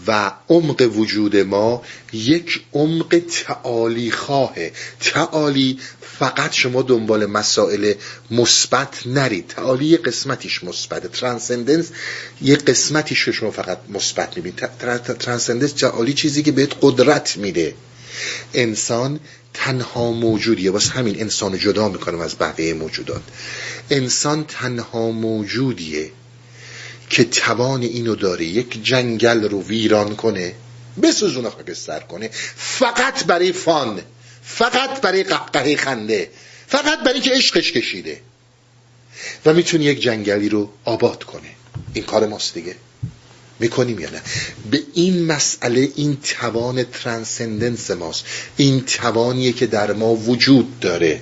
و 0.07 0.32
عمق 0.49 0.90
وجود 0.97 1.36
ما 1.36 1.82
یک 2.12 2.64
عمق 2.72 3.22
تعالی 3.47 4.11
خواه 4.11 4.55
تعالی 5.01 5.78
فقط 6.18 6.53
شما 6.53 6.82
دنبال 6.82 7.26
مسائل 7.26 7.95
مثبت 8.30 9.07
نرید. 9.07 9.47
تعالی 9.49 9.86
یه 9.86 9.97
قسمتیش 9.97 10.64
مثبت 10.64 11.12
ترانسندنس 11.12 11.90
یه 12.42 12.57
قسمتیش 12.57 13.20
رو 13.20 13.32
شما 13.32 13.51
فقط 13.51 13.78
مثبت 13.88 14.36
می‌بینید. 14.36 14.70
ترانسندنس 15.18 15.72
تعالی 15.72 16.12
چیزی 16.12 16.42
که 16.42 16.53
بهت 16.53 16.72
قدرت 16.80 17.36
میده. 17.36 17.74
انسان 18.55 19.20
تنها 19.55 20.12
موجودیه. 20.12 20.70
واسه 20.70 20.90
همین 20.90 21.20
انسان 21.20 21.59
جدا 21.59 21.88
می‌کنم 21.88 22.20
از 22.20 22.38
بقیه 22.38 22.74
موجودات. 22.74 23.22
انسان 23.90 24.45
تنها 24.45 25.11
موجودیه. 25.11 26.11
که 27.15 27.25
توان 27.25 27.83
اینو 27.83 28.15
داره 28.15 28.45
یک 28.45 28.85
جنگل 28.85 29.49
رو 29.49 29.62
ویران 29.62 30.17
کنه 30.17 30.55
بسوزونه 31.03 31.51
خاکستر 31.51 32.01
کنه 32.01 32.31
فقط 32.57 33.25
برای 33.25 33.53
فان 33.53 34.03
فقط 34.43 35.01
برای 35.01 35.23
قهقه 35.23 35.77
خنده 35.77 36.31
فقط 36.67 36.99
برای 37.01 37.21
که 37.21 37.31
عشقش 37.31 37.73
کشیده. 37.73 38.21
و 39.47 39.55
می‌تونه 39.55 39.85
یک 39.85 40.03
جنگلی 40.03 40.49
رو 40.49 40.71
آباد 40.85 41.25
کنه. 41.25 41.51
این 41.93 42.05
کار 42.05 42.27
ماست 42.27 42.55
دیگه. 42.55 42.77
می‌کنیم 43.61 43.99
یا 43.99 44.11
نه؟ 44.11 44.23
به 44.71 44.83
این 44.95 45.27
مسئله 45.27 45.89
این 45.97 46.19
توان 46.23 46.85
ترانسندنس 46.85 47.91
ماست. 47.91 48.25
این 48.57 48.81
توانیه 48.81 49.53
که 49.53 49.67
در 49.67 49.93
ما 49.93 50.15
وجود 50.15 50.81
داره. 50.81 51.21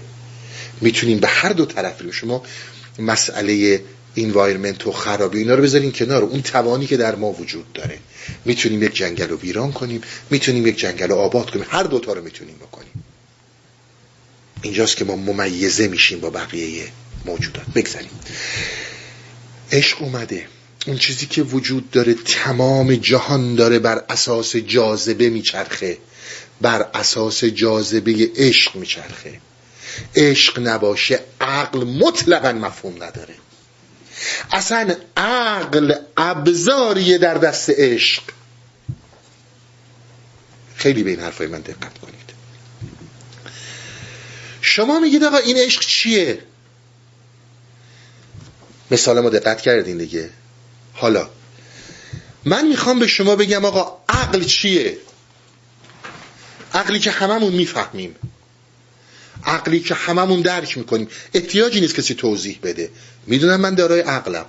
می‌تونیم 0.81 1.21
به 1.21 1.29
هر 1.29 1.53
دو 1.53 1.67
طرف 1.67 2.03
رو. 2.03 2.13
شما 2.13 2.43
مسئله 2.99 3.83
انوایرمنت 4.17 4.87
و 4.87 4.93
خرابی. 4.93 5.39
اینا 5.39 5.55
رو 5.55 5.63
بذارین 5.63 5.93
کنار. 5.93 6.23
اون 6.23 6.43
توانی 6.43 6.87
که 6.87 6.97
در 6.97 7.15
ما 7.15 7.33
وجود 7.33 7.73
داره. 7.73 7.99
می‌تونیم 8.45 8.83
یک 8.83 8.95
جنگل 8.95 9.29
رو 9.29 9.37
ویران 9.37 9.73
کنیم. 9.73 10.01
می‌تونیم 10.31 10.67
یک 10.67 10.79
جنگل 10.79 11.09
رو 11.09 11.15
آباد 11.15 11.51
کنیم. 11.51 11.67
هر 11.69 11.83
دوتا 11.83 12.13
رو 12.13 12.23
می‌تونیم 12.23 12.57
بکنیم. 12.57 13.05
اینجاست 14.63 14.97
که 14.97 15.05
ما 15.05 15.17
ممیزه 15.17 15.89
میشیم 15.89 16.21
با 16.21 16.31
بقیه 16.31 16.85
موجودات. 17.25 17.67
بگذاریم. 17.75 18.11
عشق 19.73 20.03
اومده. 20.03 20.47
اون 20.87 20.99
چیزی 20.99 21.27
که 21.27 21.43
وجود 21.43 21.91
داره 21.91 22.15
تمام 22.15 22.95
جهان 22.95 23.55
داره 23.55 23.79
بر 23.79 24.05
اساس 24.09 24.57
جاذبه 24.57 25.29
میچرخه. 25.31 25.99
بر 26.61 26.87
اساس 26.95 27.45
جاذبه 27.45 28.31
عشق 28.37 28.77
میچرخه. 28.77 29.41
عشق 30.17 30.61
نباشه 30.61 31.21
عقل 31.41 31.85
مطلقا 31.85 32.53
مفهوم 32.53 33.03
نداره. 33.03 33.35
اصلا 34.53 34.97
عقل 35.17 35.95
ابزاریه 36.17 37.19
در 37.19 37.35
دست 37.35 37.71
عشق. 37.71 38.23
خیلی 40.77 41.03
به 41.03 41.11
این 41.11 41.21
حرفای 41.21 41.47
من 41.47 41.61
دقت 41.61 41.99
کنید. 41.99 42.33
شما 44.61 45.01
میگید 45.01 45.25
آقا 45.25 45.37
این 45.37 45.57
عشق 45.57 45.81
چیه؟ 45.81 46.39
مثال 48.91 49.21
ما 49.21 49.29
دقت 49.31 49.61
کردین 49.61 49.99
دیگه. 49.99 50.31
حالا 50.93 51.31
من 52.45 52.69
می‌خوام 52.69 52.99
به 52.99 53.07
شما 53.07 53.37
بگم 53.37 53.65
آقا 53.65 53.99
عقل 54.09 54.45
چیه؟ 54.45 54.97
عقلی 56.75 56.99
که 56.99 57.11
هممون 57.11 57.53
می‌فهمیم. 57.53 58.17
عقلی 59.45 59.81
که 59.81 59.95
هممون 59.95 60.41
درک 60.41 60.79
می‌کنیم. 60.79 61.09
احتیاجی 61.35 61.81
نیست 61.81 61.95
کسی 61.95 62.15
توضیح 62.15 62.59
بده. 62.63 62.91
می‌دونم 63.27 63.61
من 63.61 63.75
دارای 63.75 64.01
عقلم. 64.01 64.47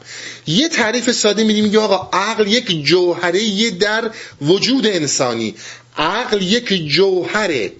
یه 0.47 0.69
تعریف 0.69 1.11
ساده 1.11 1.43
میدیم 1.43 1.63
میگه 1.63 1.79
آقا 1.79 2.17
عقل 2.17 2.47
یک 2.47 2.85
جوهره 2.85 3.69
در 3.71 4.11
وجود 4.41 4.87
انسانی. 4.87 5.55
عقل 5.97 6.41
یک 6.41 6.87
جوهره. 6.87 7.71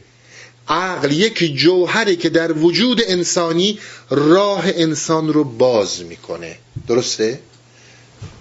عقل 0.68 1.11
یک 1.11 1.55
جوهره 1.55 2.16
که 2.16 2.30
در 2.30 2.51
وجود 2.51 3.01
انسانی 3.07 3.80
راه 4.09 4.64
انسان 4.66 5.34
رو 5.34 5.43
باز 5.43 6.03
می‌کنه. 6.03 6.57
درسته؟ 6.88 7.39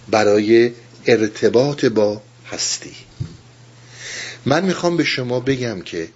برای 0.08 0.72
ارتباط 1.06 1.84
با 1.84 2.22
هستی. 2.50 2.94
من 4.46 4.64
می‌خوام 4.64 4.96
به 4.96 5.04
شما 5.04 5.40
بگم 5.40 5.80
که 5.80 6.08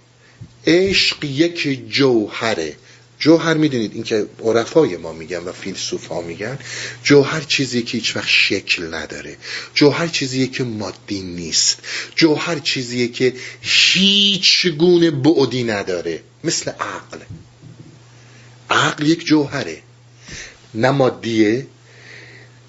عشق 0.67 1.23
یک 1.25 1.89
جوهره. 1.89 2.75
جوهر 3.19 3.53
می‌دونید 3.53 3.93
این 3.93 4.03
که 4.03 4.25
عرفای 4.43 4.97
ما 4.97 5.13
میگن 5.13 5.37
و 5.37 5.51
فیلسوف 5.51 6.07
ها 6.07 6.21
میگن 6.21 6.59
جوهر 7.03 7.41
چیزی 7.41 7.81
که 7.81 7.97
هیچ 7.97 8.15
وقت 8.15 8.27
شکل 8.27 8.93
نداره. 8.93 9.37
جوهر 9.73 10.07
چیزیه 10.07 10.47
که 10.47 10.63
مادی 10.63 11.21
نیست. 11.21 11.79
جوهر 12.15 12.59
چیزیه 12.59 13.07
که 13.07 13.33
هیچ 13.61 14.67
گونه 14.67 15.11
بعدی 15.11 15.63
نداره. 15.63 16.21
مثل 16.43 16.71
عقل. 16.71 17.19
عقل 18.69 19.07
یک 19.07 19.25
جوهره. 19.25 19.81
نه 20.73 20.91
مادیه 20.91 21.67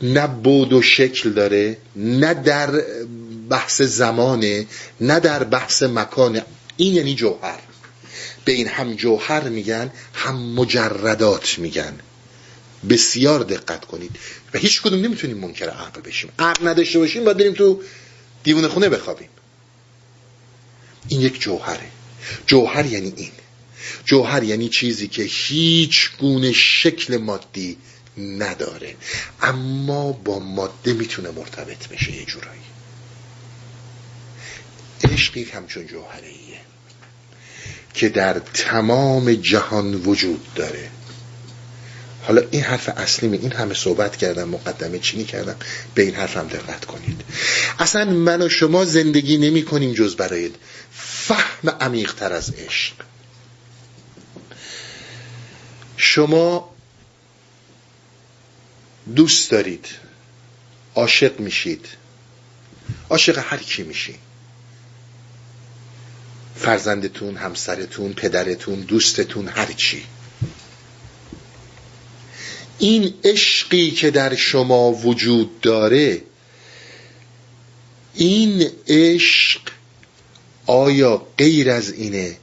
نه 0.03 0.27
بود 0.27 0.73
و 0.73 0.83
شکل 0.83 1.31
داره 1.31 1.77
نه 1.97 2.35
در 2.35 2.83
بحث 3.51 3.83
زمانه 3.83 4.67
نه 5.01 5.21
در 5.21 5.45
بحث 5.45 5.83
مکانه 5.83 6.45
این 6.79 6.95
یعنی 6.95 7.15
جوهر. 7.15 7.61
به 8.45 8.53
این 8.53 8.69
هم 8.69 8.95
جوهر 8.95 9.49
میگن 9.49 9.91
هم 10.15 10.37
مجردات 10.37 11.59
میگن. 11.59 11.99
بسیار 12.89 13.41
دقت 13.41 13.85
کنید. 13.85 14.17
و 14.55 14.59
هیچ 14.59 14.83
کدوم 14.83 15.01
نمی‌تونیم 15.01 15.39
منکر 15.39 15.69
عقل 15.69 16.01
بشیم. 16.01 16.31
عقل 16.39 16.69
نداشته 16.69 16.99
باشیم 16.99 17.25
باید 17.25 17.37
بریم 17.37 17.53
تو 17.53 17.83
دیوون 18.43 18.69
خونه 18.69 18.89
بخوابیم. 18.89 19.29
این 21.09 21.21
یک 21.21 21.41
جوهره. 21.41 21.91
جوهر 22.47 22.87
یعنی 22.87 23.13
این. 23.17 23.31
جوهر 24.05 24.43
یعنی 24.43 24.69
چیزی 24.69 25.09
که 25.09 25.23
هیچ 25.23 26.11
گونه 26.19 26.53
شکل 26.53 27.17
مادی 27.17 27.77
نداره. 28.19 28.97
اما 29.43 30.13
با 30.13 30.39
ماده 30.39 30.93
می‌تونه 30.93 31.31
مرتبط 31.31 31.89
بشه 31.89 32.13
یه 32.13 32.25
جورایی. 32.25 32.61
عشقی 35.05 35.45
همچون 35.45 35.87
جوهره 35.87 36.29
که 37.95 38.09
در 38.09 38.39
تمام 38.39 39.35
جهان 39.35 39.95
وجود 39.95 40.55
داره. 40.55 40.91
حالا 42.23 42.43
این 42.51 42.63
حرف 42.63 42.89
اصلی 42.89 43.29
می 43.29 43.39
این 43.39 43.53
همه 43.53 43.75
صحبت 43.75 44.17
کردم 44.17 44.49
مقدمه 44.49 44.99
چینی 44.99 45.25
کردم 45.25 45.57
به 45.95 46.03
این 46.03 46.15
حرف 46.15 46.37
هم 46.37 46.47
دقت 46.47 46.85
کنید. 46.85 47.21
اصلا 47.79 48.05
من 48.05 48.43
و 48.43 48.49
شما 48.49 48.85
زندگی 48.85 49.39
نمی 49.39 49.63
کنیم 49.65 49.95
جز 49.95 50.17
برای 50.17 50.51
فهم 50.93 51.71
عمیق 51.81 52.15
تر 52.15 52.33
از 52.33 52.51
عشق. 52.51 52.95
شما 55.97 56.75
دوست 59.17 59.51
دارید 59.51 59.87
عاشق 60.95 61.41
میشید. 61.41 61.87
عاشق 63.11 63.39
هر 63.39 63.59
کی 63.59 63.83
میشید 63.83 64.28
فرزندتون 66.61 67.37
همسرتون 67.37 68.13
پدرتون 68.13 68.81
دوستتون 68.81 69.49
هر 69.49 69.73
چی. 69.73 70.03
این 72.79 73.15
عشقی 73.25 73.91
که 73.91 74.11
در 74.11 74.35
شما 74.35 74.93
وجود 74.93 75.61
داره 75.61 76.23
این 78.15 78.71
عشق 78.89 79.61
آیا 80.67 81.27
غیر 81.39 81.71
از 81.71 81.93
اینه 81.93 82.37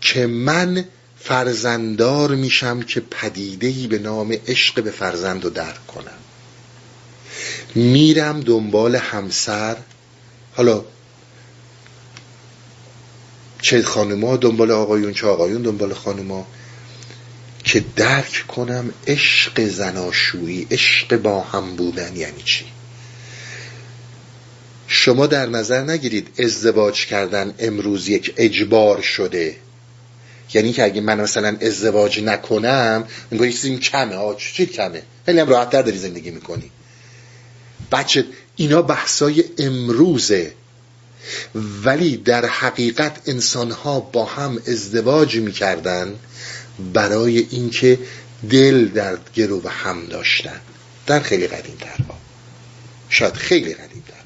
که 0.00 0.26
من 0.26 0.84
فرزندار 1.18 2.34
میشم 2.34 2.82
که 2.82 3.00
پدیدهی 3.00 3.86
به 3.86 3.98
نام 3.98 4.36
عشق 4.46 4.82
به 4.82 4.90
فرزند 4.90 5.44
رو 5.44 5.50
درک 5.50 5.86
کنم؟ 5.86 6.18
میرم 7.74 8.40
دنبال 8.40 8.96
همسر 8.96 9.76
حالا 10.52 10.84
چه 13.70 13.82
خانوما 13.82 14.36
دنبال 14.36 14.70
آقایون 14.70 15.12
چه 15.12 15.26
آقایون 15.26 15.62
دنبال 15.62 15.94
خانوما 15.94 16.46
که 17.64 17.84
درک 17.96 18.44
کنم 18.48 18.92
عشق 19.06 19.66
زناشویی 19.66 20.66
عشق 20.70 21.16
با 21.16 21.40
هم 21.40 21.76
بودن 21.76 22.16
یعنی 22.16 22.42
چی؟ 22.44 22.64
شما 24.86 25.26
در 25.26 25.46
نظر 25.46 25.82
نگیرید 25.82 26.28
ازدواج 26.38 27.06
کردن 27.06 27.54
امروز 27.58 28.08
یک 28.08 28.34
اجبار 28.36 29.00
شده. 29.02 29.56
یعنی 30.54 30.72
که 30.72 30.84
اگه 30.84 31.00
من 31.00 31.20
مثلا 31.20 31.56
ازدواج 31.60 32.20
نکنم 32.20 33.04
میگه 33.30 33.52
چیزی 33.52 33.76
کمه 33.78 34.14
آه 34.14 34.36
چی 34.36 34.66
کمه؟ 34.66 35.02
خیلی 35.26 35.40
هم 35.40 35.48
راحتتر 35.48 35.82
داری 35.82 35.98
زندگی 35.98 36.30
می‌کنی. 36.30 36.70
بچه 37.92 38.24
اینا 38.56 38.82
بحثای 38.82 39.44
امروزه. 39.58 40.52
ولی 41.84 42.16
در 42.16 42.46
حقیقت 42.46 43.20
انسانها 43.26 44.00
با 44.00 44.24
هم 44.24 44.62
ازدواج 44.66 45.36
می‌کردن 45.36 46.18
برای 46.92 47.38
اینکه 47.50 47.98
دل 48.50 48.88
در 48.88 49.18
گرو 49.34 49.68
هم 49.68 50.06
داشتن. 50.06 50.60
در 51.06 51.20
خیلی 51.20 51.46
قدیم 51.46 51.76
ترها 51.80 52.18
شاید 53.08 53.34
خیلی 53.34 53.74
قدیم 53.74 54.04
ترها 54.08 54.24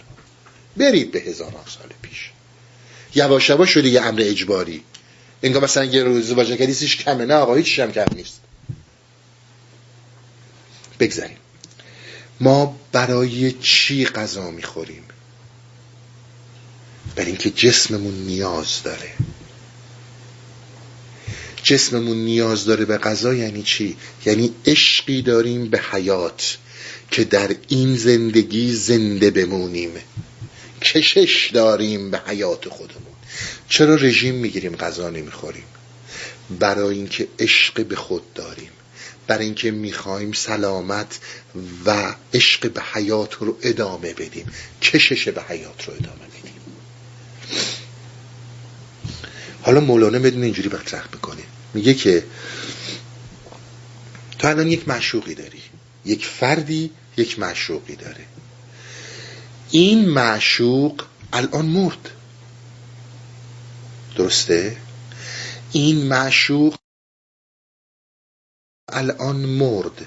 برید 0.76 1.12
به 1.12 1.20
هزاران 1.20 1.64
سال 1.66 1.88
پیش. 2.03 2.30
یواش 3.14 3.49
یواش 3.49 3.70
شده 3.70 3.88
یه 3.88 4.03
امر 4.03 4.20
اجباری. 4.24 4.84
انگار 5.42 5.64
مثلا 5.64 5.84
یه 5.84 6.03
روز 6.03 6.24
ازدواج 6.24 6.53
نکردیسیش 6.53 6.97
کمه. 6.97 7.26
نه 7.26 7.34
آقا 7.34 7.55
هیچ 7.55 7.78
هم 7.78 7.92
کم 7.92 8.07
نیست. 8.14 8.40
بگذاریم. 11.01 11.36
ما 12.40 12.76
برای 12.92 13.53
چی 13.53 14.07
غذا 14.07 14.51
می‌خوریم؟ 14.51 15.03
برای 17.17 17.29
اینکه 17.29 17.51
جسممون 17.51 18.15
نیاز 18.15 18.83
داره. 18.83 19.11
جسممون 21.62 22.17
نیاز 22.17 22.65
داره 22.65 22.85
به 22.85 22.99
غذا 22.99 23.35
یعنی 23.35 23.62
چی؟ 23.62 23.97
یعنی 24.27 24.55
عشقی 24.67 25.23
داریم 25.23 25.71
به 25.71 25.81
حیات 25.93 26.59
که 27.11 27.25
در 27.25 27.57
این 27.69 27.97
زندگی 27.97 28.73
زنده 28.73 29.31
بمونیم. 29.31 29.91
کشش 30.83 31.51
داریم 31.55 32.11
به 32.11 32.21
حیات 32.27 32.69
خودمون. 32.69 33.15
چرا 33.69 33.95
رژیم 33.95 34.35
می‌گیریم 34.35 34.77
غذا 34.77 35.11
نمی‌خوریم؟ 35.11 35.65
برای 36.59 36.97
اینکه 36.97 37.29
عشق 37.39 37.87
به 37.87 37.97
خود 37.97 38.33
داریم. 38.33 38.71
برای 39.27 39.45
اینکه 39.45 39.71
می‌خوایم 39.71 40.33
سلامت 40.33 41.19
و 41.87 42.15
عشق 42.35 42.73
به 42.73 42.83
حیات 42.93 43.35
رو 43.35 43.57
ادامه 43.62 44.15
بدیم. 44.15 44.47
کشش 44.83 45.29
به 45.29 45.43
حیات 45.43 45.89
رو 45.89 45.95
ادامه 45.95 46.27
بدیم. 46.29 46.34
حالا 49.62 49.80
مولانا 49.80 50.18
بدون 50.18 50.42
اینجوری 50.42 50.68
مطرح 50.68 51.05
می‌کنه. 51.12 51.42
میگه 51.74 51.95
که 51.95 52.24
تو 54.38 54.49
الان 54.49 54.66
یک 54.66 54.88
معشوقی 54.88 55.34
داری. 55.34 55.62
یک 56.05 56.26
فردی 56.26 56.90
یک 57.16 57.38
معشوقی 57.38 57.97
داره. 57.97 58.24
این 59.70 60.09
معشوق 60.09 61.05
الان 61.32 61.66
مرد. 61.66 62.11
درسته؟ 64.16 64.76
این 65.72 66.07
معشوق 66.07 66.76
الان 68.88 69.36
مرد. 69.36 70.07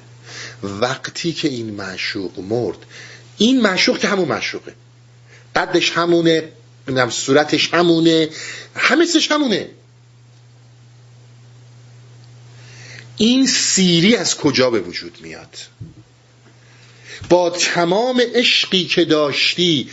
وقتی 0.63 1.33
که 1.33 1.47
این 1.47 1.69
معشوق 1.69 2.39
مرد 2.39 2.77
این 3.37 3.61
معشوق 3.61 3.99
که 3.99 4.07
همون 4.07 4.27
معشوقه. 4.27 4.75
قدش 5.55 5.91
همونه 5.91 6.51
نمی‌دونم 6.87 7.09
صورتش 7.09 7.73
همونه. 7.73 8.29
همه 8.75 9.05
سش 9.05 9.31
همونه. 9.31 9.69
این 13.17 13.47
سیری 13.47 14.15
از 14.15 14.37
کجا 14.37 14.69
به 14.69 14.79
وجود 14.79 15.17
میاد؟ 15.21 15.57
با 17.29 17.49
تمام 17.49 18.21
عشقی 18.33 18.85
که 18.85 19.05
داشتی 19.05 19.89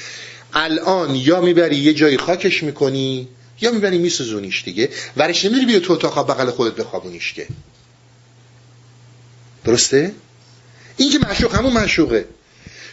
الان 0.52 1.14
یا 1.14 1.40
می‌بری 1.40 1.76
یه 1.76 1.94
جای 1.94 2.16
خاکش 2.16 2.62
می‌کنی 2.62 3.28
یا 3.60 3.70
می‌بری 3.70 3.98
میسوزونیش 3.98 4.62
دیگه. 4.64 4.88
ورش 5.16 5.44
نمیری 5.44 5.66
بیا 5.66 5.80
تو 5.80 5.92
اتاق 5.92 6.30
بغل 6.30 6.50
خودت 6.50 6.76
بخوابونیش 6.76 7.32
که. 7.32 7.46
درسته؟ 9.64 10.14
این 10.96 11.10
که 11.10 11.18
معشوق 11.18 11.54
همون 11.54 11.72
معشوقه. 11.72 12.28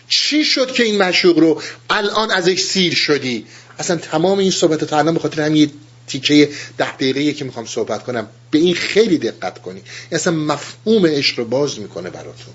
چی 0.10 0.46
شد 0.46 0.74
که 0.74 0.84
این 0.84 0.98
معشوق 0.98 1.40
رو 1.40 1.62
الان 1.90 2.32
ازش 2.32 2.60
سیر 2.60 2.96
شدی؟ 2.96 3.46
اصلا 3.82 3.98
تمام 3.98 4.40
این 4.40 4.52
صحبت 4.52 4.84
تا 4.84 4.98
الان 4.98 5.14
به 5.14 5.20
خاطر 5.20 5.42
همین 5.42 5.72
تیکه 6.08 6.50
ده 6.78 6.92
دقیقه 6.92 7.34
که 7.34 7.46
می‌خوام 7.46 7.66
صحبت 7.66 8.04
کنم. 8.04 8.28
به 8.52 8.60
این 8.60 8.76
خیلی 8.76 9.18
دقت 9.18 9.62
کنی 9.62 9.82
اصلا 10.12 10.34
مفهوم 10.34 11.06
عشق 11.06 11.40
رو 11.40 11.46
باز 11.46 11.80
می‌کنه 11.80 12.10
براتون. 12.10 12.54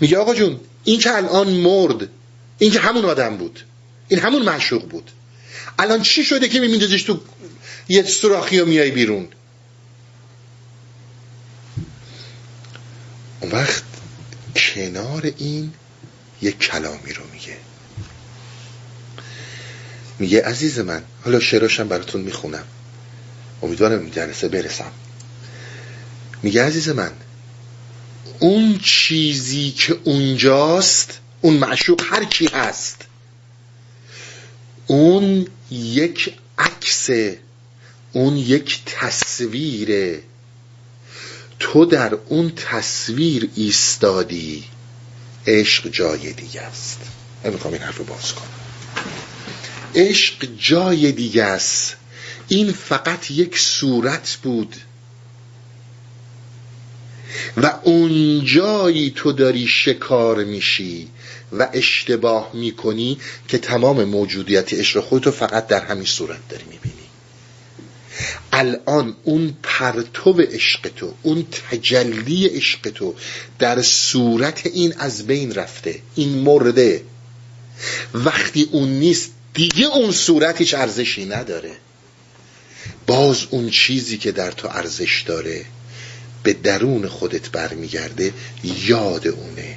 میگه 0.00 0.18
آقا 0.18 0.34
جون 0.34 0.60
این 0.84 0.98
که 0.98 1.16
الان 1.16 1.48
مرد 1.50 2.08
این 2.58 2.70
که 2.70 2.80
همون 2.80 3.04
آدم 3.04 3.36
بود. 3.36 3.64
این 4.08 4.20
همون 4.20 4.42
معشوق 4.42 4.88
بود. 4.88 5.10
الان 5.78 6.02
چی 6.02 6.24
شده 6.24 6.48
که 6.48 6.60
میمیندازیش 6.60 7.02
تو 7.02 7.20
یه 7.88 8.02
سراخی 8.02 8.60
و 8.60 8.66
میای 8.66 8.90
بیرون؟ 8.90 9.28
اون 13.40 13.52
وقت 13.52 13.82
کنار 14.56 15.32
این 15.38 15.72
یک 16.42 16.58
کلامی 16.58 17.12
رو 17.12 17.22
میگه. 17.32 17.56
میگه 20.18 20.42
عزیز 20.42 20.78
من 20.78 21.02
حالا 21.24 21.40
شعراشم 21.40 21.88
براتون 21.88 22.20
می‌خونم. 22.20 22.64
امیدوارم 23.62 24.00
این 24.00 24.10
جلسه 24.10 24.48
برسم. 24.48 24.92
میگه 26.42 26.64
عزیز 26.64 26.88
من 26.88 27.12
اون 28.38 28.78
چیزی 28.78 29.70
که 29.70 29.98
اونجاست 30.04 31.18
اون 31.40 31.54
معشوق 31.54 32.02
هر 32.04 32.24
کی 32.24 32.46
هست 32.46 32.96
اون 34.86 35.46
یک 35.70 36.34
عکس 36.58 37.10
اون 38.12 38.36
یک 38.36 38.82
تصویره 38.86 40.22
تو 41.58 41.84
در 41.84 42.14
اون 42.14 42.52
تصویر 42.56 43.50
ایستادی 43.54 44.64
عشق 45.46 45.88
جای 45.88 46.32
دیگه 46.32 46.60
است. 46.60 46.98
نمی‌خوام 47.44 47.74
این 47.74 47.82
حرف 47.82 47.96
رو 47.96 48.04
باز 48.04 48.32
کنم. 48.32 48.61
عشق 49.94 50.48
جای 50.58 51.12
دیگه 51.12 51.44
است. 51.44 51.96
این 52.48 52.72
فقط 52.72 53.30
یک 53.30 53.58
صورت 53.58 54.38
بود. 54.42 54.76
و 57.56 57.78
اون 57.82 58.44
جایی 58.44 59.12
تو 59.16 59.32
داری 59.32 59.66
شکار 59.66 60.44
میشی 60.44 61.08
و 61.52 61.68
اشتباه 61.72 62.50
می‌کنی 62.54 63.18
که 63.48 63.58
تمام 63.58 64.04
موجودیت 64.04 64.74
عشق 64.74 65.00
خودتو 65.00 65.30
فقط 65.30 65.66
در 65.66 65.84
همین 65.84 66.04
صورت 66.04 66.48
داری 66.48 66.64
می‌بینی. 66.64 66.94
الان 68.52 69.16
اون 69.22 69.56
پرتو 69.62 70.32
عشق 70.32 70.88
تو 70.96 71.14
اون 71.22 71.46
تجلی 71.70 72.46
عشق 72.46 72.90
تو 72.90 73.14
در 73.58 73.82
صورت 73.82 74.66
این 74.66 74.94
از 74.98 75.26
بین 75.26 75.54
رفته 75.54 76.00
این 76.14 76.28
مرده. 76.28 77.02
وقتی 78.14 78.68
اون 78.72 78.88
نیست 78.88 79.30
دیگه 79.54 79.86
اون 79.86 80.12
صورت 80.12 80.58
هیچ 80.58 80.74
ارزشی 80.74 81.24
نداره. 81.24 81.72
باز 83.06 83.46
اون 83.50 83.70
چیزی 83.70 84.18
که 84.18 84.32
در 84.32 84.50
تو 84.50 84.68
ارزش 84.68 85.22
داره 85.26 85.64
به 86.42 86.52
درون 86.52 87.08
خودت 87.08 87.50
برمیگرده 87.50 88.32
یاد 88.64 89.28
اونه. 89.28 89.76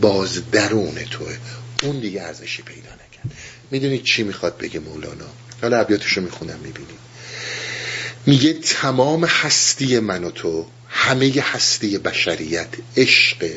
باز 0.00 0.50
درون 0.50 0.94
توه. 0.94 1.36
اون 1.82 2.00
دیگه 2.00 2.22
ارزشی 2.22 2.62
پیدا 2.62 2.88
نکرد. 2.88 3.36
می‌دونید 3.70 4.04
چی 4.04 4.22
می‌خواد 4.22 4.58
بگه 4.58 4.80
مولانا؟ 4.80 5.30
حالا 5.62 5.80
ابیاتش 5.80 6.12
رو 6.12 6.22
می‌خونم 6.22 6.58
می‌بینیم 6.58 6.98
میگه 8.26 8.52
تمام 8.52 9.24
هستی 9.24 9.98
من 9.98 10.24
و 10.24 10.30
تو 10.30 10.66
همه 10.88 11.34
هستی 11.40 11.98
بشریت 11.98 12.68
عشق 12.96 13.50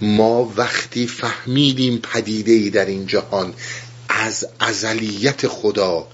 ما 0.00 0.52
وقتی 0.56 1.06
فهمیدیم 1.06 1.98
پدیده 1.98 2.52
ای 2.52 2.70
در 2.70 2.86
این 2.86 3.06
جهان 3.06 3.54
از 4.08 4.46
ازلیت 4.60 5.48
خدا 5.48 6.08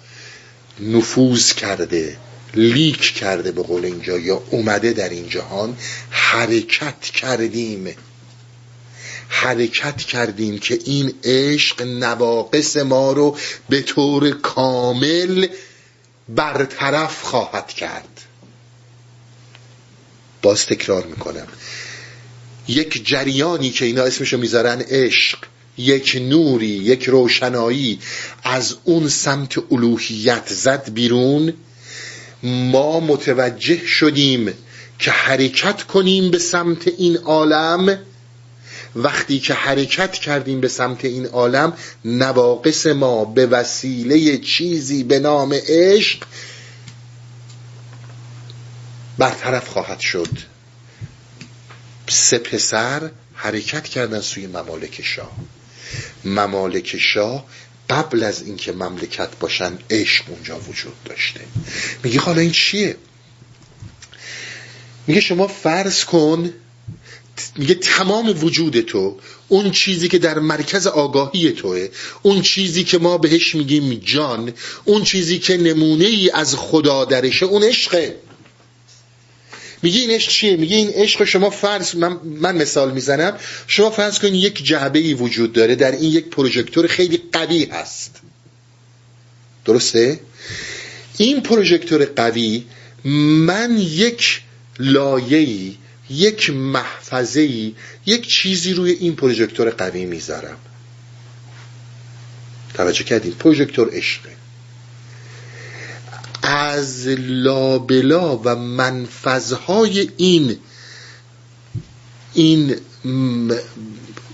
نفوذ 0.80 1.52
کرده 1.52 2.16
لیک 2.54 3.00
کرده 3.00 3.52
به 3.52 3.62
قول 3.62 3.84
اینجا 3.84 4.18
یا 4.18 4.42
اومده 4.50 4.92
در 4.92 5.08
این 5.08 5.28
جهان 5.28 5.76
حرکت 6.10 7.00
کردیم. 7.00 7.94
حرکت 9.28 9.96
کردیم 9.96 10.58
که 10.58 10.78
این 10.84 11.14
عشق 11.24 11.82
نواقص 11.82 12.76
ما 12.76 13.12
رو 13.12 13.36
به 13.68 13.82
طور 13.82 14.30
کامل 14.30 15.46
برطرف 16.28 17.22
خواهد 17.22 17.68
کرد. 17.68 18.20
باز 20.42 20.66
تکرار 20.66 21.06
می‌کنم. 21.06 21.46
یک 22.68 23.06
جریانی 23.06 23.70
که 23.70 23.84
اینا 23.84 24.02
اسمشو 24.02 24.38
می‌ذارن 24.38 24.80
عشق 24.80 25.38
یک 25.78 26.16
نوری 26.20 26.66
یک 26.66 27.04
روشنایی. 27.04 27.98
از 28.42 28.76
اون 28.84 29.08
سمت 29.08 29.72
الوهیت 29.72 30.48
زد 30.52 30.90
بیرون. 30.94 31.52
ما 32.42 33.00
متوجه 33.00 33.86
شدیم 33.86 34.52
که 34.98 35.10
حرکت 35.10 35.82
کنیم 35.82 36.30
به 36.30 36.38
سمت 36.38 36.88
این 36.88 37.16
عالم. 37.16 37.98
وقتی 38.96 39.40
که 39.40 39.54
حرکت 39.54 40.12
کردیم 40.12 40.60
به 40.60 40.68
سمت 40.68 41.04
این 41.04 41.26
عالم 41.26 41.72
نواقص 42.04 42.86
ما 42.86 43.24
به 43.24 43.46
وسیله 43.46 44.38
چیزی 44.38 45.04
به 45.04 45.18
نام 45.18 45.54
عشق 45.68 46.22
برطرف 49.18 49.68
خواهد 49.68 50.00
شد. 50.00 50.51
سه 52.12 52.38
پسر 52.38 53.10
حرکت 53.34 53.84
کردن 53.84 54.20
سوی 54.20 54.46
ممالک 54.46 55.02
شاه. 55.02 55.32
ممالک 56.24 56.98
شاه 56.98 57.44
قبل 57.90 58.22
از 58.22 58.42
اینکه 58.42 58.72
مملکت 58.72 59.28
باشن 59.40 59.78
عشق 59.90 60.24
اونجا 60.28 60.58
وجود 60.58 61.04
داشته. 61.04 61.40
میگه 62.02 62.20
حالا 62.20 62.40
این 62.40 62.50
چیه؟ 62.50 62.96
میگه 65.06 65.20
شما 65.20 65.46
فرض 65.46 66.04
کن 66.04 66.52
میگه 67.56 67.74
تمام 67.74 68.44
وجود 68.44 68.80
تو 68.80 69.18
اون 69.48 69.70
چیزی 69.70 70.08
که 70.08 70.18
در 70.18 70.38
مرکز 70.38 70.86
آگاهی 70.86 71.52
توه 71.52 71.88
اون 72.22 72.42
چیزی 72.42 72.84
که 72.84 72.98
ما 72.98 73.18
بهش 73.18 73.54
میگیم 73.54 73.94
جان 73.94 74.52
اون 74.84 75.04
چیزی 75.04 75.38
که 75.38 75.56
نمونه 75.56 76.04
ای 76.04 76.30
از 76.30 76.54
خدا 76.56 77.04
درشه 77.04 77.46
اون 77.46 77.62
عشقه. 77.62 78.16
میگه 79.82 80.00
این 80.00 80.10
عشق 80.10 80.30
چیه؟ 80.30 80.56
میگه 80.56 80.76
این 80.76 80.88
عشق 80.88 81.24
شما 81.24 81.50
فرض 81.50 81.96
من, 81.96 82.20
من 82.24 82.56
مثال 82.56 82.92
می‌زنم. 82.92 83.38
شما 83.66 83.90
فرض 83.90 84.18
کنید 84.18 84.34
یک 84.34 84.64
جعبه 84.64 84.98
ای 84.98 85.14
وجود 85.14 85.52
داره 85.52 85.74
در 85.74 85.92
این 85.92 86.12
یک 86.12 86.26
پروژکتور 86.26 86.86
خیلی 86.86 87.22
قوی 87.32 87.64
هست. 87.64 88.20
درسته؟ 89.64 90.20
این 91.18 91.40
پروژکتور 91.40 92.04
قوی 92.04 92.64
من 93.04 93.78
یک 93.78 94.42
لایه‌ای 94.78 95.74
یک 96.10 96.50
محفظه 96.50 97.72
یک 98.06 98.28
چیزی 98.28 98.72
روی 98.72 98.90
این 98.90 99.16
پروژکتور 99.16 99.70
قوی 99.70 100.04
می‌ذارم. 100.04 100.58
توجه 102.74 103.04
کردیم 103.04 103.32
پروژکتور 103.32 103.90
عشقه. 103.92 104.41
از 106.42 107.06
لابلا 107.18 108.36
و 108.36 108.56
منفذهای 108.56 110.10
این 110.16 110.56
این 112.34 112.76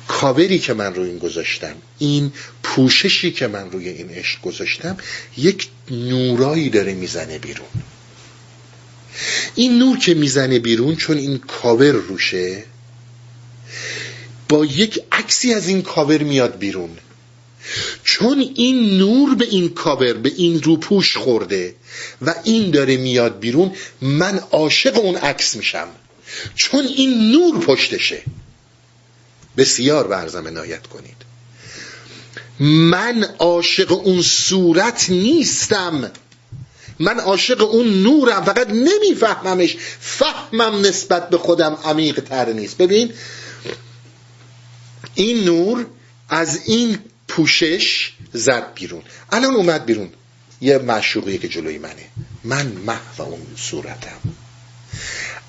کاوری 0.09 0.59
که 0.59 0.75
من 0.75 0.95
روی 0.95 1.09
این 1.09 1.19
گذاشتم 1.19 1.75
این 1.99 2.33
پوششی 2.63 3.31
که 3.31 3.47
من 3.47 3.71
روی 3.71 3.89
این 3.89 4.11
عشق 4.11 4.41
گذاشتم 4.43 4.97
یک 5.37 5.69
نورایی 5.91 6.71
داره 6.71 6.95
می‌زنه 6.95 7.39
بیرون. 7.39 7.69
این 9.55 9.79
نور 9.79 9.99
که 9.99 10.15
می‌زنه 10.15 10.59
بیرون 10.59 10.97
چون 10.97 11.17
این 11.17 11.39
کاور 11.39 11.91
روشه 11.91 12.65
با 14.49 14.65
یک 14.65 15.03
عکسی 15.13 15.55
از 15.55 15.69
این 15.69 15.83
کاور 15.83 16.23
میاد 16.23 16.59
بیرون. 16.59 16.91
چون 18.05 18.51
این 18.55 18.99
نور 18.99 19.35
به 19.35 19.45
این 19.45 19.69
کاور 19.69 20.13
به 20.13 20.33
این 20.37 20.63
روپوش 20.63 21.17
خورده 21.17 21.75
و 22.23 22.35
این 22.45 22.71
داره 22.71 22.97
میاد 22.97 23.39
بیرون 23.39 23.73
من 24.01 24.39
عاشق 24.39 24.99
اون 24.99 25.17
عکس 25.17 25.57
میشم. 25.57 25.89
چون 26.55 26.85
این 26.85 27.33
نور 27.33 27.61
پشتشه. 27.61 28.23
بسیار 29.57 30.07
برزم 30.07 30.47
عنایت 30.47 30.87
کنید. 30.87 31.17
من 32.61 33.25
عاشق 33.39 33.93
اون 33.93 34.23
صورت 34.23 35.11
نیستم. 35.11 36.11
من 36.99 37.21
عاشق 37.21 37.63
اون 37.63 38.03
نورم. 38.03 38.45
فقط 38.45 38.69
نمیفهممش. 38.71 39.77
فهمم 40.01 40.87
نسبت 40.87 41.31
به 41.31 41.39
خودم 41.39 41.79
عمیق 41.85 42.21
تر 42.21 42.53
نیست. 42.53 42.77
ببین 42.77 43.13
این 45.15 45.45
نور 45.45 45.87
از 46.29 46.61
این 46.65 46.99
پوشش 47.29 48.13
زد 48.33 48.75
بیرون. 48.75 49.03
الان 49.33 49.55
اومد 49.55 49.85
بیرون. 49.85 50.11
یه 50.61 50.79
معشوقیه 50.79 51.39
که 51.39 51.49
جلوی 51.49 51.79
منه. 51.79 52.05
من 52.45 52.67
محو 52.67 53.23
اون 53.23 53.47
صورتم. 53.57 54.19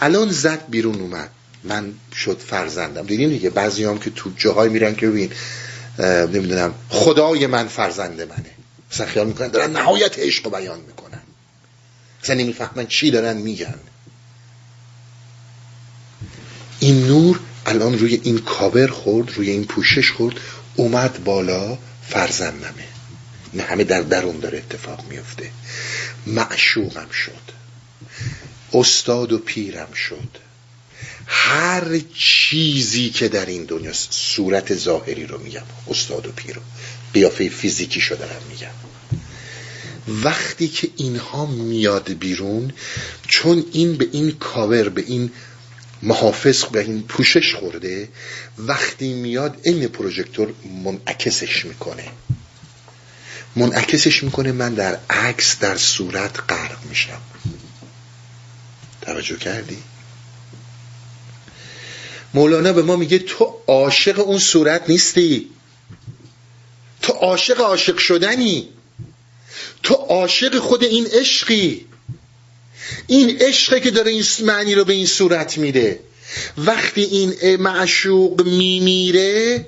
الان 0.02 0.31
زد 0.31 0.69
بیرون 0.69 1.02
اومد. 1.02 1.30
من 1.64 1.94
شد 2.15 2.40
فرزندم. 2.48 3.06
دیدین 3.06 3.30
دیگه 3.30 3.49
بعضی 3.49 3.84
هم 3.84 3.99
که 3.99 4.10
تو 4.10 4.31
جاهای 4.38 4.69
میرن 4.69 4.95
که 4.95 5.07
ببین 5.07 5.31
نمی‌دونم 6.34 6.73
خدای 6.90 7.48
من 7.48 7.68
فرزند 7.68 8.22
منه. 8.22 8.52
مثلا 8.91 9.07
خیال 9.07 9.27
می‌کنن 9.27 9.48
دارن 9.48 9.72
نهایت 9.72 10.19
عشق 10.19 10.52
بیان 10.52 10.80
می‌کنن. 10.80 11.22
مثلا 12.23 12.36
نمی‌فهمن 12.36 12.88
چی 12.88 13.11
دارن 13.11 13.38
میگن. 13.38 13.80
این 16.80 17.07
نور 17.07 17.40
الان 17.65 17.99
روی 17.99 18.22
این 18.23 18.38
کاور 18.38 18.88
خورد 18.88 19.31
روی 19.36 19.49
این 19.49 19.65
پوشش 19.65 20.11
خورد 20.11 20.40
اومد 20.76 21.23
بالا 21.23 21.77
فرزندمه. 22.10 22.89
این 23.53 23.61
همه 23.61 23.84
در 23.84 24.01
درون 24.01 24.39
داره 24.39 24.57
اتفاق 24.57 25.05
میفته. 25.09 25.51
معشوقم 26.27 27.09
شد. 27.09 27.51
استاد 28.73 29.31
و 29.31 29.38
پیرم 29.38 29.93
شد. 29.93 30.38
هر 31.27 31.99
چیزی 32.15 33.09
که 33.09 33.27
در 33.27 33.45
این 33.45 33.65
دنیا 33.65 33.93
صورت 34.09 34.76
ظاهری 34.76 35.26
رو 35.26 35.38
میگم 35.38 35.63
استاد 35.89 36.27
و 36.27 36.31
پیر 36.31 36.55
رو. 36.55 36.61
قیافه 37.13 37.49
فیزیکی 37.49 38.01
شو 38.01 38.15
دارم 38.15 38.41
میگم. 38.49 38.71
وقتی 40.07 40.67
که 40.67 40.89
اینها 40.95 41.45
میاد 41.45 42.13
بیرون 42.13 42.73
چون 43.27 43.65
این 43.71 43.97
به 43.97 44.07
این 44.11 44.31
کاور 44.31 44.89
به 44.89 45.03
این 45.07 45.31
محافظ 46.01 46.63
به 46.63 46.80
این 46.80 47.03
پوشش 47.03 47.55
خورده 47.55 48.09
وقتی 48.57 49.13
میاد 49.13 49.57
این 49.63 49.88
پروژکتور 49.88 50.53
منعکسش 50.84 51.65
می‌کنه. 51.65 52.03
منعکسش 53.55 54.23
می‌کنه 54.23 54.51
من 54.51 54.73
در 54.73 54.99
عکس 55.09 55.59
در 55.59 55.77
صورت 55.77 56.39
غرق 56.49 56.85
میشم. 56.89 57.21
توجه 59.01 59.38
کردی؟ 59.38 59.77
مولانا 62.34 62.73
به 62.73 62.81
ما 62.81 62.95
میگه 62.95 63.19
تو 63.19 63.55
عاشق 63.67 64.19
اون 64.19 64.39
صورت 64.39 64.89
نیستی. 64.89 65.49
تو 67.01 67.13
عاشق 67.13 67.61
عاشق 67.61 67.97
شدنی. 67.97 68.69
تو 69.84 69.93
عاشق 69.93 70.59
خود 70.59 70.84
این 70.84 71.05
عشقی. 71.05 71.85
این 73.07 73.38
عشقه 73.41 73.80
که 73.80 73.91
داره 73.91 74.11
این 74.11 74.23
معنی 74.39 74.76
رو 74.76 74.85
به 74.85 74.93
این 74.93 75.05
صورت 75.05 75.57
میده. 75.57 75.99
وقتی 76.57 77.01
این 77.01 77.55
معشوق 77.55 78.41
میمیره 78.45 79.65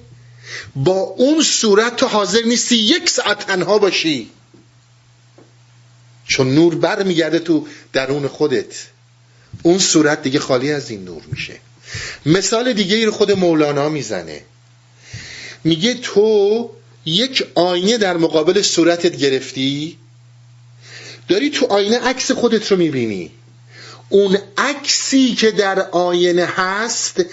با 0.75 0.91
اون 0.93 1.43
صورت 1.43 1.95
تو 1.95 2.07
حاضر 2.07 2.41
نیستی 2.45 2.75
یک 2.75 3.09
ساعت 3.09 3.47
تنها 3.47 3.77
باشی. 3.77 4.29
چون 6.27 6.55
نور 6.55 6.75
بر 6.75 7.03
میگرده 7.03 7.39
تو 7.39 7.67
درون 7.93 8.27
خودت. 8.27 8.75
اون 9.63 9.79
صورت 9.79 10.21
دیگه 10.23 10.39
خالی 10.39 10.71
از 10.71 10.89
این 10.89 11.03
نور 11.03 11.21
میشه. 11.31 11.59
مثال 12.25 12.73
دیگه 12.73 12.95
ای 12.95 13.05
رو 13.05 13.11
خود 13.11 13.31
مولانا 13.31 13.89
می‌زنه. 13.89 14.41
میگه 15.63 15.93
تو 15.93 16.69
یک 17.05 17.47
آینه 17.55 17.97
در 17.97 18.17
مقابل 18.17 18.61
صورتت 18.61 19.15
گرفتی. 19.15 19.97
داری 21.27 21.49
تو 21.49 21.65
آینه 21.65 21.99
عکس 21.99 22.31
خودت 22.31 22.71
رو 22.71 22.77
می‌بینی. 22.77 23.31
اون 24.09 24.37
عکسی 24.57 25.35
که 25.35 25.51
در 25.51 25.79
آینه 25.81 26.45
هست 26.45 27.25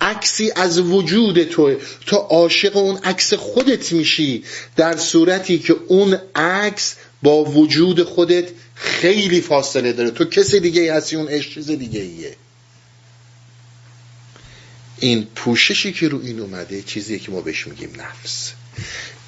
عکسی 0.00 0.52
از 0.56 0.78
وجود 0.78 1.44
تو 1.44 1.76
تو 2.06 2.16
عاشق 2.16 2.76
اون 2.76 2.96
عکس 2.96 3.34
خودت 3.34 3.92
میشی 3.92 4.44
در 4.76 4.96
صورتی 4.96 5.58
که 5.58 5.76
اون 5.88 6.18
عکس 6.34 6.96
با 7.22 7.44
وجود 7.44 8.02
خودت 8.02 8.48
خیلی 8.74 9.40
فاصله 9.40 9.92
داره. 9.92 10.10
تو 10.10 10.24
کسی 10.24 10.60
دیگه 10.60 10.94
هستی 10.94 11.16
اون 11.16 11.28
عشق 11.28 11.50
چیز 11.52 11.70
دیگه 11.70 12.00
ایه 12.00 12.36
این 15.00 15.26
پوششی 15.34 15.92
که 15.92 16.08
رو 16.08 16.20
این 16.22 16.40
اومده 16.40 16.82
چیزی 16.82 17.18
که 17.18 17.32
ما 17.32 17.40
بهش 17.40 17.66
میگیم 17.66 17.92
نفس. 18.00 18.52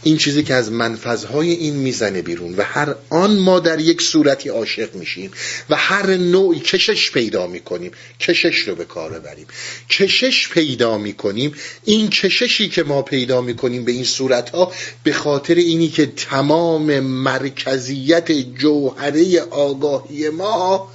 این 0.03 0.17
چیزی 0.17 0.43
که 0.43 0.55
از 0.55 0.73
منفذهای 0.73 1.51
این 1.51 1.75
می‌زنه 1.75 2.23
بیرون 2.23 2.55
و 2.55 2.63
هر 2.63 2.95
آن 3.11 3.39
ما 3.39 3.61
در 3.61 3.81
یک 3.81 4.03
صورتی 4.03 4.49
عاشق 4.49 4.95
میشیم 4.95 5.31
و 5.71 5.77
هر 5.77 6.07
نوعی 6.07 6.61
کشش 6.61 7.11
پیدا 7.11 7.47
می‌کنیم 7.47 7.91
کشش 8.21 8.59
رو 8.59 8.75
به 8.75 8.85
کار 8.85 9.11
ببریم. 9.11 9.47
کشش 9.91 10.49
پیدا 10.49 10.99
می‌کنیم 10.99 11.55
این 11.85 12.11
کششی 12.11 12.69
که 12.69 12.83
ما 12.83 13.03
پیدا 13.03 13.41
می‌کنیم 13.41 13.85
به 13.85 13.93
این 13.93 14.05
صورتها 14.05 14.73
به 15.05 15.13
خاطر 15.13 15.55
اینی 15.55 15.89
که 15.89 16.07
تمام 16.07 17.01
مرکزیت 17.01 18.33
جوهره 18.33 19.41
آگاهی 19.41 20.29
ما 20.29 20.89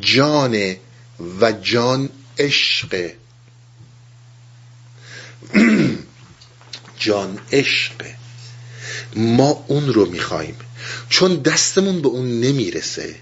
جان 0.00 0.76
و 1.40 1.52
جان 1.52 2.08
عشق. 2.38 3.10
جان 7.04 7.38
عشقه 7.52 8.14
ما 9.16 9.64
اون 9.68 9.92
رو 9.92 10.10
می‌خوایم 10.10 10.56
چون 11.08 11.36
دستمون 11.36 12.02
به 12.02 12.08
اون 12.08 12.40
نمی‌رسه 12.40 13.14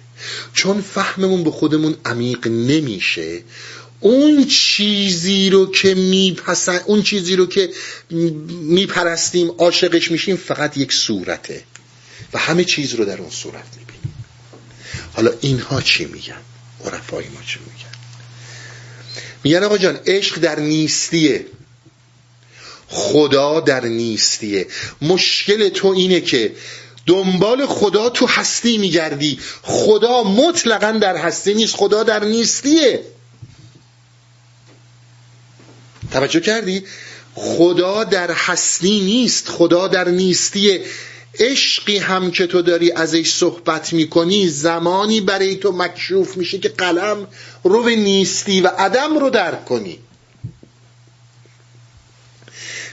چون 0.52 0.80
فهممون 0.80 1.44
به 1.44 1.50
خودمون 1.50 1.96
عمیق 2.04 2.46
نمیشه 2.46 3.42
اون 4.00 4.46
چیزی 4.46 5.50
رو 5.50 5.70
که 5.70 5.94
میپسن 5.94 6.80
اون 6.86 7.02
چیزی 7.02 7.36
رو 7.36 7.46
که 7.46 7.70
میپرستیم 8.50 9.50
عاشقش 9.58 10.10
میشیم 10.10 10.36
فقط 10.36 10.76
یک 10.76 10.92
صورته. 10.92 11.62
و 12.32 12.38
همه 12.38 12.64
چیز 12.64 12.94
رو 12.94 13.04
در 13.04 13.18
اون 13.18 13.30
صورت 13.30 13.64
می‌بینیم. 13.78 14.14
حالا 15.14 15.30
اینها 15.40 15.80
چی 15.80 16.04
میگن؟ 16.04 16.40
عرفای 16.84 17.24
ما 17.28 17.40
چی 17.46 17.58
میگن؟ 17.58 17.92
میگن 19.44 19.62
آقا 19.62 19.78
جان 19.78 19.98
عشق 20.06 20.38
در 20.38 20.60
نیستیه. 20.60 21.46
خدا 22.92 23.60
در 23.60 23.84
نیستیه. 23.84 24.66
مشکل 25.02 25.68
تو 25.68 25.88
اینه 25.88 26.20
که 26.20 26.52
دنبال 27.06 27.66
خدا 27.66 28.08
تو 28.08 28.26
هستی 28.26 28.78
میگردی. 28.78 29.38
خدا 29.62 30.22
مطلقا 30.22 30.92
در 30.92 31.16
هستی 31.16 31.54
نیست 31.54 31.76
خدا 31.76 32.02
در 32.02 32.24
نیستیه. 32.24 33.02
توجه 36.10 36.40
کردی؟ 36.40 36.84
خدا 37.34 38.04
در 38.04 38.30
هستی 38.30 39.00
نیست 39.00 39.48
خدا 39.48 39.88
در 39.88 40.08
نیستیه. 40.08 40.84
عشقی 41.38 41.98
هم 41.98 42.30
که 42.30 42.46
تو 42.46 42.62
داری 42.62 42.92
ازش 42.92 43.30
صحبت 43.30 43.92
می‌کنی 43.92 44.48
زمانی 44.48 45.20
برای 45.20 45.56
تو 45.56 45.72
مکشوف 45.72 46.36
میشه 46.36 46.58
که 46.58 46.68
قلم 46.68 47.26
رو 47.64 47.82
به 47.82 47.96
نیستی 47.96 48.60
و 48.60 48.66
عدم 48.66 49.18
رو 49.18 49.30
درک 49.30 49.64
کنی. 49.64 49.98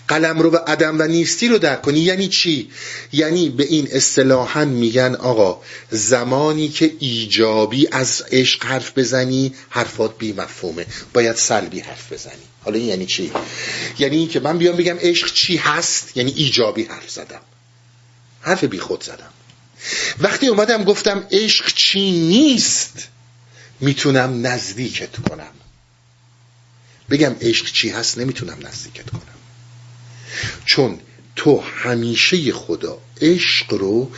قلم 0.10 0.40
رو 0.40 0.50
به 0.50 0.58
عدم 0.58 1.00
و 1.00 1.08
نیستی 1.08 1.48
رو 1.48 1.58
درک 1.58 1.82
کنی. 1.82 2.00
یعنی 2.00 2.28
چی؟ 2.28 2.72
یعنی 3.12 3.50
به 3.50 3.64
این 3.64 3.88
اصطلاحا 3.92 4.66
میگن 4.66 5.16
آقا 5.16 5.62
زمانی 5.92 6.70
که 6.70 6.94
ایجابی 7.00 7.88
از 7.92 8.24
عشق 8.32 8.66
حرف 8.66 8.98
بزنی 8.98 9.54
حرفات 9.70 10.18
بی 10.18 10.34
مفهومه. 10.34 10.86
باید 11.14 11.36
سلبی 11.36 11.80
حرف 11.80 12.14
بزنی. 12.14 12.34
حالا 12.64 12.78
این 12.78 12.88
یعنی 12.88 13.06
چی؟ 13.06 13.32
یعنی 14.00 14.18
این 14.18 14.28
که 14.28 14.40
من 14.40 14.58
بیام 14.58 14.76
بگم 14.78 14.98
عشق 15.00 15.34
چی 15.34 15.58
هست؟ 15.58 16.18
یعنی 16.18 16.34
ایجابی 16.36 16.84
حرف 16.84 17.10
زدم. 17.10 17.42
حرف 18.42 18.64
بی 18.64 18.80
خود 18.80 19.04
زدم. 19.04 19.30
وقتی 20.20 20.48
اومدم 20.48 20.84
گفتم 20.84 21.28
عشق 21.32 21.74
چی 21.74 22.12
نیست 22.12 23.08
می‌تونم 23.80 24.48
نزدیکت 24.48 25.30
کنم. 25.30 25.52
بگم 27.10 27.36
عشق 27.42 27.72
چی 27.72 27.90
هست 27.90 28.18
نمی‌تونم 28.18 28.58
نزدیکت 28.68 29.10
کنم. 29.10 29.39
چون 30.66 31.00
تو 31.36 31.60
همیشه 31.60 32.54
خدا 32.54 32.98
عشق 33.22 33.74
رو 33.74 34.12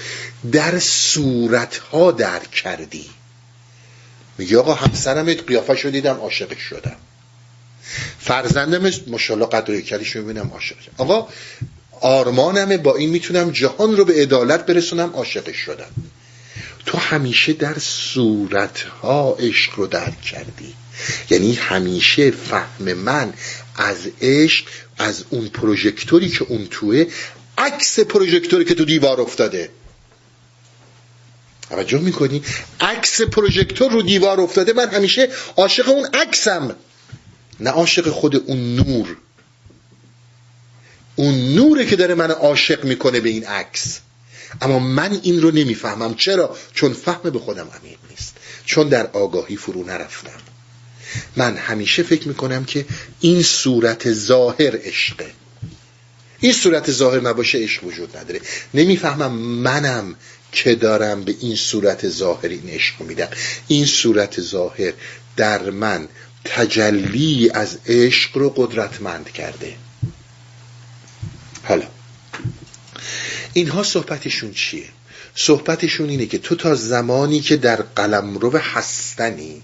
در 0.51 0.79
صورتها 0.79 2.11
درک 2.11 2.51
کردی. 2.51 3.09
میگه 4.37 4.57
آقا 4.57 4.73
همسرم 4.73 5.33
قیافه 5.33 5.75
شو 5.75 5.89
دیدم 5.89 6.15
عاشقش 6.15 6.61
شدم. 6.61 6.95
فرزندم 8.19 8.91
مشالله 9.07 9.45
قدر 9.45 9.79
کلیش 9.79 10.15
می‌بینم 10.15 10.51
عاشق 10.53 10.75
آقا 10.97 11.27
آرمانمه 12.01 12.77
با 12.77 12.95
این 12.95 13.09
می‌تونم 13.09 13.51
جهان 13.51 13.97
رو 13.97 14.05
به 14.05 14.13
عدالت 14.13 14.65
برسونم 14.65 15.09
عاشقش 15.13 15.55
شدم. 15.55 15.91
تو 16.85 16.97
همیشه 16.97 17.53
در 17.53 17.79
صورتها 17.79 19.35
عشق 19.39 19.75
رو 19.75 19.87
درک 19.87 20.21
کردی. 20.21 20.73
یعنی 21.29 21.53
همیشه 21.53 22.31
فهم 22.31 22.93
من 22.93 23.33
از 23.75 23.97
عشق 24.21 24.65
از 24.97 25.23
اون 25.29 25.47
پروژکتوری 25.47 26.29
که 26.29 26.43
اون 26.43 26.67
توه 26.71 27.05
عکس 27.57 27.99
پروژکتوری 27.99 28.65
که 28.65 28.75
تو 28.75 28.85
دیوار 28.85 29.21
افتاده. 29.21 29.69
توجه 31.69 31.99
می‌کنی؟ 31.99 32.43
عکس 32.79 33.21
پروژکتور 33.21 33.91
رو 33.91 34.01
دیوار 34.01 34.41
افتاده 34.41 34.73
من 34.73 34.89
همیشه 34.89 35.29
عاشق 35.57 35.89
اون 35.89 36.07
عکسم. 36.13 36.75
نه 37.59 37.69
عاشق 37.69 38.09
خود 38.09 38.35
اون 38.35 38.75
نور. 38.75 39.17
اون 41.15 41.55
نوره 41.55 41.85
که 41.85 41.95
داره 41.95 42.15
من 42.15 42.31
عاشق 42.31 42.83
می‌کنه 42.83 43.19
به 43.19 43.29
این 43.29 43.45
عکس. 43.45 43.99
اما 44.61 44.79
من 44.79 45.19
این 45.23 45.41
رو 45.41 45.51
نمی‌فهمم. 45.51 46.15
چرا؟ 46.15 46.57
چون 46.73 46.93
فهم 46.93 47.29
به 47.29 47.39
خودم 47.39 47.67
عمیق 47.81 47.97
نیست. 48.09 48.37
چون 48.65 48.89
در 48.89 49.07
آگاهی 49.07 49.55
فرو 49.55 49.83
نرفتم. 49.83 50.50
من 51.35 51.57
همیشه 51.57 52.03
فکر 52.03 52.27
می‌کنم 52.27 52.65
که 52.65 52.85
این 53.19 53.43
صورت 53.43 54.13
ظاهر 54.13 54.77
عشقه. 54.83 55.31
این 56.39 56.53
صورت 56.53 56.91
ظاهر 56.91 57.19
نباشه 57.19 57.57
عشق 57.57 57.83
وجود 57.83 58.17
نداره. 58.17 58.41
نمی‌فهمم 58.73 59.31
منم 59.37 60.15
که 60.51 60.75
دارم 60.75 61.23
به 61.23 61.35
این 61.39 61.55
صورت 61.55 62.09
ظاهر 62.09 62.49
این 62.49 62.69
عشق 62.69 63.01
میدم. 63.01 63.27
این 63.67 63.85
صورت 63.85 64.41
ظاهر 64.41 64.93
در 65.35 65.69
من 65.69 66.07
تجلی 66.45 67.49
از 67.53 67.77
عشق 67.87 68.37
رو 68.37 68.49
قدرتمند 68.49 69.31
کرده. 69.31 69.75
حالا 71.63 71.87
اینها 73.53 73.83
صحبتشون 73.83 74.53
چیه؟ 74.53 74.85
صحبتشون 75.35 76.09
اینه 76.09 76.25
که 76.25 76.37
تو 76.37 76.55
تا 76.55 76.75
زمانی 76.75 77.39
که 77.39 77.57
در 77.57 77.81
قلمرو 77.81 78.57
هستنی 78.57 79.61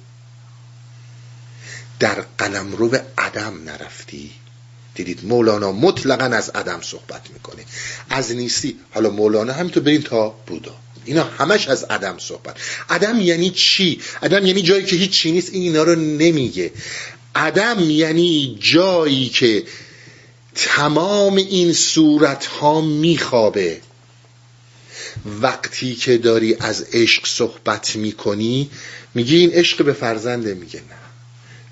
در 1.99 2.25
قلمرو 2.37 2.97
عدم 3.17 3.63
نرفتی؟ 3.65 4.31
دیدید 4.95 5.25
مولانا 5.25 5.71
مطلقا 5.71 6.25
از 6.25 6.49
عدم 6.49 6.81
صحبت 6.81 7.21
می‌کنه. 7.33 7.65
از 8.09 8.31
نیستی. 8.31 8.75
حالا 8.93 9.09
مولانا 9.09 9.53
همینطور 9.53 9.83
بریم 9.83 10.01
تا 10.01 10.29
بودا. 10.29 10.75
اینا 11.05 11.23
همش 11.23 11.67
از 11.67 11.83
عدم 11.83 12.17
صحبت. 12.17 12.57
عدم 12.89 13.19
یعنی 13.21 13.49
چی؟ 13.49 14.01
عدم 14.23 14.45
یعنی 14.45 14.61
جایی 14.61 14.85
که 14.85 14.95
هیچ 14.95 15.11
چی 15.11 15.31
نیست. 15.31 15.53
این 15.53 15.63
اینا 15.63 15.83
رو 15.83 15.95
نمیگه. 15.95 16.71
عدم 17.35 17.89
یعنی 17.89 18.57
جایی 18.61 19.29
که 19.29 19.63
تمام 20.55 21.35
این 21.35 21.73
صورت 21.73 22.45
ها 22.45 22.81
میخوابه. 22.81 23.81
وقتی 25.25 25.95
که 25.95 26.17
داری 26.17 26.55
از 26.55 26.85
عشق 26.93 27.27
صحبت 27.27 27.95
می‌کنی 27.95 28.69
میگه 29.13 29.37
این 29.37 29.51
عشق 29.51 29.85
به 29.85 29.93
فرزنده 29.93 30.53
میگه 30.53 30.79
نه. 30.79 31.06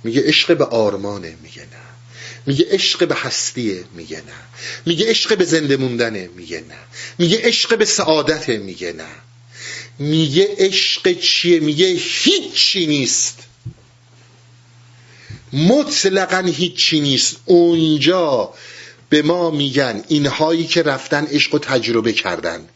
میگه 0.05 0.23
عشق 0.25 0.57
به 0.57 0.65
آرمانه 0.65 1.37
میگه 1.43 1.61
نه. 1.61 1.85
میگه 2.45 2.65
عشق 2.69 3.07
به 3.07 3.15
هستیه 3.15 3.83
میگه 3.93 4.17
نه. 4.17 4.41
میگه 4.85 5.09
عشق 5.09 5.37
به 5.37 5.45
زنده 5.45 5.77
موندنه 5.77 6.29
میگه 6.35 6.57
نه. 6.57 6.77
میگه 7.17 7.39
عشق 7.43 7.77
به 7.77 7.85
سعادته 7.85 8.57
میگه 8.57 8.93
نه. 8.93 9.07
میگه 9.99 10.55
عشق 10.57 11.19
چیه؟ 11.19 11.59
میگه 11.59 11.85
هیچی 11.99 12.85
نیست. 12.87 13.39
مطلقا 15.53 16.39
هیچی 16.39 16.99
نیست. 16.99 17.35
اونجا 17.45 18.53
به 19.09 19.21
ما 19.21 19.51
میگن 19.51 20.03
اینهایی 20.07 20.67
که 20.67 20.83
رفتن 20.83 21.25
عشق 21.25 21.55
و 21.55 21.59
تجربه 21.59 22.13
کردن. 22.13 22.69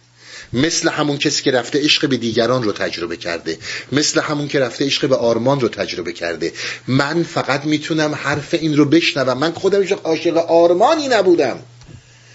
مثل 0.54 0.90
همون 0.90 1.18
کسی 1.18 1.44
که 1.44 1.52
رفته 1.52 1.84
عشق 1.84 2.10
به 2.10 2.18
دیگران 2.18 2.64
رو 2.64 2.72
تجربه 2.72 3.18
کرده 3.18 3.58
مثل 3.92 4.22
همون 4.22 4.48
که 4.48 4.60
رفته 4.60 4.86
عشق 4.86 5.10
به 5.10 5.16
آرمان 5.16 5.60
رو 5.60 5.68
تجربه 5.70 6.14
کرده. 6.14 6.54
من 6.88 7.24
فقط 7.24 7.66
می‌تونم 7.66 8.16
حرف 8.16 8.54
این 8.54 8.78
رو 8.78 8.86
بشنوم. 8.86 9.38
من 9.38 9.52
خودم 9.52 9.82
هیچ 9.82 9.92
عاشق 9.92 10.38
آرمانی 10.38 11.08
نبودم. 11.08 11.60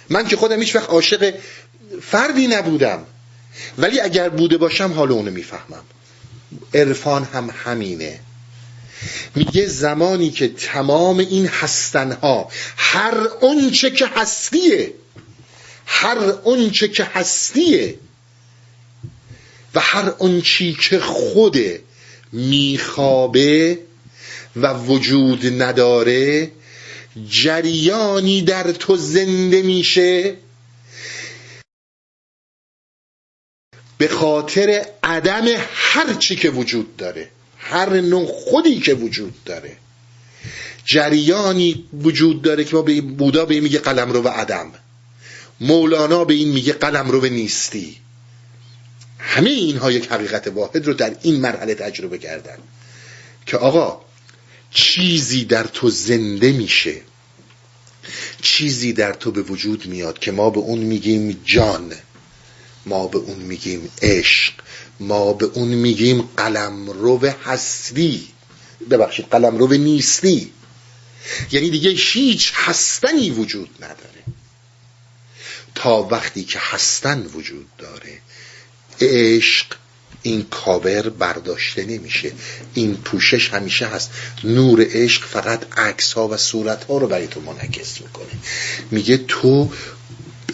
من 0.08 0.26
که 0.26 0.36
خودم 0.36 0.60
هیچ 0.60 0.76
وقت 0.76 0.90
عاشق 0.90 1.34
فردی 2.02 2.46
نبودم. 2.46 3.04
ولی 3.78 4.00
اگر 4.00 4.28
بوده 4.28 4.56
باشم 4.56 4.92
حال 4.92 5.12
اونو 5.12 5.30
می‌فهمم. 5.30 5.84
عرفان 6.74 7.24
هم 7.24 7.50
همینه. 7.64 8.20
میگه 9.34 9.66
زمانی 9.66 10.30
که 10.30 10.48
تمام 10.48 11.18
این 11.18 11.46
هستنها 11.46 12.48
هر 12.76 13.14
اونچه 13.40 13.90
که 13.90 14.06
هستیه 14.06 14.94
هر 15.86 16.18
اونچه 16.18 16.88
که 16.88 17.04
هستیه 17.04 17.98
و 19.74 19.80
هر 19.80 20.14
اونچی 20.18 20.76
که 20.80 21.00
خوده 21.00 21.82
میخوابه 22.32 23.78
و 24.56 24.74
وجود 24.74 25.62
نداره 25.62 26.50
جریانی 27.28 28.42
در 28.42 28.72
تو 28.72 28.96
زنده 28.96 29.62
میشه. 29.62 30.36
به 33.98 34.08
خاطر 34.08 34.86
عدم 35.02 35.44
هر 35.74 36.14
چی 36.14 36.36
که 36.36 36.50
وجود 36.50 36.96
داره 36.96 37.28
هر 37.58 38.00
نوع 38.00 38.26
خودی 38.26 38.80
که 38.80 38.94
وجود 38.94 39.44
داره. 39.44 39.76
جریانی 40.84 41.84
وجود 41.92 42.42
داره 42.42 42.64
که 42.64 42.76
ما 42.76 42.82
به 42.82 43.00
بودا 43.00 43.44
به 43.44 43.54
این 43.54 43.62
میگه 43.62 43.78
قلم 43.78 44.12
رو 44.12 44.22
و 44.22 44.28
عدم. 44.28 44.72
مولانا 45.60 46.24
به 46.24 46.34
این 46.34 46.48
میگه 46.48 46.72
قلم 46.72 47.10
رو 47.10 47.20
به 47.20 47.30
نیستی. 47.30 47.96
همه 49.26 49.50
اینها 49.50 49.92
یک 49.92 50.08
حقیقت 50.08 50.48
واحد 50.48 50.86
رو 50.86 50.94
در 50.94 51.16
این 51.22 51.40
مرحله 51.40 51.74
تجربه 51.74 52.18
کردن 52.18 52.58
که 53.46 53.56
آقا 53.56 54.00
چیزی 54.70 55.44
در 55.44 55.64
تو 55.64 55.90
زنده 55.90 56.52
میشه. 56.52 57.00
چیزی 58.42 58.92
در 58.92 59.12
تو 59.12 59.30
به 59.30 59.42
وجود 59.42 59.86
میاد 59.86 60.18
که 60.18 60.32
ما 60.32 60.50
به 60.50 60.60
اون 60.60 60.78
میگیم 60.78 61.40
جان 61.44 61.92
ما 62.86 63.06
به 63.06 63.18
اون 63.18 63.36
میگیم 63.36 63.90
عشق 64.02 64.52
ما 65.00 65.32
به 65.32 65.46
اون 65.46 65.68
میگیم 65.68 66.22
قلم 66.36 66.90
رو 66.90 67.26
هستی. 67.44 68.28
ببخشید 68.90 69.26
قلم 69.26 69.56
رو 69.56 69.68
نیستی. 69.68 70.52
یعنی 71.52 71.70
دیگه 71.70 71.90
هیچ 71.90 72.52
هستنی 72.54 73.30
وجود 73.30 73.68
نداره. 73.80 74.22
تا 75.74 76.02
وقتی 76.02 76.44
که 76.44 76.58
هستن 76.62 77.22
وجود 77.22 77.66
داره 77.78 78.20
عشق 79.00 79.66
این 80.22 80.46
کاور 80.50 81.08
برداشته 81.08 81.84
نمیشه. 81.84 82.32
این 82.74 82.96
پوشش 82.96 83.48
همیشه 83.48 83.86
هست. 83.86 84.10
نور 84.44 84.86
عشق 84.90 85.24
فقط 85.24 85.78
عکس 85.78 86.12
ها 86.12 86.28
و 86.28 86.36
صورت 86.36 86.84
ها 86.84 86.98
رو 86.98 87.06
برای 87.06 87.26
تو 87.26 87.40
منعکس 87.40 88.00
می‌کنه. 88.00 88.32
میگه 88.90 89.16
تو 89.16 89.72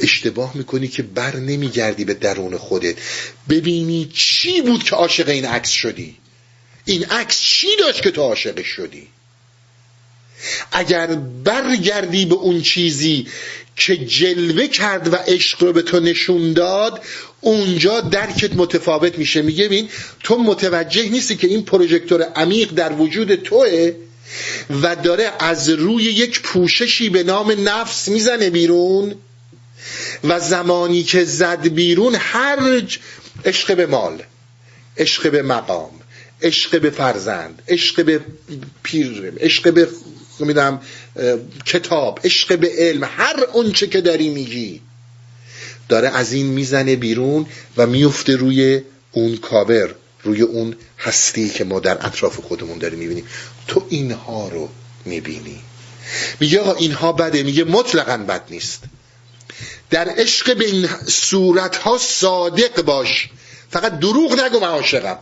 اشتباه 0.01 0.57
می‌کنی 0.57 0.89
که 0.89 1.03
بر 1.03 1.37
نمیگردی 1.37 2.05
به 2.05 2.15
درون 2.15 2.57
خودت. 2.57 2.97
ببینی 3.49 4.11
چی 4.15 4.61
بود 4.61 4.83
که 4.83 4.97
عاشق 4.97 5.29
این 5.29 5.45
عکس 5.45 5.71
شدی. 5.71 6.17
این 6.85 7.05
عکس 7.05 7.41
چی 7.41 7.67
داشت 7.79 8.03
که 8.03 8.11
تو 8.11 8.23
عاشق 8.23 8.65
شدی؟ 8.65 9.09
اگر 10.73 11.07
برگردی 11.45 12.27
به 12.27 12.35
اون 12.35 12.63
چیزی 12.63 13.27
که 13.77 13.97
جلوه 13.97 14.67
کرد 14.67 15.13
و 15.13 15.17
عشق 15.17 15.63
رو 15.63 15.73
به 15.73 15.83
تو 15.83 16.01
نشون 16.01 16.53
داد 16.53 17.03
اونجا 17.41 18.01
درکت 18.01 18.55
متفاوت 18.55 19.19
میشه. 19.19 19.43
میگه 19.43 19.69
بین 19.69 19.89
تو 20.23 20.39
متوجه 20.39 21.09
نیستی 21.09 21.37
که 21.37 21.47
این 21.47 21.65
پروژکتور 21.65 22.23
عمیق 22.23 22.71
در 22.71 22.93
وجود 22.93 23.35
توه 23.35 23.93
و 24.83 24.97
داره 24.97 25.33
از 25.39 25.69
روی 25.69 26.03
یک 26.05 26.41
پوششی 26.41 27.09
به 27.09 27.23
نام 27.23 27.69
نفس 27.69 28.09
می‌زنه 28.09 28.51
بیرون 28.51 29.15
و 30.25 30.41
زمانی 30.41 31.03
که 31.03 31.25
زد 31.25 31.69
بیرون 31.69 32.15
هر 32.19 32.83
عشق 33.45 33.77
به 33.77 33.87
مال 33.87 34.23
عشق 34.97 35.31
به 35.31 35.43
مقام 35.43 35.91
عشق 36.43 36.81
به 36.81 36.91
فرزند 36.91 37.63
عشق 37.69 38.05
به 38.05 38.21
پیر 38.83 39.33
عشق 39.41 39.73
به 39.73 39.89
میدم 40.41 40.81
کتاب 41.67 42.21
عشق 42.25 42.59
به 42.59 42.71
علم 42.79 43.05
هر 43.05 43.45
اونچه 43.53 43.87
که 43.87 44.01
داری 44.01 44.29
میگی. 44.29 44.81
داره 45.89 46.09
از 46.09 46.33
این 46.33 46.47
می‌زنه 46.47 46.97
بیرون 46.97 47.47
و 47.77 47.87
میفته 47.87 48.37
روی 48.37 48.83
اون 49.13 49.37
کاور 49.37 49.95
روی 50.23 50.43
اون 50.43 50.77
هستی 50.99 51.49
که 51.49 51.65
ما 51.65 51.81
در 51.81 52.07
اطراف 52.07 52.37
خودمون 52.37 52.79
داریم 52.79 52.99
می‌بینیم. 52.99 53.27
تو 53.67 53.87
اینها 53.89 54.49
رو 54.49 54.69
می‌بینی. 55.05 55.61
میگه 56.41 56.77
اینها 56.77 57.13
بده 57.13 57.43
میگه 57.43 57.65
مطلقا 57.65 58.17
بد 58.17 58.43
نیست. 58.51 58.83
در 59.91 60.09
عشق 60.09 60.57
به 60.57 60.65
این 60.65 60.89
صورت 61.07 61.77
ها 61.77 61.99
صادق 61.99 62.83
باش. 62.83 63.29
فقط 63.71 63.99
دروغ 63.99 64.41
نگو 64.41 64.61
من 64.61 64.69
عاشقم. 64.69 65.19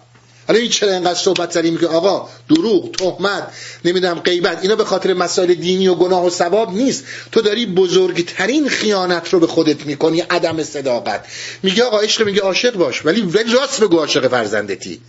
حالا 0.49 0.61
این 0.61 0.71
چرا 0.71 0.93
اینقدر 0.93 1.19
صحبت 1.19 1.51
زدیم 1.51 1.79
که 1.79 1.87
آقا 1.87 2.29
دروغ 2.49 2.97
تهمت 2.97 3.53
نمی‌دونم 3.85 4.21
غیبت 4.21 4.59
اینا 4.63 4.77
به 4.77 4.85
خاطر 4.85 5.13
مسائل 5.13 5.55
دینی 5.55 5.89
و 5.89 5.95
گناه 5.95 6.27
و 6.27 6.31
ثواب 6.31 6.73
نیست. 6.73 7.05
تو 7.33 7.41
داری 7.41 7.67
بزرگترین 7.67 8.69
خیانت 8.69 9.33
رو 9.33 9.41
به 9.41 9.47
خودت 9.47 9.87
می‌کنی 9.87 10.21
عدم 10.21 10.63
صداقت. 10.63 11.25
میگه 11.63 11.85
آقا 11.85 12.01
عشق 12.01 12.25
میگه 12.25 12.41
عاشق 12.41 12.75
باش 12.75 13.07
ولی 13.07 13.21
ولی 13.21 13.53
راست 13.53 13.81
بگو 13.81 13.99
عاشق 13.99 14.29
فرزندتی. 14.29 15.01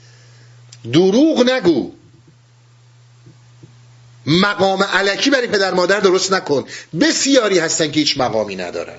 دروغ 0.93 1.49
نگو. 1.49 1.91
مقام 4.25 4.83
علکی 4.83 5.29
برای 5.29 5.47
پدر 5.47 5.73
مادر 5.73 5.99
درست 5.99 6.33
نکن. 6.33 6.65
بسیاری 6.99 7.59
هستن 7.59 7.91
که 7.91 7.99
هیچ 7.99 8.17
مقامی 8.17 8.55
ندارن. 8.55 8.97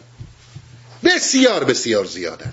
بسیار 1.05 1.65
بسیار 1.65 2.05
زیادن. 2.05 2.53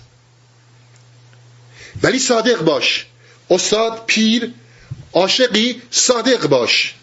ولی 2.04 2.20
صادق 2.20 2.62
باش. 2.62 3.06
استاد 3.50 4.04
پیر 4.06 4.54
عاشقی 5.14 5.82
صادق 5.92 6.48
باش. 6.48 6.96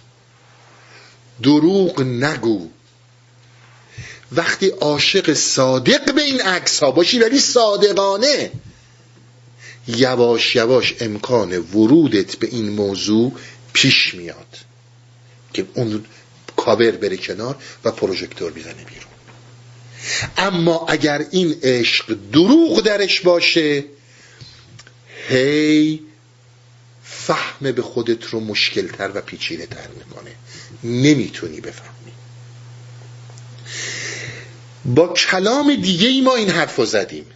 دروغ 1.43 2.01
نگو. 2.01 2.69
وقتی 4.33 4.69
عاشق 4.69 5.33
صادق 5.33 6.15
به 6.15 6.23
این 6.23 6.41
عکس 6.41 6.83
ها 6.83 6.91
باشی 6.91 7.19
ولی 7.19 7.39
صادقانه 7.39 8.51
یواش 9.89 10.57
یواش 10.57 10.95
امکان 11.01 11.59
ورودت 11.59 12.37
به 12.37 12.47
این 12.47 12.69
موضوع 12.69 13.33
پیش 13.73 14.15
میاد 14.15 14.57
که 15.53 15.67
اون 15.75 16.05
کاور 16.57 16.91
بره 16.91 17.17
کنار 17.17 17.57
و 17.85 17.91
پروژکتور 17.91 18.53
بیزنه 18.53 18.73
بیرون. 18.73 19.15
اما 20.37 20.87
اگر 20.89 21.27
این 21.31 21.57
عشق 21.63 22.17
دروغ 22.33 22.81
درش 22.81 23.21
باشه 23.21 23.85
هی 25.29 26.01
فهم 27.19 27.73
به 27.73 27.83
خودت 27.83 28.25
رو 28.25 28.41
مشکلتر 28.41 29.11
و 29.15 29.21
پیچیده 29.21 29.67
تر 29.67 29.89
می‌کنه. 29.99 30.31
نمی‌تونی 30.85 31.61
بفهمی. 31.61 32.13
با 34.85 35.09
کلام 35.09 35.75
دیگه 35.75 36.09
ای 36.09 36.21
ما 36.21 36.35
این 36.35 36.51
حرف 36.51 36.77
رو 36.77 36.85
زدیم. 36.85 37.27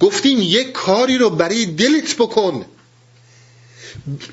گفتیم 0.00 0.38
یک 0.42 0.72
کاری 0.72 1.18
رو 1.18 1.30
برای 1.30 1.66
دلت 1.66 2.16
بکن. 2.16 2.66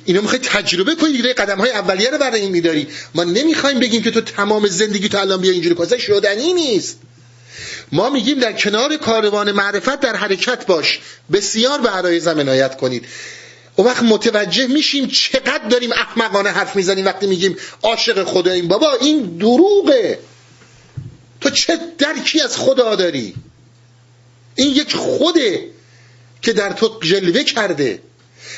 اینو 0.05 0.21
می‌خوای 0.21 0.39
تجربه 0.39 0.95
کنی 0.95 1.11
دیگه 1.11 1.33
قدم 1.33 1.57
های 1.57 1.71
اولیه 1.71 2.09
رو 2.09 2.17
برای 2.17 2.41
این 2.41 2.51
میداری. 2.51 2.87
ما 3.15 3.23
نمی‌خوایم 3.23 3.79
بگیم 3.79 4.01
که 4.01 4.11
تو 4.11 4.21
تمام 4.21 4.67
زندگی 4.67 5.09
تو 5.09 5.17
الان 5.17 5.41
بیا 5.41 5.51
اینجوری 5.51 5.75
کنی 5.75 5.97
شدنی 5.97 6.53
نیست. 6.53 6.97
ما 7.91 8.09
میگیم 8.09 8.39
در 8.39 8.53
کنار 8.53 8.97
کاروان 8.97 9.51
معرفت 9.51 9.99
در 9.99 10.15
حرکت 10.15 10.65
باش. 10.65 10.99
بسیار 11.31 11.81
به 11.81 11.89
عرایز 11.89 12.27
عنایت 12.27 12.77
کنید. 12.77 13.05
و 13.77 13.81
وقت 13.81 14.03
متوجه 14.03 14.67
میشیم 14.67 15.07
چقدر 15.07 15.67
داریم 15.67 15.91
احمقانه 15.91 16.49
حرف 16.49 16.75
می‌زنیم 16.75 17.05
وقتی 17.05 17.27
میگیم 17.27 17.57
عاشق 17.83 18.23
خداییم 18.23 18.67
بابا 18.67 18.93
این 19.01 19.37
دروغه. 19.37 20.19
تو 21.41 21.49
چه 21.49 21.79
درکی 21.97 22.41
از 22.41 22.57
خدا 22.57 22.95
داری؟ 22.95 23.35
این 24.55 24.75
یک 24.75 24.95
خوده 24.95 25.69
که 26.41 26.53
در 26.53 26.73
تو 26.73 26.99
جلوه 27.01 27.43
کرده. 27.43 28.01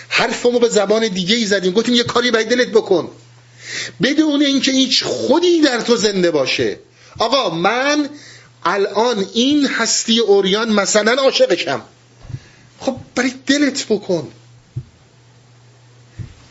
حرفمو 0.09 0.59
به 0.59 0.69
زبان 0.69 1.07
دیگه 1.07 1.35
ای 1.35 1.45
زدیم. 1.45 1.73
گفتیم 1.73 1.95
یه 1.95 2.03
کاری 2.03 2.31
باید 2.31 2.49
دلت 2.49 2.67
بکن. 2.67 3.11
بدون 4.03 4.41
اینکه 4.41 4.71
هیچ 4.71 5.03
خودی 5.03 5.61
در 5.61 5.81
تو 5.81 5.95
زنده 5.95 6.31
باشه. 6.31 6.79
آقا 7.19 7.49
من 7.49 8.09
الان 8.63 9.25
این 9.33 9.67
هستی 9.67 10.19
اوریان 10.19 10.71
مثلا 10.71 11.21
عاشقشم. 11.21 11.81
خب 12.79 12.95
برای 13.15 13.33
دلت 13.47 13.85
بکن. 13.85 14.31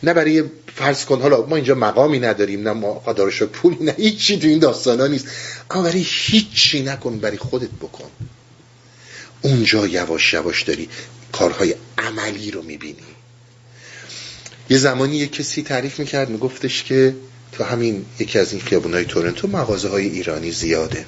نه 0.03 0.13
برای 0.13 0.43
فرض 0.75 1.05
کن 1.05 1.21
حالا 1.21 1.45
ما 1.45 1.55
اینجا 1.55 1.75
مقامی 1.75 2.19
نداریم 2.19 2.67
نه 2.67 2.73
ما 2.73 2.93
قدارش 2.93 3.43
پولی 3.43 3.77
نه 3.81 3.91
هیچی 3.91 4.39
تو 4.39 4.47
این 4.47 4.59
داستان 4.59 4.99
ها 4.99 5.07
نیست. 5.07 5.27
اما 5.71 5.83
برای 5.83 6.05
هیچی 6.07 6.83
نکن 6.83 7.19
برای 7.19 7.37
خودت 7.37 7.69
بکن. 7.81 8.09
اونجا 9.41 9.87
یواش 9.87 10.33
یواش 10.33 10.63
داری 10.63 10.89
کارهای 11.31 11.75
عملی 11.97 12.51
رو 12.51 12.61
می‌بینی. 12.61 12.95
یه 14.69 14.77
زمانی 14.77 15.17
یه 15.17 15.27
کسی 15.27 15.63
تعریف 15.63 15.99
می‌کرد 15.99 16.29
میگفتش 16.29 16.83
که 16.83 17.15
تو 17.51 17.63
همین 17.63 18.05
یکی 18.19 18.39
از 18.39 18.53
این 18.53 18.61
خیابونای 18.61 19.05
تورنتو 19.05 19.47
مغازه 19.47 19.89
های 19.89 20.07
ایرانی 20.07 20.51
زیاده. 20.51 21.05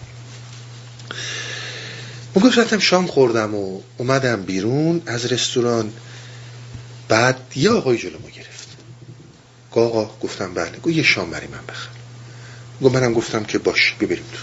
گفت 2.35 2.57
رفتم 2.57 2.79
شام 2.79 3.07
خوردم 3.07 3.55
و 3.55 3.81
اومدم 3.97 4.43
بیرون 4.43 5.01
از 5.05 5.25
رستوران. 5.25 5.93
بعد 7.07 7.39
یه 7.55 7.69
آقای 7.69 7.97
جلو 7.97 8.19
ما 8.19 8.29
آقا 9.79 10.09
گفتم 10.21 10.53
بله 10.53 10.77
گفت 10.83 10.95
یه 10.95 11.03
شام 11.03 11.29
برای 11.29 11.47
من 11.47 11.65
بخر. 11.69 11.89
گفت 12.81 12.95
منم 12.95 13.13
گفتم 13.13 13.43
که 13.43 13.57
باش 13.57 13.95
ببریم 13.99 14.25
تو. 14.33 14.39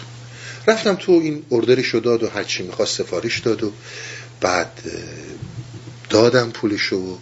رفتم 0.73 0.95
تو 0.95 1.13
این 1.13 1.43
اردرشو 1.51 1.99
داد 1.99 2.23
و 2.23 2.29
هرچی 2.29 2.63
می‌خواست 2.63 2.99
سفارش 2.99 3.39
داد 3.41 3.65
و 3.65 3.73
بعد 4.41 4.71
دادم 6.11 6.51
پولشو 6.51 6.97
و 6.97 7.17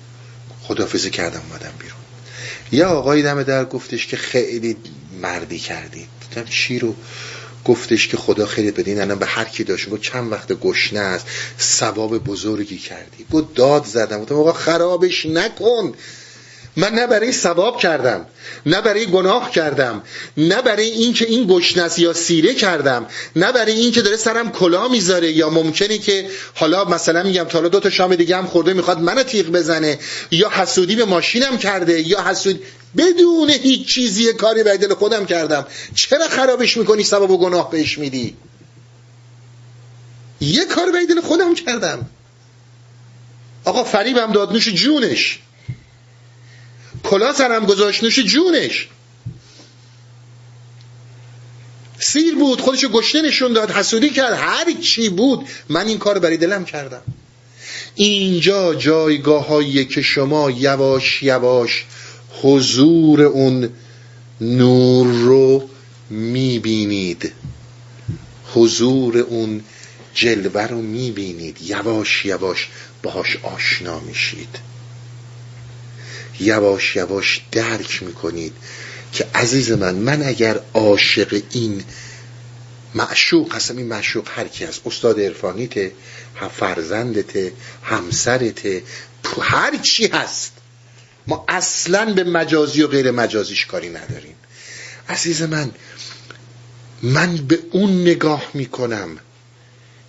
خدافزی 0.62 1.10
کردم 1.10 1.42
اومدم 1.48 1.72
بیرون. 1.78 1.98
یه 2.72 2.84
آقای 2.84 3.22
دم 3.22 3.42
در 3.42 3.64
گفتش 3.64 4.06
که 4.06 4.16
خیلی 4.16 4.76
مردی 5.22 5.58
کردید. 5.58 6.08
دیدم 6.28 6.48
چی 6.48 6.78
رو؟ 6.78 6.94
گفتش 7.64 8.08
که 8.08 8.16
خدا 8.16 8.46
خیلی 8.46 8.70
بدین 8.70 9.00
الان 9.00 9.18
به 9.18 9.26
هر 9.26 9.44
کی 9.44 9.64
داشت. 9.64 9.90
گفت 9.90 10.02
چند 10.02 10.32
وقت 10.32 10.52
گشنه 10.52 11.00
است 11.00 11.26
ثواب 11.60 12.18
بزرگی 12.18 12.78
کردی. 12.78 13.26
گفت 13.32 13.54
داد 13.54 13.84
زدم. 13.84 14.20
گفتم 14.20 14.34
آقا 14.34 14.52
خرابش 14.52 15.26
نکن. 15.26 15.94
من 16.76 16.94
نه 16.94 17.06
برای 17.06 17.32
ثواب 17.32 17.80
کردم 17.80 18.26
نه 18.66 18.80
برای 18.80 19.06
گناه 19.06 19.50
کردم 19.50 20.02
نه 20.36 20.62
برای 20.62 20.88
اینکه 20.88 21.26
این 21.26 21.46
گشنس 21.46 21.98
یا 21.98 22.12
سیره 22.12 22.54
کردم 22.54 23.06
نه 23.36 23.52
برای 23.52 23.72
اینکه 23.72 24.02
داره 24.02 24.16
سرم 24.16 24.52
کلا 24.52 24.88
می‌ذاره 24.88 25.32
یا 25.32 25.50
ممکنه 25.50 25.98
که 25.98 26.28
حالا 26.54 26.84
مثلا 26.84 27.22
میگم 27.22 27.44
تا 27.44 27.58
حالا 27.58 27.68
دو 27.68 27.80
تا 27.80 27.90
شام 27.90 28.14
دیگه 28.14 28.36
هم 28.36 28.46
خورده 28.46 28.72
می‌خواد 28.72 29.00
منو 29.00 29.22
تیغ 29.22 29.46
بزنه 29.46 29.98
یا 30.30 30.50
حسودی 30.50 30.96
به 30.96 31.04
ماشینم 31.04 31.58
کرده 31.58 32.08
یا 32.08 32.22
حسود 32.22 32.62
بدون 32.96 33.50
هیچ 33.50 33.88
چیزی 33.88 34.32
کاری 34.32 34.62
به 34.62 34.76
دل 34.76 34.94
خودم 34.94 35.26
کردم. 35.26 35.66
چرا 35.94 36.28
خرابش 36.28 36.76
می‌کنی 36.76 37.04
ثواب 37.04 37.30
و 37.30 37.38
گناه 37.38 37.70
بهش 37.70 37.98
میدی؟ 37.98 38.36
یه 40.40 40.64
کار 40.64 40.92
به 40.92 41.06
دل 41.06 41.20
خودم 41.20 41.54
کردم. 41.54 42.06
آقا 43.64 43.84
فریبم 43.84 44.32
داد 44.32 44.52
نوش 44.52 44.68
جونش. 44.68 45.38
کلا 47.06 47.32
سرم 47.32 47.66
گذاشت 47.66 48.04
نوش 48.04 48.18
جونش. 48.18 48.88
سیر 51.98 52.34
بود 52.34 52.60
خودشو 52.60 52.88
گشته 52.88 53.22
نشون 53.22 53.52
داد 53.52 53.70
حسودی 53.70 54.10
کرد 54.10 54.32
هر 54.32 54.72
چی 54.80 55.08
بود 55.08 55.48
من 55.68 55.86
این 55.86 55.98
کار 55.98 56.18
برای 56.18 56.36
دلم 56.36 56.64
کردم. 56.64 57.02
اینجا 57.94 58.74
جایگاه 58.74 59.64
که 59.84 60.02
شما 60.02 60.50
یواش 60.50 61.22
یواش 61.22 61.84
حضور 62.42 63.22
اون 63.22 63.70
نور 64.40 65.06
رو 65.06 65.68
می‌بینید. 66.10 67.32
حضور 68.54 69.18
اون 69.18 69.64
جلوه 70.14 70.62
رو 70.62 70.82
می‌بینید. 70.82 71.62
یواش 71.62 72.24
یواش 72.24 72.68
باهاش 73.02 73.36
آشنا 73.36 74.00
میشید. 74.00 74.58
یواش 76.40 76.96
یواش 76.96 77.40
درک 77.52 78.02
می‌کنید 78.02 78.52
که 79.12 79.26
عزیز 79.34 79.70
من 79.70 79.94
من 79.94 80.22
اگر 80.22 80.60
عاشق 80.74 81.42
این 81.50 81.84
معشوق 82.94 83.54
هستم 83.54 83.76
این 83.76 83.86
معشوق 83.86 84.28
هر 84.36 84.48
کی 84.48 84.64
از 84.64 84.80
استاد 84.86 85.20
عرفانیته 85.20 85.92
فرزندته 86.58 87.52
همسرته 87.82 88.82
هر 89.40 89.76
چی 89.76 90.06
هست. 90.06 90.52
ما 91.26 91.44
اصلا 91.48 92.12
به 92.14 92.24
مجازی 92.24 92.82
و 92.82 92.86
غیر 92.86 93.10
مجازیش 93.10 93.66
کاری 93.66 93.88
نداریم. 93.88 94.34
عزیز 95.08 95.42
من 95.42 95.70
من 97.02 97.36
به 97.36 97.58
اون 97.70 98.02
نگاه 98.02 98.50
می‌کنم. 98.54 99.18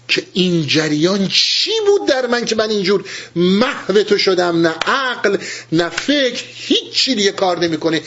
که 0.08 0.24
این 0.34 0.68
جریان 0.68 1.28
چی 1.28 1.72
بود 1.86 2.10
در 2.10 2.28
من 2.28 2.46
که 2.46 2.56
من 2.56 2.70
اینجور 2.70 3.06
محو 3.36 4.04
تو 4.04 4.18
شدم؟ 4.18 4.62
نه 4.62 4.76
عقل 4.86 5.38
نه 5.72 5.90
فکر 5.90 6.44
هیچی 6.54 7.16
دیگه 7.16 7.32
کار 7.32 7.60
نمی‌کنه. 7.60 8.02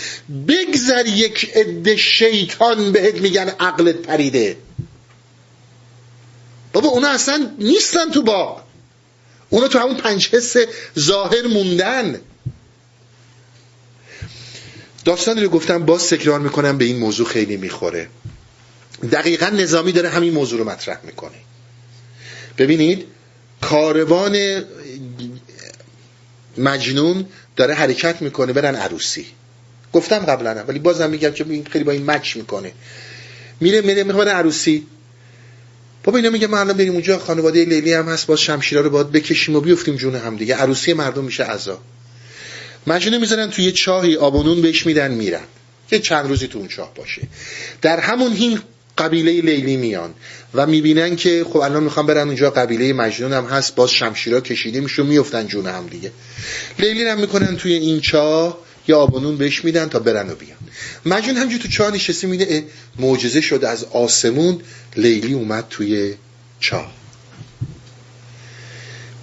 بگذر 0.49 1.07
یک 1.07 1.51
عده 1.55 1.97
شیطان 1.97 2.93
بهت 2.93 3.15
میگن 3.15 3.49
عقلت 3.61 3.97
پریده. 3.97 4.57
بابا 6.73 6.89
اونا 6.89 7.09
اصلا 7.09 7.51
نیستن 7.59 8.11
تو 8.11 8.23
با 8.23 8.63
اونا 9.51 9.69
تو 9.69 9.79
همون 9.79 9.97
پنج 9.97 10.29
حس 10.29 10.57
ظاهر 10.99 11.47
موندن. 11.47 12.21
داستانی 15.05 15.41
رو 15.41 15.49
گفتم 15.49 15.87
باز 15.87 16.09
تکرار 16.09 16.41
می‌کنم 16.41 16.79
به 16.79 16.85
این 16.85 16.99
موضوع 16.99 17.27
خیلی 17.27 17.57
می‌خوره. 17.57 18.09
دقیقا 19.13 19.47
نظامی 19.47 19.93
داره 19.93 20.09
همین 20.09 20.33
موضوع 20.33 20.59
رو 20.59 20.65
مطرح 20.65 21.01
می‌کنه. 21.05 21.50
ببینید 22.61 23.07
کاروان 23.61 24.65
مجنون 26.59 27.27
داره 27.57 27.75
حرکت 27.75 28.23
می‌کنه 28.23 28.53
برن 28.53 28.77
عروسی. 28.77 29.27
گفتم 29.93 30.19
قبلا 30.19 30.65
ولی 30.69 30.79
بازم 30.79 31.11
میگم 31.11 31.31
که 31.31 31.45
خیلی 31.71 31.85
با 31.85 31.93
این 31.93 32.11
مچ 32.11 32.37
می‌کنه. 32.37 32.73
میره 33.61 33.81
میره 33.81 34.05
می‌خواد 34.05 34.29
عروسی. 34.29 34.87
بابا 36.05 36.19
اینا 36.19 36.31
میگه 36.31 36.47
ما 36.47 36.59
الان 36.59 36.77
بریم 36.77 36.93
اونجا 36.93 37.19
خانواده 37.19 37.65
لیلی 37.65 37.93
هم 37.93 38.09
هست 38.09 38.27
باز 38.27 38.41
شمشیرا 38.41 38.81
رو 38.81 38.91
باید 38.91 39.13
بکشیم 39.13 39.57
و 39.57 39.61
بیفتیم 39.61 39.97
جون 39.97 40.15
هم 40.17 40.37
دیگه. 40.37 40.55
عروسی 40.55 40.93
مردم 40.93 41.25
میشه 41.25 41.45
عزا. 41.45 41.79
مجنون 42.87 43.21
می‌ذارن 43.21 43.51
توی 43.51 43.73
چاهی 43.73 44.17
آبونون 44.17 44.63
بهش 44.63 44.87
میدن 44.87 45.11
میرن. 45.11 45.45
که 45.91 45.99
چند 45.99 46.29
روزی 46.29 46.49
تو 46.49 46.59
اون 46.59 46.69
چاه 46.69 46.95
باشه. 46.95 47.23
در 47.83 48.01
همون 48.01 48.33
هین 48.33 48.61
قبیله 49.01 49.41
لیلی 49.41 49.77
میان 49.77 50.15
و 50.55 50.67
می‌بینن 50.67 51.17
که 51.17 51.47
خب 51.49 51.57
الان 51.57 51.83
می‌خوام 51.83 52.07
برن 52.07 52.27
اونجا. 52.27 52.51
قبیله 52.51 52.93
مجنون 52.93 53.33
هم 53.33 53.45
هست. 53.45 53.75
باز 53.75 53.91
شمشیرا 53.91 54.41
کشیده 54.41 54.81
میشه 54.81 55.03
و 55.03 55.05
میفتن 55.05 55.47
جون 55.47 55.67
هم 55.67 55.87
دیگه. 55.87 56.13
لیلی 56.79 57.05
هم 57.05 57.21
می‌کنن 57.21 57.57
توی 57.57 57.73
این 57.73 58.01
چاه 58.01 58.59
یا 58.89 58.99
آبانون 58.99 59.37
بهش 59.37 59.65
میدن 59.65 59.89
تا 59.89 59.99
برن 59.99 60.31
و 60.31 60.35
بیان. 60.35 60.59
مجنون 61.07 61.37
همجور 61.37 61.61
تو 61.61 61.69
چاه 61.69 61.95
نشسته 61.95 62.27
میده 62.27 62.65
معجزه 62.99 63.41
شده 63.41 63.69
از 63.69 63.85
آسمون. 63.85 64.61
لیلی 64.97 65.33
اومد 65.33 65.67
توی 65.71 66.15
چاه 66.61 66.93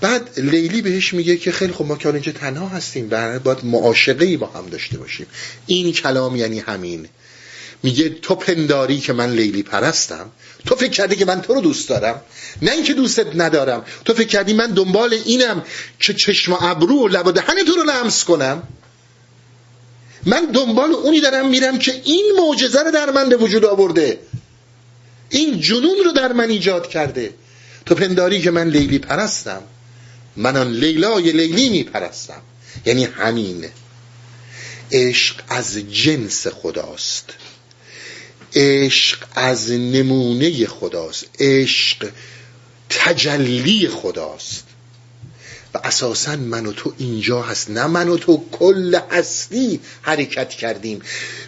بعد 0.01 0.39
لیلی 0.39 0.81
بهش 0.81 1.13
میگه 1.13 1.37
که 1.37 1.51
خیلی 1.51 1.73
خب 1.73 1.85
ما 1.85 1.95
که 1.95 2.09
اینجا 2.09 2.31
تنها 2.31 2.67
هستیم 2.67 3.09
باید 3.43 3.65
معاشقه 3.65 4.25
ای 4.25 4.37
با 4.37 4.47
هم 4.47 4.65
داشته 4.65 4.97
باشیم. 4.97 5.25
این 5.65 5.93
کلام 5.93 6.35
یعنی 6.35 6.59
همین. 6.59 7.07
میگه 7.83 8.09
تو 8.09 8.35
پنداری 8.35 8.99
که 8.99 9.13
من 9.13 9.31
لیلی 9.31 9.63
پرستم 9.63 10.31
تو 10.65 10.75
فکر 10.75 10.91
کردی 10.91 11.15
که 11.15 11.25
من 11.25 11.41
تو 11.41 11.53
رو 11.53 11.61
دوست 11.61 11.89
دارم. 11.89 12.21
نه 12.61 12.71
اینکه 12.71 12.93
دوستت 12.93 13.35
ندارم 13.35 13.85
تو 14.05 14.13
فکر 14.13 14.27
کردی 14.27 14.53
من 14.53 14.67
دنبال 14.67 15.13
اینم 15.13 15.63
که 15.99 16.13
چشم 16.13 16.53
و 16.53 16.57
ابرو 16.61 16.95
و 16.95 17.07
لب 17.07 17.27
و 17.27 17.31
دهن 17.31 17.65
تو 17.65 17.75
رو 17.75 17.83
لمس 17.83 18.23
کنم. 18.23 18.63
من 20.25 20.45
دنبال 20.45 20.91
اونی 20.91 21.21
دارم 21.21 21.49
میرم 21.49 21.79
که 21.79 22.01
این 22.03 22.33
معجزه 22.39 22.83
رو 22.83 22.91
در 22.91 23.11
من 23.11 23.29
به 23.29 23.37
وجود 23.37 23.65
آورده. 23.65 24.19
این 25.29 25.61
جنون 25.61 25.97
رو 26.05 26.11
در 26.11 26.33
من 26.33 26.49
ایجاد 26.49 26.87
کرده. 26.87 27.33
تو 27.85 27.95
پنداری 27.95 28.41
که 28.41 28.51
من 28.51 28.69
لیلی 28.69 28.99
پرستم 28.99 29.61
من 30.35 30.57
آن 30.57 30.71
لیلای 30.71 31.31
لیلی 31.31 31.69
میپرستم. 31.69 32.41
یعنی 32.85 33.05
همین 33.05 33.65
عشق 34.91 35.35
از 35.49 35.77
جنس 35.77 36.47
خداست. 36.47 37.33
عشق 38.55 39.17
از 39.35 39.71
نمونه 39.71 40.67
خداست. 40.67 41.25
عشق 41.39 42.09
تجلی 42.89 43.87
خداست. 43.87 44.63
و 45.73 45.77
اساسا 45.83 46.35
من 46.35 46.65
و 46.65 46.71
تو 46.71 46.93
اینجا 46.97 47.41
هست. 47.41 47.69
نه 47.69 47.87
من 47.87 48.09
و 48.09 48.17
تو 48.17 48.43
کل 48.51 48.99
هستی 49.11 49.79
حرکت 50.01 50.49
کردیم. 50.49 51.01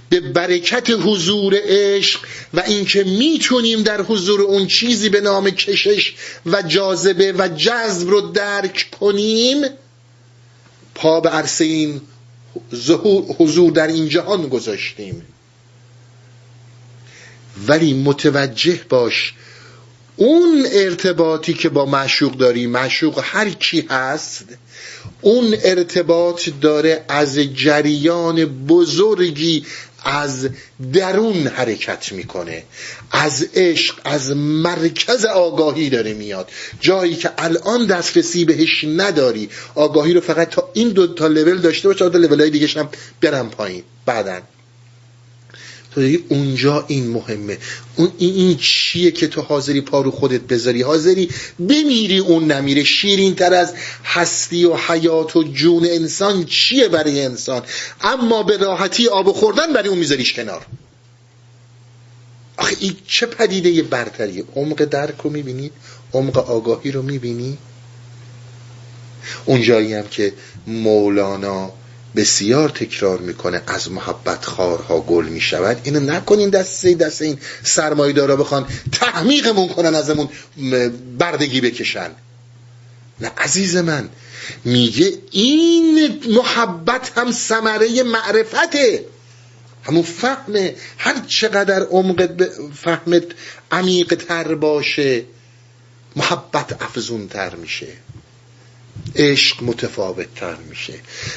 به 0.09 0.19
برکت 0.19 0.89
حضور 0.89 1.55
عشق 1.63 2.19
و 2.53 2.59
اینکه 2.67 3.03
می‌تونیم 3.03 3.83
در 3.83 4.01
حضور 4.01 4.41
اون 4.41 4.67
چیزی 4.67 5.09
به 5.09 5.21
نام 5.21 5.49
کشش 5.49 6.13
و 6.45 6.61
جاذبه 6.61 7.33
و 7.37 7.47
جذب 7.47 8.09
رو 8.09 8.21
درک 8.21 8.89
کنیم 8.99 9.65
پا 10.95 11.19
به 11.19 11.29
عرصه 11.29 11.65
این 11.65 12.01
حضور 13.37 13.71
در 13.71 13.87
این 13.87 14.09
جهان 14.09 14.47
گذاشتیم. 14.47 15.25
ولی 17.67 17.93
متوجه 17.93 18.79
باش 18.89 19.33
اون 20.15 20.65
ارتباطی 20.71 21.53
که 21.53 21.69
با 21.69 21.85
معشوق 21.85 22.37
داری 22.37 22.67
معشوق 22.67 23.19
هر 23.23 23.49
کی 23.49 23.87
هست 23.89 24.45
اون 25.21 25.55
ارتباط 25.63 26.49
داره 26.61 27.05
از 27.07 27.37
جریان 27.37 28.45
بزرگی 28.45 29.65
از 30.03 30.49
درون 30.93 31.47
حرکت 31.47 32.11
می‌کنه 32.11 32.63
از 33.11 33.47
عشق 33.55 33.95
از 34.03 34.31
مرکز 34.35 35.25
آگاهی 35.25 35.89
داره 35.89 36.13
میاد. 36.13 36.49
جایی 36.79 37.15
که 37.15 37.29
الان 37.37 37.85
دسترسی 37.85 38.45
بهش 38.45 38.85
نداری 38.97 39.49
آگاهی 39.75 40.13
رو 40.13 40.21
فقط 40.21 40.49
تا 40.49 40.69
این 40.73 40.89
دو 40.89 41.07
تا 41.07 41.27
لول 41.27 41.57
داشته 41.57 41.87
باشه 41.87 42.09
تا 42.09 42.17
لول 42.17 42.39
های 42.39 42.49
دیگه 42.49 42.67
هم 42.67 42.89
برم 43.21 43.49
پایین. 43.49 43.83
بعدن 44.05 44.41
تو 45.99 46.19
اونجا 46.29 46.85
این 46.87 47.07
مهمه. 47.07 47.57
اون 47.95 48.11
این, 48.17 48.57
چیه 48.57 49.11
که 49.11 49.27
تو 49.27 49.41
حاضری 49.41 49.81
پارو 49.81 50.11
خودت 50.11 50.41
بذاری؟ 50.41 50.81
حاضری 50.81 51.29
بمیری 51.59 52.17
اون 52.17 52.51
نمیره. 52.51 52.83
شیرین 52.83 53.35
تر 53.35 53.53
از 53.53 53.73
هستی 54.03 54.65
و 54.65 54.75
حیات 54.75 55.35
و 55.35 55.43
جون 55.43 55.85
انسان 55.85 56.45
چیه 56.45 56.87
برای 56.87 57.25
انسان؟ 57.25 57.63
اما 58.01 58.43
به 58.43 58.57
راحتی 58.57 59.07
آب 59.07 59.31
خوردن 59.31 59.73
برای 59.73 59.89
اون 59.89 59.97
میذاریش 59.97 60.33
کنار. 60.33 60.65
آخه 62.57 62.75
این 62.79 62.95
چه 63.07 63.25
پدیده 63.25 63.83
برتریه؟ 63.83 64.43
عمق 64.55 64.85
درک 64.85 65.15
رو 65.23 65.29
می‌بینی؟ 65.29 65.71
عمق 66.13 66.37
آگاهی 66.37 66.91
رو 66.91 67.01
می‌بینی؟ 67.01 67.57
اون 69.45 69.61
جایی 69.61 69.93
هم 69.93 70.07
که 70.07 70.33
مولانا 70.67 71.71
بسیار 72.15 72.69
تکرار 72.69 73.19
می‌کنه 73.19 73.61
از 73.67 73.91
محبت 73.91 74.45
خارها 74.45 75.01
گل 75.01 75.25
می‌شود. 75.25 75.81
اینو 75.83 75.99
نکنین 75.99 76.49
دست 76.49 76.85
دست 76.87 77.21
این 77.21 77.39
سرمایه 77.63 78.13
دارا 78.13 78.35
بخوان 78.35 78.67
تحمیقمون 78.91 79.67
کنن 79.67 79.95
ازمون 79.95 80.29
بردگی 81.17 81.61
بکشن. 81.61 82.11
نه 83.21 83.31
عزیز 83.37 83.75
من 83.75 84.09
میگه 84.65 85.13
این 85.31 86.19
محبت 86.29 87.11
هم 87.17 87.31
ثمره 87.31 88.03
معرفته. 88.03 89.05
همون 89.83 90.03
فهمه 90.03 90.75
هر 90.97 91.15
چقدر 91.27 91.83
عمق 91.83 92.49
فهمت 92.75 93.23
عمیق 93.71 94.15
تر 94.15 94.55
باشه 94.55 95.23
محبت 96.15 96.81
افزون 96.81 97.27
تر 97.27 97.55
میشه. 97.55 97.87
عشق 99.15 99.63
متفاوت 99.63 100.35
تر 100.35 100.55
میشه. 100.55 100.93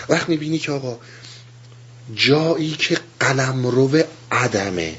وقت 0.08 0.28
می‌بینی 0.28 0.58
که 0.58 0.72
آقا 0.72 0.98
جایی 2.14 2.70
که 2.70 2.98
قلم 3.20 3.66
رو 3.66 4.02
عدمه 4.32 4.96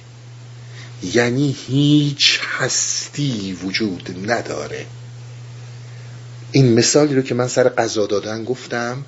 یعنی 1.14 1.58
هیچ 1.68 2.40
هستی 2.60 3.60
وجود 3.64 4.32
نداره. 4.32 4.86
این 6.52 6.74
مثالی 6.74 7.16
رو 7.16 7.22
که 7.22 7.36
من 7.36 7.48
سر 7.48 7.70
قضا 7.70 8.06
دادن 8.06 8.44
گفتم 8.44 9.06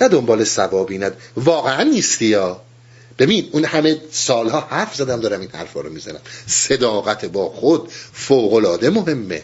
نه 0.00 0.08
دنبال 0.08 0.44
ثوابی 0.44 0.98
ند 0.98 1.16
واقعا 1.36 1.82
نیستی 1.82 2.26
یا؟ 2.26 2.60
ببین 3.18 3.48
اون 3.52 3.64
همه 3.64 3.96
سالها 4.10 4.60
حرف 4.60 4.94
زدم 4.94 5.20
دارم 5.20 5.40
این 5.40 5.50
حرفا 5.50 5.80
رو 5.80 5.90
می‌زنم. 5.90 6.20
صداقت 6.46 7.24
با 7.24 7.48
خود 7.48 7.88
فوقلاده 8.12 8.90
مهمه. 8.90 9.42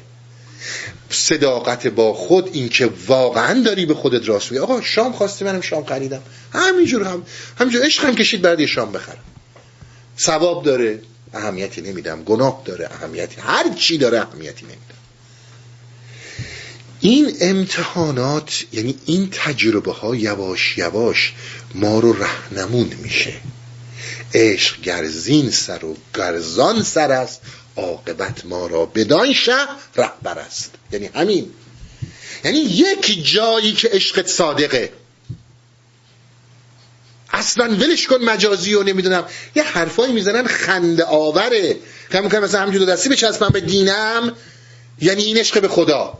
صداقت 1.10 1.86
با 1.86 2.14
خود 2.14 2.50
اینکه 2.52 2.90
واقعا 3.06 3.62
داری 3.62 3.86
به 3.86 3.94
خودت 3.94 4.28
راست 4.28 4.52
میگی. 4.52 4.62
آقا 4.62 4.80
شام 4.80 5.12
خواستی 5.12 5.44
منم 5.44 5.60
شام 5.60 5.84
خریدم. 5.84 6.22
همینجور 6.52 7.02
هم 7.02 7.22
همینجور. 7.58 7.82
هم 8.00 8.14
کشید 8.14 8.42
بعد 8.42 8.66
شام 8.66 8.92
بخرم. 8.92 9.18
ثواب 10.18 10.64
داره 10.64 11.02
اهمیتی 11.34 11.80
نمیدم. 11.80 12.22
گناه 12.22 12.62
داره 12.64 12.88
اهمیتی. 12.92 13.40
هر 13.40 13.74
چی 13.74 13.98
داره 13.98 14.20
اهمیتی 14.20 14.64
نمیدم. 14.64 14.80
این 17.00 17.36
امتحانات 17.40 18.64
یعنی 18.72 18.94
این 19.04 19.28
تجربه 19.32 19.92
ها 19.92 20.14
یواش 20.14 20.78
یواش 20.78 21.32
ما 21.74 21.98
رو 21.98 22.12
رهنمون 22.12 22.92
میشه. 23.02 23.32
عشق 24.34 24.80
گرزین 24.80 25.50
سر 25.50 25.84
و 25.84 25.96
گرزان 26.14 26.82
سر 26.82 27.12
است. 27.12 27.40
عاقبت 27.76 28.46
ما 28.46 28.66
را 28.66 28.86
بدان 28.86 29.32
شه 29.32 29.56
رهبر 29.96 30.38
است. 30.38 30.74
یعنی 30.92 31.06
همین. 31.06 31.50
یعنی 32.44 32.58
یک 32.58 33.32
جایی 33.32 33.72
که 33.72 33.88
عشقت 33.88 34.26
صادقه. 34.26 34.92
اصلا 37.30 37.64
ولش 37.64 38.06
کن 38.06 38.16
مجازی 38.16 38.74
و 38.74 38.82
نمی‌دونم. 38.82 39.24
یه 39.54 39.62
حرفایی 39.62 40.12
می‌زنن 40.12 40.46
خنده 40.46 41.04
آوره. 41.04 41.76
که 42.12 42.20
می‌کنم 42.20 42.42
مثلا 42.42 42.60
همجور 42.60 42.84
دستی 42.84 43.08
بچسبم 43.08 43.48
به 43.48 43.60
دینم 43.60 44.36
یعنی 45.00 45.22
این 45.22 45.36
عشق 45.36 45.60
به 45.60 45.68
خدا. 45.68 46.18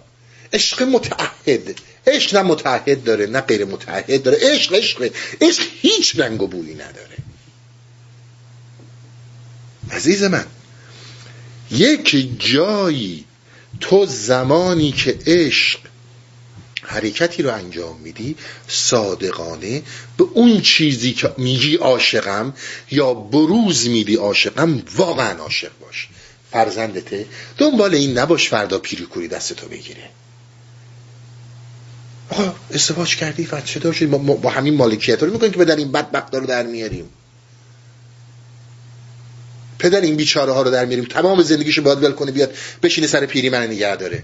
عشق 0.52 0.82
متعهد. 0.82 1.80
عشق 2.06 2.36
نه 2.36 2.42
متعهد 2.42 3.04
داره 3.04 3.26
نه 3.26 3.40
غیر 3.40 3.64
متعهد 3.64 4.22
داره. 4.22 4.38
عشق 4.40 4.74
عشق. 4.74 5.10
عشق 5.40 5.62
هیچ 5.80 6.18
رنگ 6.18 6.42
و 6.42 6.46
بویی 6.46 6.74
نداره. 6.74 7.16
عزیز 9.90 10.22
من 10.22 10.46
یک 11.70 12.28
جایی 12.38 13.24
تو 13.80 14.06
زمانی 14.06 14.92
که 14.92 15.18
عشق 15.26 15.78
حرکتی 16.82 17.42
رو 17.42 17.54
انجام 17.54 18.00
میدی 18.00 18.36
صادقانه 18.68 19.82
به 20.16 20.24
اون 20.32 20.60
چیزی 20.60 21.12
که 21.12 21.34
میگی 21.38 21.76
عاشقم 21.76 22.54
یا 22.90 23.14
بروز 23.14 23.88
میدی 23.88 24.14
عاشقم 24.14 24.82
واقعا 24.96 25.38
عاشق 25.38 25.70
باش. 25.80 26.08
فرزندته 26.52 27.26
دنبال 27.58 27.94
این 27.94 28.18
نباش 28.18 28.48
فردا 28.48 28.78
دست 29.28 29.52
تو 29.52 29.68
بگیره. 29.68 30.10
آقا 32.30 32.54
ازدواج 32.74 33.16
کردی 33.16 33.48
چه 33.64 33.80
داشتی 33.80 34.06
با, 34.06 34.18
با 34.18 34.50
همین 34.50 34.74
مالکیت 34.74 35.22
رو 35.22 35.32
می‌کنیم 35.32 35.52
که 35.52 35.58
به 35.58 35.64
در 35.64 35.76
این 35.76 35.92
بدبخت 35.92 36.34
رو 36.34 36.46
در 36.46 36.62
میاریم. 36.62 37.10
پدر 39.84 40.00
این 40.00 40.16
بیچاره 40.16 40.52
ها 40.52 40.62
رو 40.62 40.70
در 40.70 40.84
میاریم. 40.84 41.04
تمام 41.04 41.42
زندگیشو 41.42 41.82
باید 41.82 42.02
ول 42.02 42.12
کنه 42.12 42.32
بیاد 42.32 42.54
بشینه 42.82 43.06
سر 43.06 43.26
پیری 43.26 43.50
من 43.50 43.66
نگه 43.66 43.96
داره. 43.96 44.22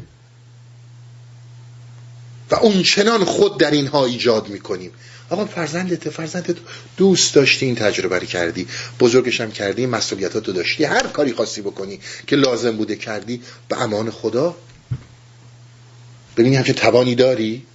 و 2.51 2.55
اون 2.55 2.83
چنان 2.83 3.25
خود 3.25 3.61
در 3.61 3.71
اینها 3.71 4.07
ایجاد 4.07 4.49
می‌کنیم. 4.49 4.91
آقا 5.31 5.45
فرزندت 5.45 6.11
فرزندت 6.11 6.57
دوست 6.97 7.35
داشتی 7.35 7.67
این 7.67 7.75
تجربه 7.75 8.19
رو 8.19 8.27
کردی. 8.27 8.67
بزرگش 9.01 9.41
هم 9.41 9.53
کردی 9.53 9.87
مسئولیتات 9.87 10.47
رو 10.47 10.53
داشتی. 10.53 10.85
هر 10.85 11.07
کاری 11.07 11.33
خواستی 11.33 11.61
بکنی 11.61 12.01
که 12.27 12.37
لازم 12.37 12.77
بوده 12.77 12.97
کردی 12.97 13.43
به 13.69 13.83
امان 13.83 14.11
خدا. 14.11 14.57
ببینی 16.37 16.57
همچه 16.57 16.73
توانی 16.73 17.15
داری؟ 17.15 17.67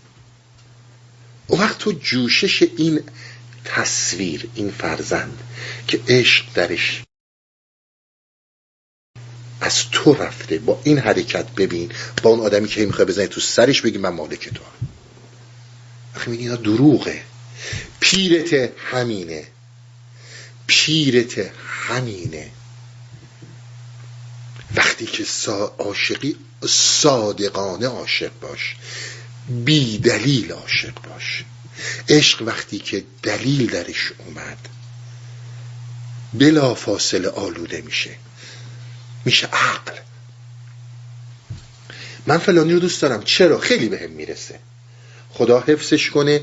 اون 1.47 1.61
وقت 1.61 1.77
تو 1.77 1.91
جوشش 1.91 2.61
این 2.77 2.99
تصویر 3.65 4.49
این 4.55 4.71
فرزند 4.71 5.37
که 5.87 5.99
عشق 6.07 6.45
درش 6.53 7.04
از 9.61 9.89
تو 9.91 10.13
رفته. 10.13 10.59
با 10.59 10.81
این 10.83 10.97
حرکت 10.97 11.51
ببین 11.51 11.91
با 12.23 12.29
اون 12.29 12.39
آدمی 12.39 12.67
که 12.67 12.85
می‌خوای 12.85 13.07
بزنی 13.07 13.27
تو 13.27 13.41
سرش 13.41 13.81
بگی 13.81 13.97
من 13.97 14.09
مالک 14.09 14.49
تو 14.49 14.63
هم. 14.63 14.87
وقتی 16.15 16.31
میگی 16.31 16.43
اینا 16.43 16.55
دروغه. 16.55 17.21
پیرت 17.99 18.71
همینه. 18.77 19.47
پیرت 20.67 21.51
همینه. 21.87 22.51
وقتی 24.75 25.05
که 25.05 25.25
عاشقی 25.77 26.35
صادقانه 26.67 27.87
عاشق 27.87 28.31
باش. 28.41 28.75
بی 29.65 29.97
دلیل 29.97 30.51
عاشق 30.51 30.93
باش. 31.03 31.43
عشق 32.09 32.41
وقتی 32.41 32.79
که 32.79 33.03
دلیل 33.23 33.67
درش 33.67 34.11
اومد 34.25 34.57
بلا 36.33 36.75
فاصله 36.75 37.29
آلوده 37.29 37.81
میشه. 37.81 38.09
میشه 39.25 39.47
عقل. 39.47 39.91
من 42.27 42.37
فلانی 42.37 42.73
رو 42.73 42.79
دوست 42.79 43.01
دارم. 43.01 43.23
چرا؟ 43.23 43.59
خیلی 43.59 43.89
بهم 43.89 43.99
به 43.99 44.07
می‌رسه. 44.07 44.59
خدا 45.29 45.59
حفظش 45.59 46.09
کنه 46.09 46.41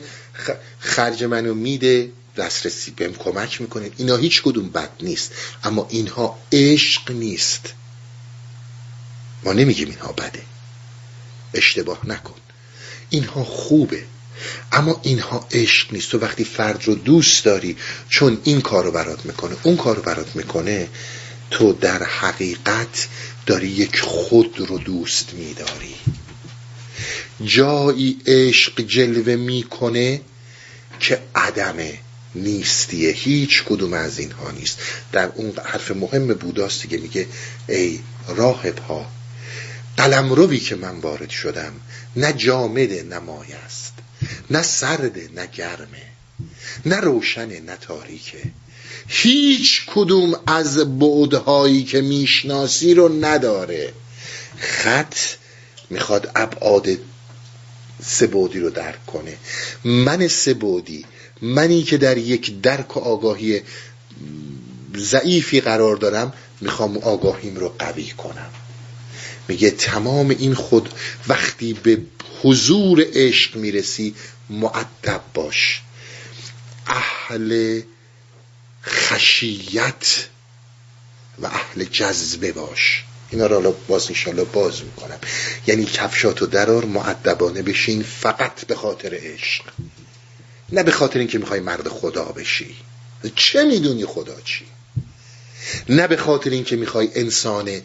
خرج 0.78 1.24
منو 1.24 1.54
میده 1.54 2.10
دسترسی 2.36 2.90
بهم 2.90 3.14
کمک 3.14 3.60
می‌کنه. 3.60 3.90
اینا 3.96 4.16
هیچ 4.16 4.42
کدوم 4.42 4.68
بد 4.68 4.90
نیست. 5.00 5.32
اما 5.64 5.86
اینها 5.90 6.38
عشق 6.52 7.10
نیست. 7.10 7.74
ما 9.44 9.52
نمیگیم 9.52 9.88
اینها 9.88 10.12
بده. 10.12 10.42
اشتباه 11.54 12.00
نکن. 12.04 12.34
اینها 13.10 13.44
خوبه. 13.44 14.04
اما 14.72 15.00
اینها 15.02 15.48
عشق 15.50 15.92
نیست. 15.92 16.10
تو 16.10 16.18
وقتی 16.18 16.44
فرد 16.44 16.84
رو 16.84 16.94
دوست 16.94 17.44
داری 17.44 17.76
چون 18.08 18.40
این 18.44 18.60
کار 18.60 18.84
رو 18.84 18.90
برات 18.90 19.26
می‌کنه 19.26 19.56
اون 19.62 19.76
کار 19.76 19.96
رو 19.96 20.02
برات 20.02 20.36
می‌کنه 20.36 20.88
تو 21.52 21.72
در 21.72 22.02
حقیقت 22.02 23.08
داری 23.46 23.68
یک 23.68 24.00
خود 24.00 24.60
رو 24.60 24.78
دوست 24.78 25.34
میداری. 25.34 25.94
جایی 27.44 28.18
عشق 28.26 28.80
جلوه 28.80 29.36
می‌کنه 29.36 30.20
که 31.00 31.22
عدمه 31.34 31.98
نیستیه 32.34 33.10
هیچ 33.10 33.64
کدوم 33.64 33.92
از 33.92 34.18
اینها 34.18 34.50
نیست. 34.50 34.78
در 35.12 35.28
اون 35.34 35.52
حرف 35.64 35.90
مهم 35.90 36.26
بوداست 36.26 36.88
که 36.88 36.98
میگه 36.98 37.26
ای 37.68 38.00
راهب 38.28 38.78
ها 38.78 39.06
قلم 39.96 40.32
روی 40.32 40.60
که 40.60 40.76
من 40.76 40.98
وارد 40.98 41.30
شدم 41.30 41.72
نه 42.16 42.32
جامده 42.32 43.02
نه 43.02 43.18
مایه 43.18 43.56
است 43.56 43.92
نه 44.50 44.62
سرده 44.62 45.28
نه 45.34 45.46
گرمه 45.46 46.02
نه 46.86 46.96
روشنه 46.96 47.60
نه 47.60 47.76
تاریکه. 47.76 48.42
هیچ 49.08 49.82
کدوم 49.86 50.34
از 50.46 50.98
بعدهایی 50.98 51.84
که 51.84 52.00
می‌شناسی 52.00 52.94
رو 52.94 53.24
نداره. 53.24 53.92
خط 54.58 55.16
می‌خواد 55.90 56.30
ابعاد 56.34 56.88
سبودی 58.04 58.60
رو 58.60 58.70
درک 58.70 59.06
کنه. 59.06 59.36
من 59.84 60.28
سبودی 60.28 61.04
منی 61.42 61.82
که 61.82 61.96
در 61.96 62.18
یک 62.18 62.60
درک 62.60 62.96
و 62.96 63.00
آگاهی 63.00 63.60
ضعیفی 64.96 65.60
قرار 65.60 65.96
دارم 65.96 66.32
می‌خوام 66.60 66.98
آگاهیم 66.98 67.56
رو 67.56 67.74
قوی 67.78 68.10
کنم. 68.10 68.50
میگه 69.48 69.70
تمام 69.70 70.30
این 70.30 70.54
خود 70.54 70.88
وقتی 71.28 71.72
به 71.72 71.98
حضور 72.42 73.06
عشق 73.12 73.56
می‌رسی 73.56 74.14
معدب 74.50 75.20
باش. 75.34 75.82
اهل 76.86 77.80
خشیت 78.84 80.26
و 81.38 81.46
اهل 81.46 81.84
جذبه 81.84 82.52
باش. 82.52 83.04
اینا 83.30 83.46
رو 83.46 83.76
باز 83.88 84.08
انشالله 84.08 84.44
باز 84.44 84.82
می‌کنم. 84.82 85.18
یعنی 85.66 85.84
کفشاتو 85.84 86.46
درار 86.46 86.84
معدبانه 86.84 87.62
بشین 87.62 88.02
فقط 88.02 88.64
به 88.64 88.74
خاطر 88.74 89.18
عشق. 89.22 89.64
نه 90.72 90.82
به 90.82 90.90
خاطر 90.90 91.18
اینکه 91.18 91.38
می‌خوای 91.38 91.60
مرد 91.60 91.88
خدا 91.88 92.24
بشی. 92.24 92.76
چه 93.34 93.64
می‌دونی 93.64 94.06
خدا 94.06 94.40
چی؟ 94.40 94.64
نه 95.88 96.06
به 96.06 96.16
خاطر 96.16 96.50
اینکه 96.50 96.76
می‌خوای 96.76 97.10
انسان 97.14 97.80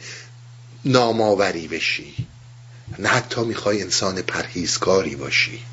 ناماوری 0.85 1.67
بشی. 1.67 2.15
نه 2.99 3.09
حتی 3.09 3.41
می‌خوای 3.41 3.81
انسان 3.81 4.21
پرهیزکاری 4.21 5.15
باشی. 5.15 5.63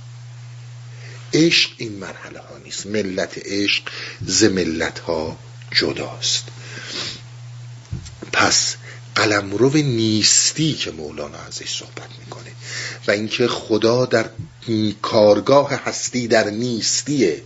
عشق 1.35 1.71
این 1.77 1.93
مرحله 1.93 2.39
ها 2.39 2.59
نیست. 2.65 2.87
ملت 2.87 3.39
عشق 3.45 3.83
ز 4.27 4.45
ملت 4.45 4.99
ها 4.99 5.39
جداست. 5.71 6.45
پس 8.33 8.77
قلمرو 9.15 9.71
نیستی 9.71 10.73
که 10.75 10.91
مولانا 10.91 11.39
ازش 11.39 11.79
صحبت 11.79 12.09
می‌کنه 12.21 12.53
و 13.07 13.11
اینکه 13.11 13.49
خدا 13.49 14.07
در 14.07 14.31
کارگاه 15.03 15.71
هستی 15.71 16.29
در 16.29 16.51
نیستیه 16.51 17.43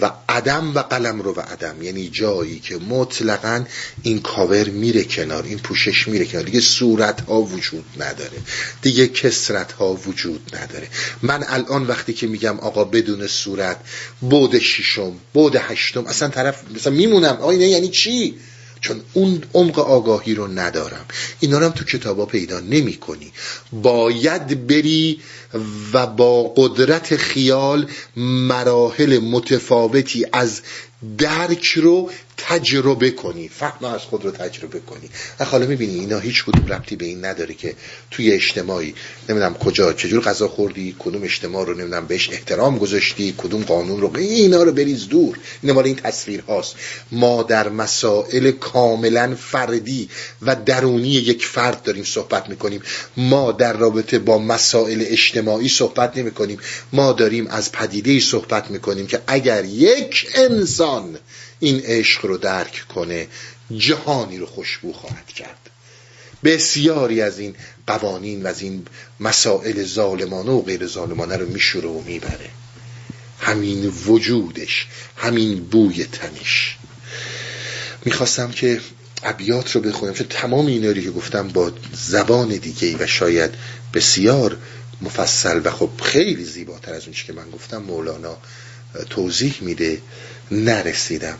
و 0.00 0.10
عدم 0.28 0.74
و 0.74 0.78
قلم 0.78 1.22
رو 1.22 1.34
و 1.34 1.40
عدم. 1.40 1.82
یعنی 1.82 2.08
جایی 2.08 2.60
که 2.60 2.76
مطلقا 2.76 3.64
این 4.02 4.20
کاور 4.20 4.68
میره 4.68 5.04
کنار 5.04 5.42
این 5.42 5.58
پوشش 5.58 6.08
میره 6.08 6.24
کنار. 6.24 6.44
دیگه 6.44 6.60
صورت 6.60 7.20
ها 7.20 7.40
وجود 7.40 7.84
نداره. 7.98 8.38
دیگه 8.82 9.06
کسرت 9.06 9.72
ها 9.72 9.92
وجود 9.94 10.56
نداره. 10.56 10.88
من 11.22 11.44
الان 11.48 11.86
وقتی 11.86 12.12
که 12.12 12.26
میگم 12.26 12.60
آقا 12.60 12.84
بدون 12.84 13.26
صورت 13.26 13.76
بود 14.20 14.58
ششم 14.58 15.12
بود 15.32 15.56
هشتم 15.56 16.06
اصلا 16.06 16.28
طرف 16.28 16.62
مثلا 16.74 16.92
میمونم. 16.92 17.36
آقا 17.40 17.54
یعنی 17.54 17.88
چی؟ 17.88 18.34
چون 18.84 19.00
اون 19.12 19.42
عمق 19.54 19.78
آگاهی 19.78 20.34
رو 20.34 20.46
ندارم. 20.46 21.04
اینا 21.40 21.58
رو 21.58 21.64
هم 21.64 21.72
تو 21.72 21.84
کتابا 21.84 22.26
پیدا 22.26 22.60
نمی 22.60 22.96
کنی. 22.96 23.32
باید 23.72 24.66
بری 24.66 25.20
و 25.92 26.06
با 26.06 26.52
قدرت 26.56 27.16
خیال 27.16 27.86
مراحل 28.16 29.18
متفاوتی 29.18 30.26
از 30.32 30.60
درک 31.18 31.64
رو 31.66 32.10
تجربه 32.36 33.10
کنی. 33.10 33.48
فهم 33.48 33.84
از 33.84 34.00
خود 34.00 34.24
رو 34.24 34.30
تجربه 34.30 34.80
کنی. 34.80 35.10
حالا 35.44 35.66
می‌بینی 35.66 36.00
اینا 36.00 36.18
هیچ 36.18 36.44
کدوم 36.44 36.66
ربطی 36.66 36.96
به 36.96 37.04
این 37.04 37.24
نداره 37.24 37.54
که 37.54 37.74
توی 38.10 38.32
اجتماعی 38.32 38.94
نمی‌دونم 39.28 39.54
کجا 39.54 39.92
چجور 39.92 40.24
غذا 40.24 40.48
خوردی 40.48 40.96
کدوم 40.98 41.22
اجتماع 41.22 41.66
رو 41.66 41.74
نمی‌دونم 41.74 42.06
بهش 42.06 42.30
احترام 42.30 42.78
گذاشتی 42.78 43.34
کدوم 43.38 43.62
قانون 43.62 44.00
رو 44.00 44.16
اینا 44.16 44.62
رو 44.62 44.72
بریز 44.72 45.08
دور. 45.08 45.38
این 45.62 45.72
مال 45.72 45.84
این 45.84 45.96
تصویر 45.96 46.40
هاست. 46.40 46.76
ما 47.12 47.42
در 47.42 47.68
مسائل 47.68 48.50
کاملا 48.50 49.36
فردی 49.40 50.08
و 50.42 50.56
درونی 50.56 51.08
یک 51.08 51.46
فرد 51.46 51.82
داریم 51.82 52.04
صحبت 52.04 52.48
می‌کنیم. 52.48 52.82
ما 53.16 53.52
در 53.52 53.72
رابطه 53.72 54.18
با 54.18 54.38
مسائل 54.38 55.04
اجتماعی 55.06 55.68
صحبت 55.68 56.16
نمی 56.16 56.30
کنیم 56.30 56.58
ما 56.92 57.12
داریم 57.12 57.46
از 57.46 57.72
پدیده 57.72 58.20
صحبت 58.20 58.70
می‌کنیم 58.70 59.06
که 59.06 59.20
اگر 59.26 59.64
یک 59.64 60.26
انسان 60.34 61.18
این 61.64 61.80
عشق 61.80 62.26
رو 62.26 62.38
درک 62.38 62.84
کنه 62.94 63.26
جهانی 63.76 64.38
رو 64.38 64.46
خوشبو 64.46 64.92
خواهد 64.92 65.26
کرد. 65.26 65.70
بسیاری 66.44 67.20
از 67.20 67.38
این 67.38 67.54
قوانین 67.86 68.42
و 68.42 68.46
از 68.46 68.62
این 68.62 68.86
مسائل 69.20 69.84
ظالمانه 69.84 70.50
و 70.50 70.62
غیر 70.62 70.86
ظالمانه 70.86 71.36
رو 71.36 71.48
میشوره 71.48 71.88
و 71.88 72.00
می‌بره. 72.00 72.50
همین 73.40 73.86
وجودش 74.06 74.86
همین 75.16 75.64
بوی 75.64 76.04
تنش. 76.04 76.76
می‌خواستم 78.04 78.50
که 78.50 78.80
ابیات 79.22 79.72
رو 79.72 79.80
بخونم 79.80 80.12
چون 80.12 80.26
تمام 80.30 80.66
اینا 80.66 80.92
که 80.92 81.10
گفتم 81.10 81.48
با 81.48 81.72
زبان 81.92 82.48
دیگه 82.48 82.96
و 82.96 83.06
شاید 83.06 83.50
بسیار 83.94 84.56
مفصل 85.02 85.60
و 85.64 85.70
خب 85.70 85.90
خیلی 86.02 86.44
زیباتر 86.44 86.94
از 86.94 87.04
اون 87.04 87.12
که 87.26 87.32
من 87.32 87.50
گفتم 87.50 87.78
مولانا 87.78 88.36
توضیح 89.10 89.54
میده. 89.60 90.00
نرسیدم. 90.54 91.38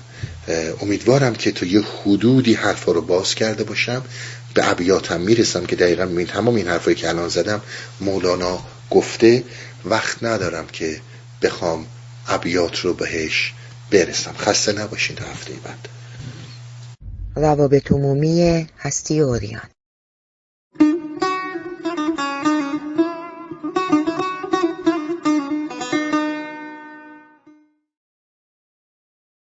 امیدوارم 0.83 1.35
که 1.35 1.53
تو 1.53 1.67
یه 1.67 1.81
حدودی 1.81 2.55
حرفا 2.55 2.93
رو 2.93 3.03
باز 3.03 3.35
کرده 3.35 3.65
باشم. 3.65 4.05
به 4.55 4.71
ابیاتم 4.71 5.21
می‌رسم 5.21 5.67
که 5.67 5.77
دقیقا 5.77 6.05
می 6.05 6.25
تمام 6.25 6.55
این 6.55 6.69
حرفایی 6.69 6.97
که 6.97 7.09
الان 7.09 7.29
زدم 7.29 7.63
مولانا 8.01 8.61
گفته. 8.91 9.45
وقت 9.85 10.23
ندارم 10.23 10.67
که 10.67 11.01
بخوام 11.43 11.87
ابیات 12.29 12.79
رو 12.79 12.95
بهش 12.95 13.53
برسم. 13.91 14.35
خسته 14.39 14.73
نباشین 14.73 15.17
تا 15.17 15.25
هفته 15.25 15.53
بعد. 15.65 15.89
روابط 17.37 17.93
عمومی 17.93 18.67
هستی 18.79 19.21
اوریان. 19.21 19.74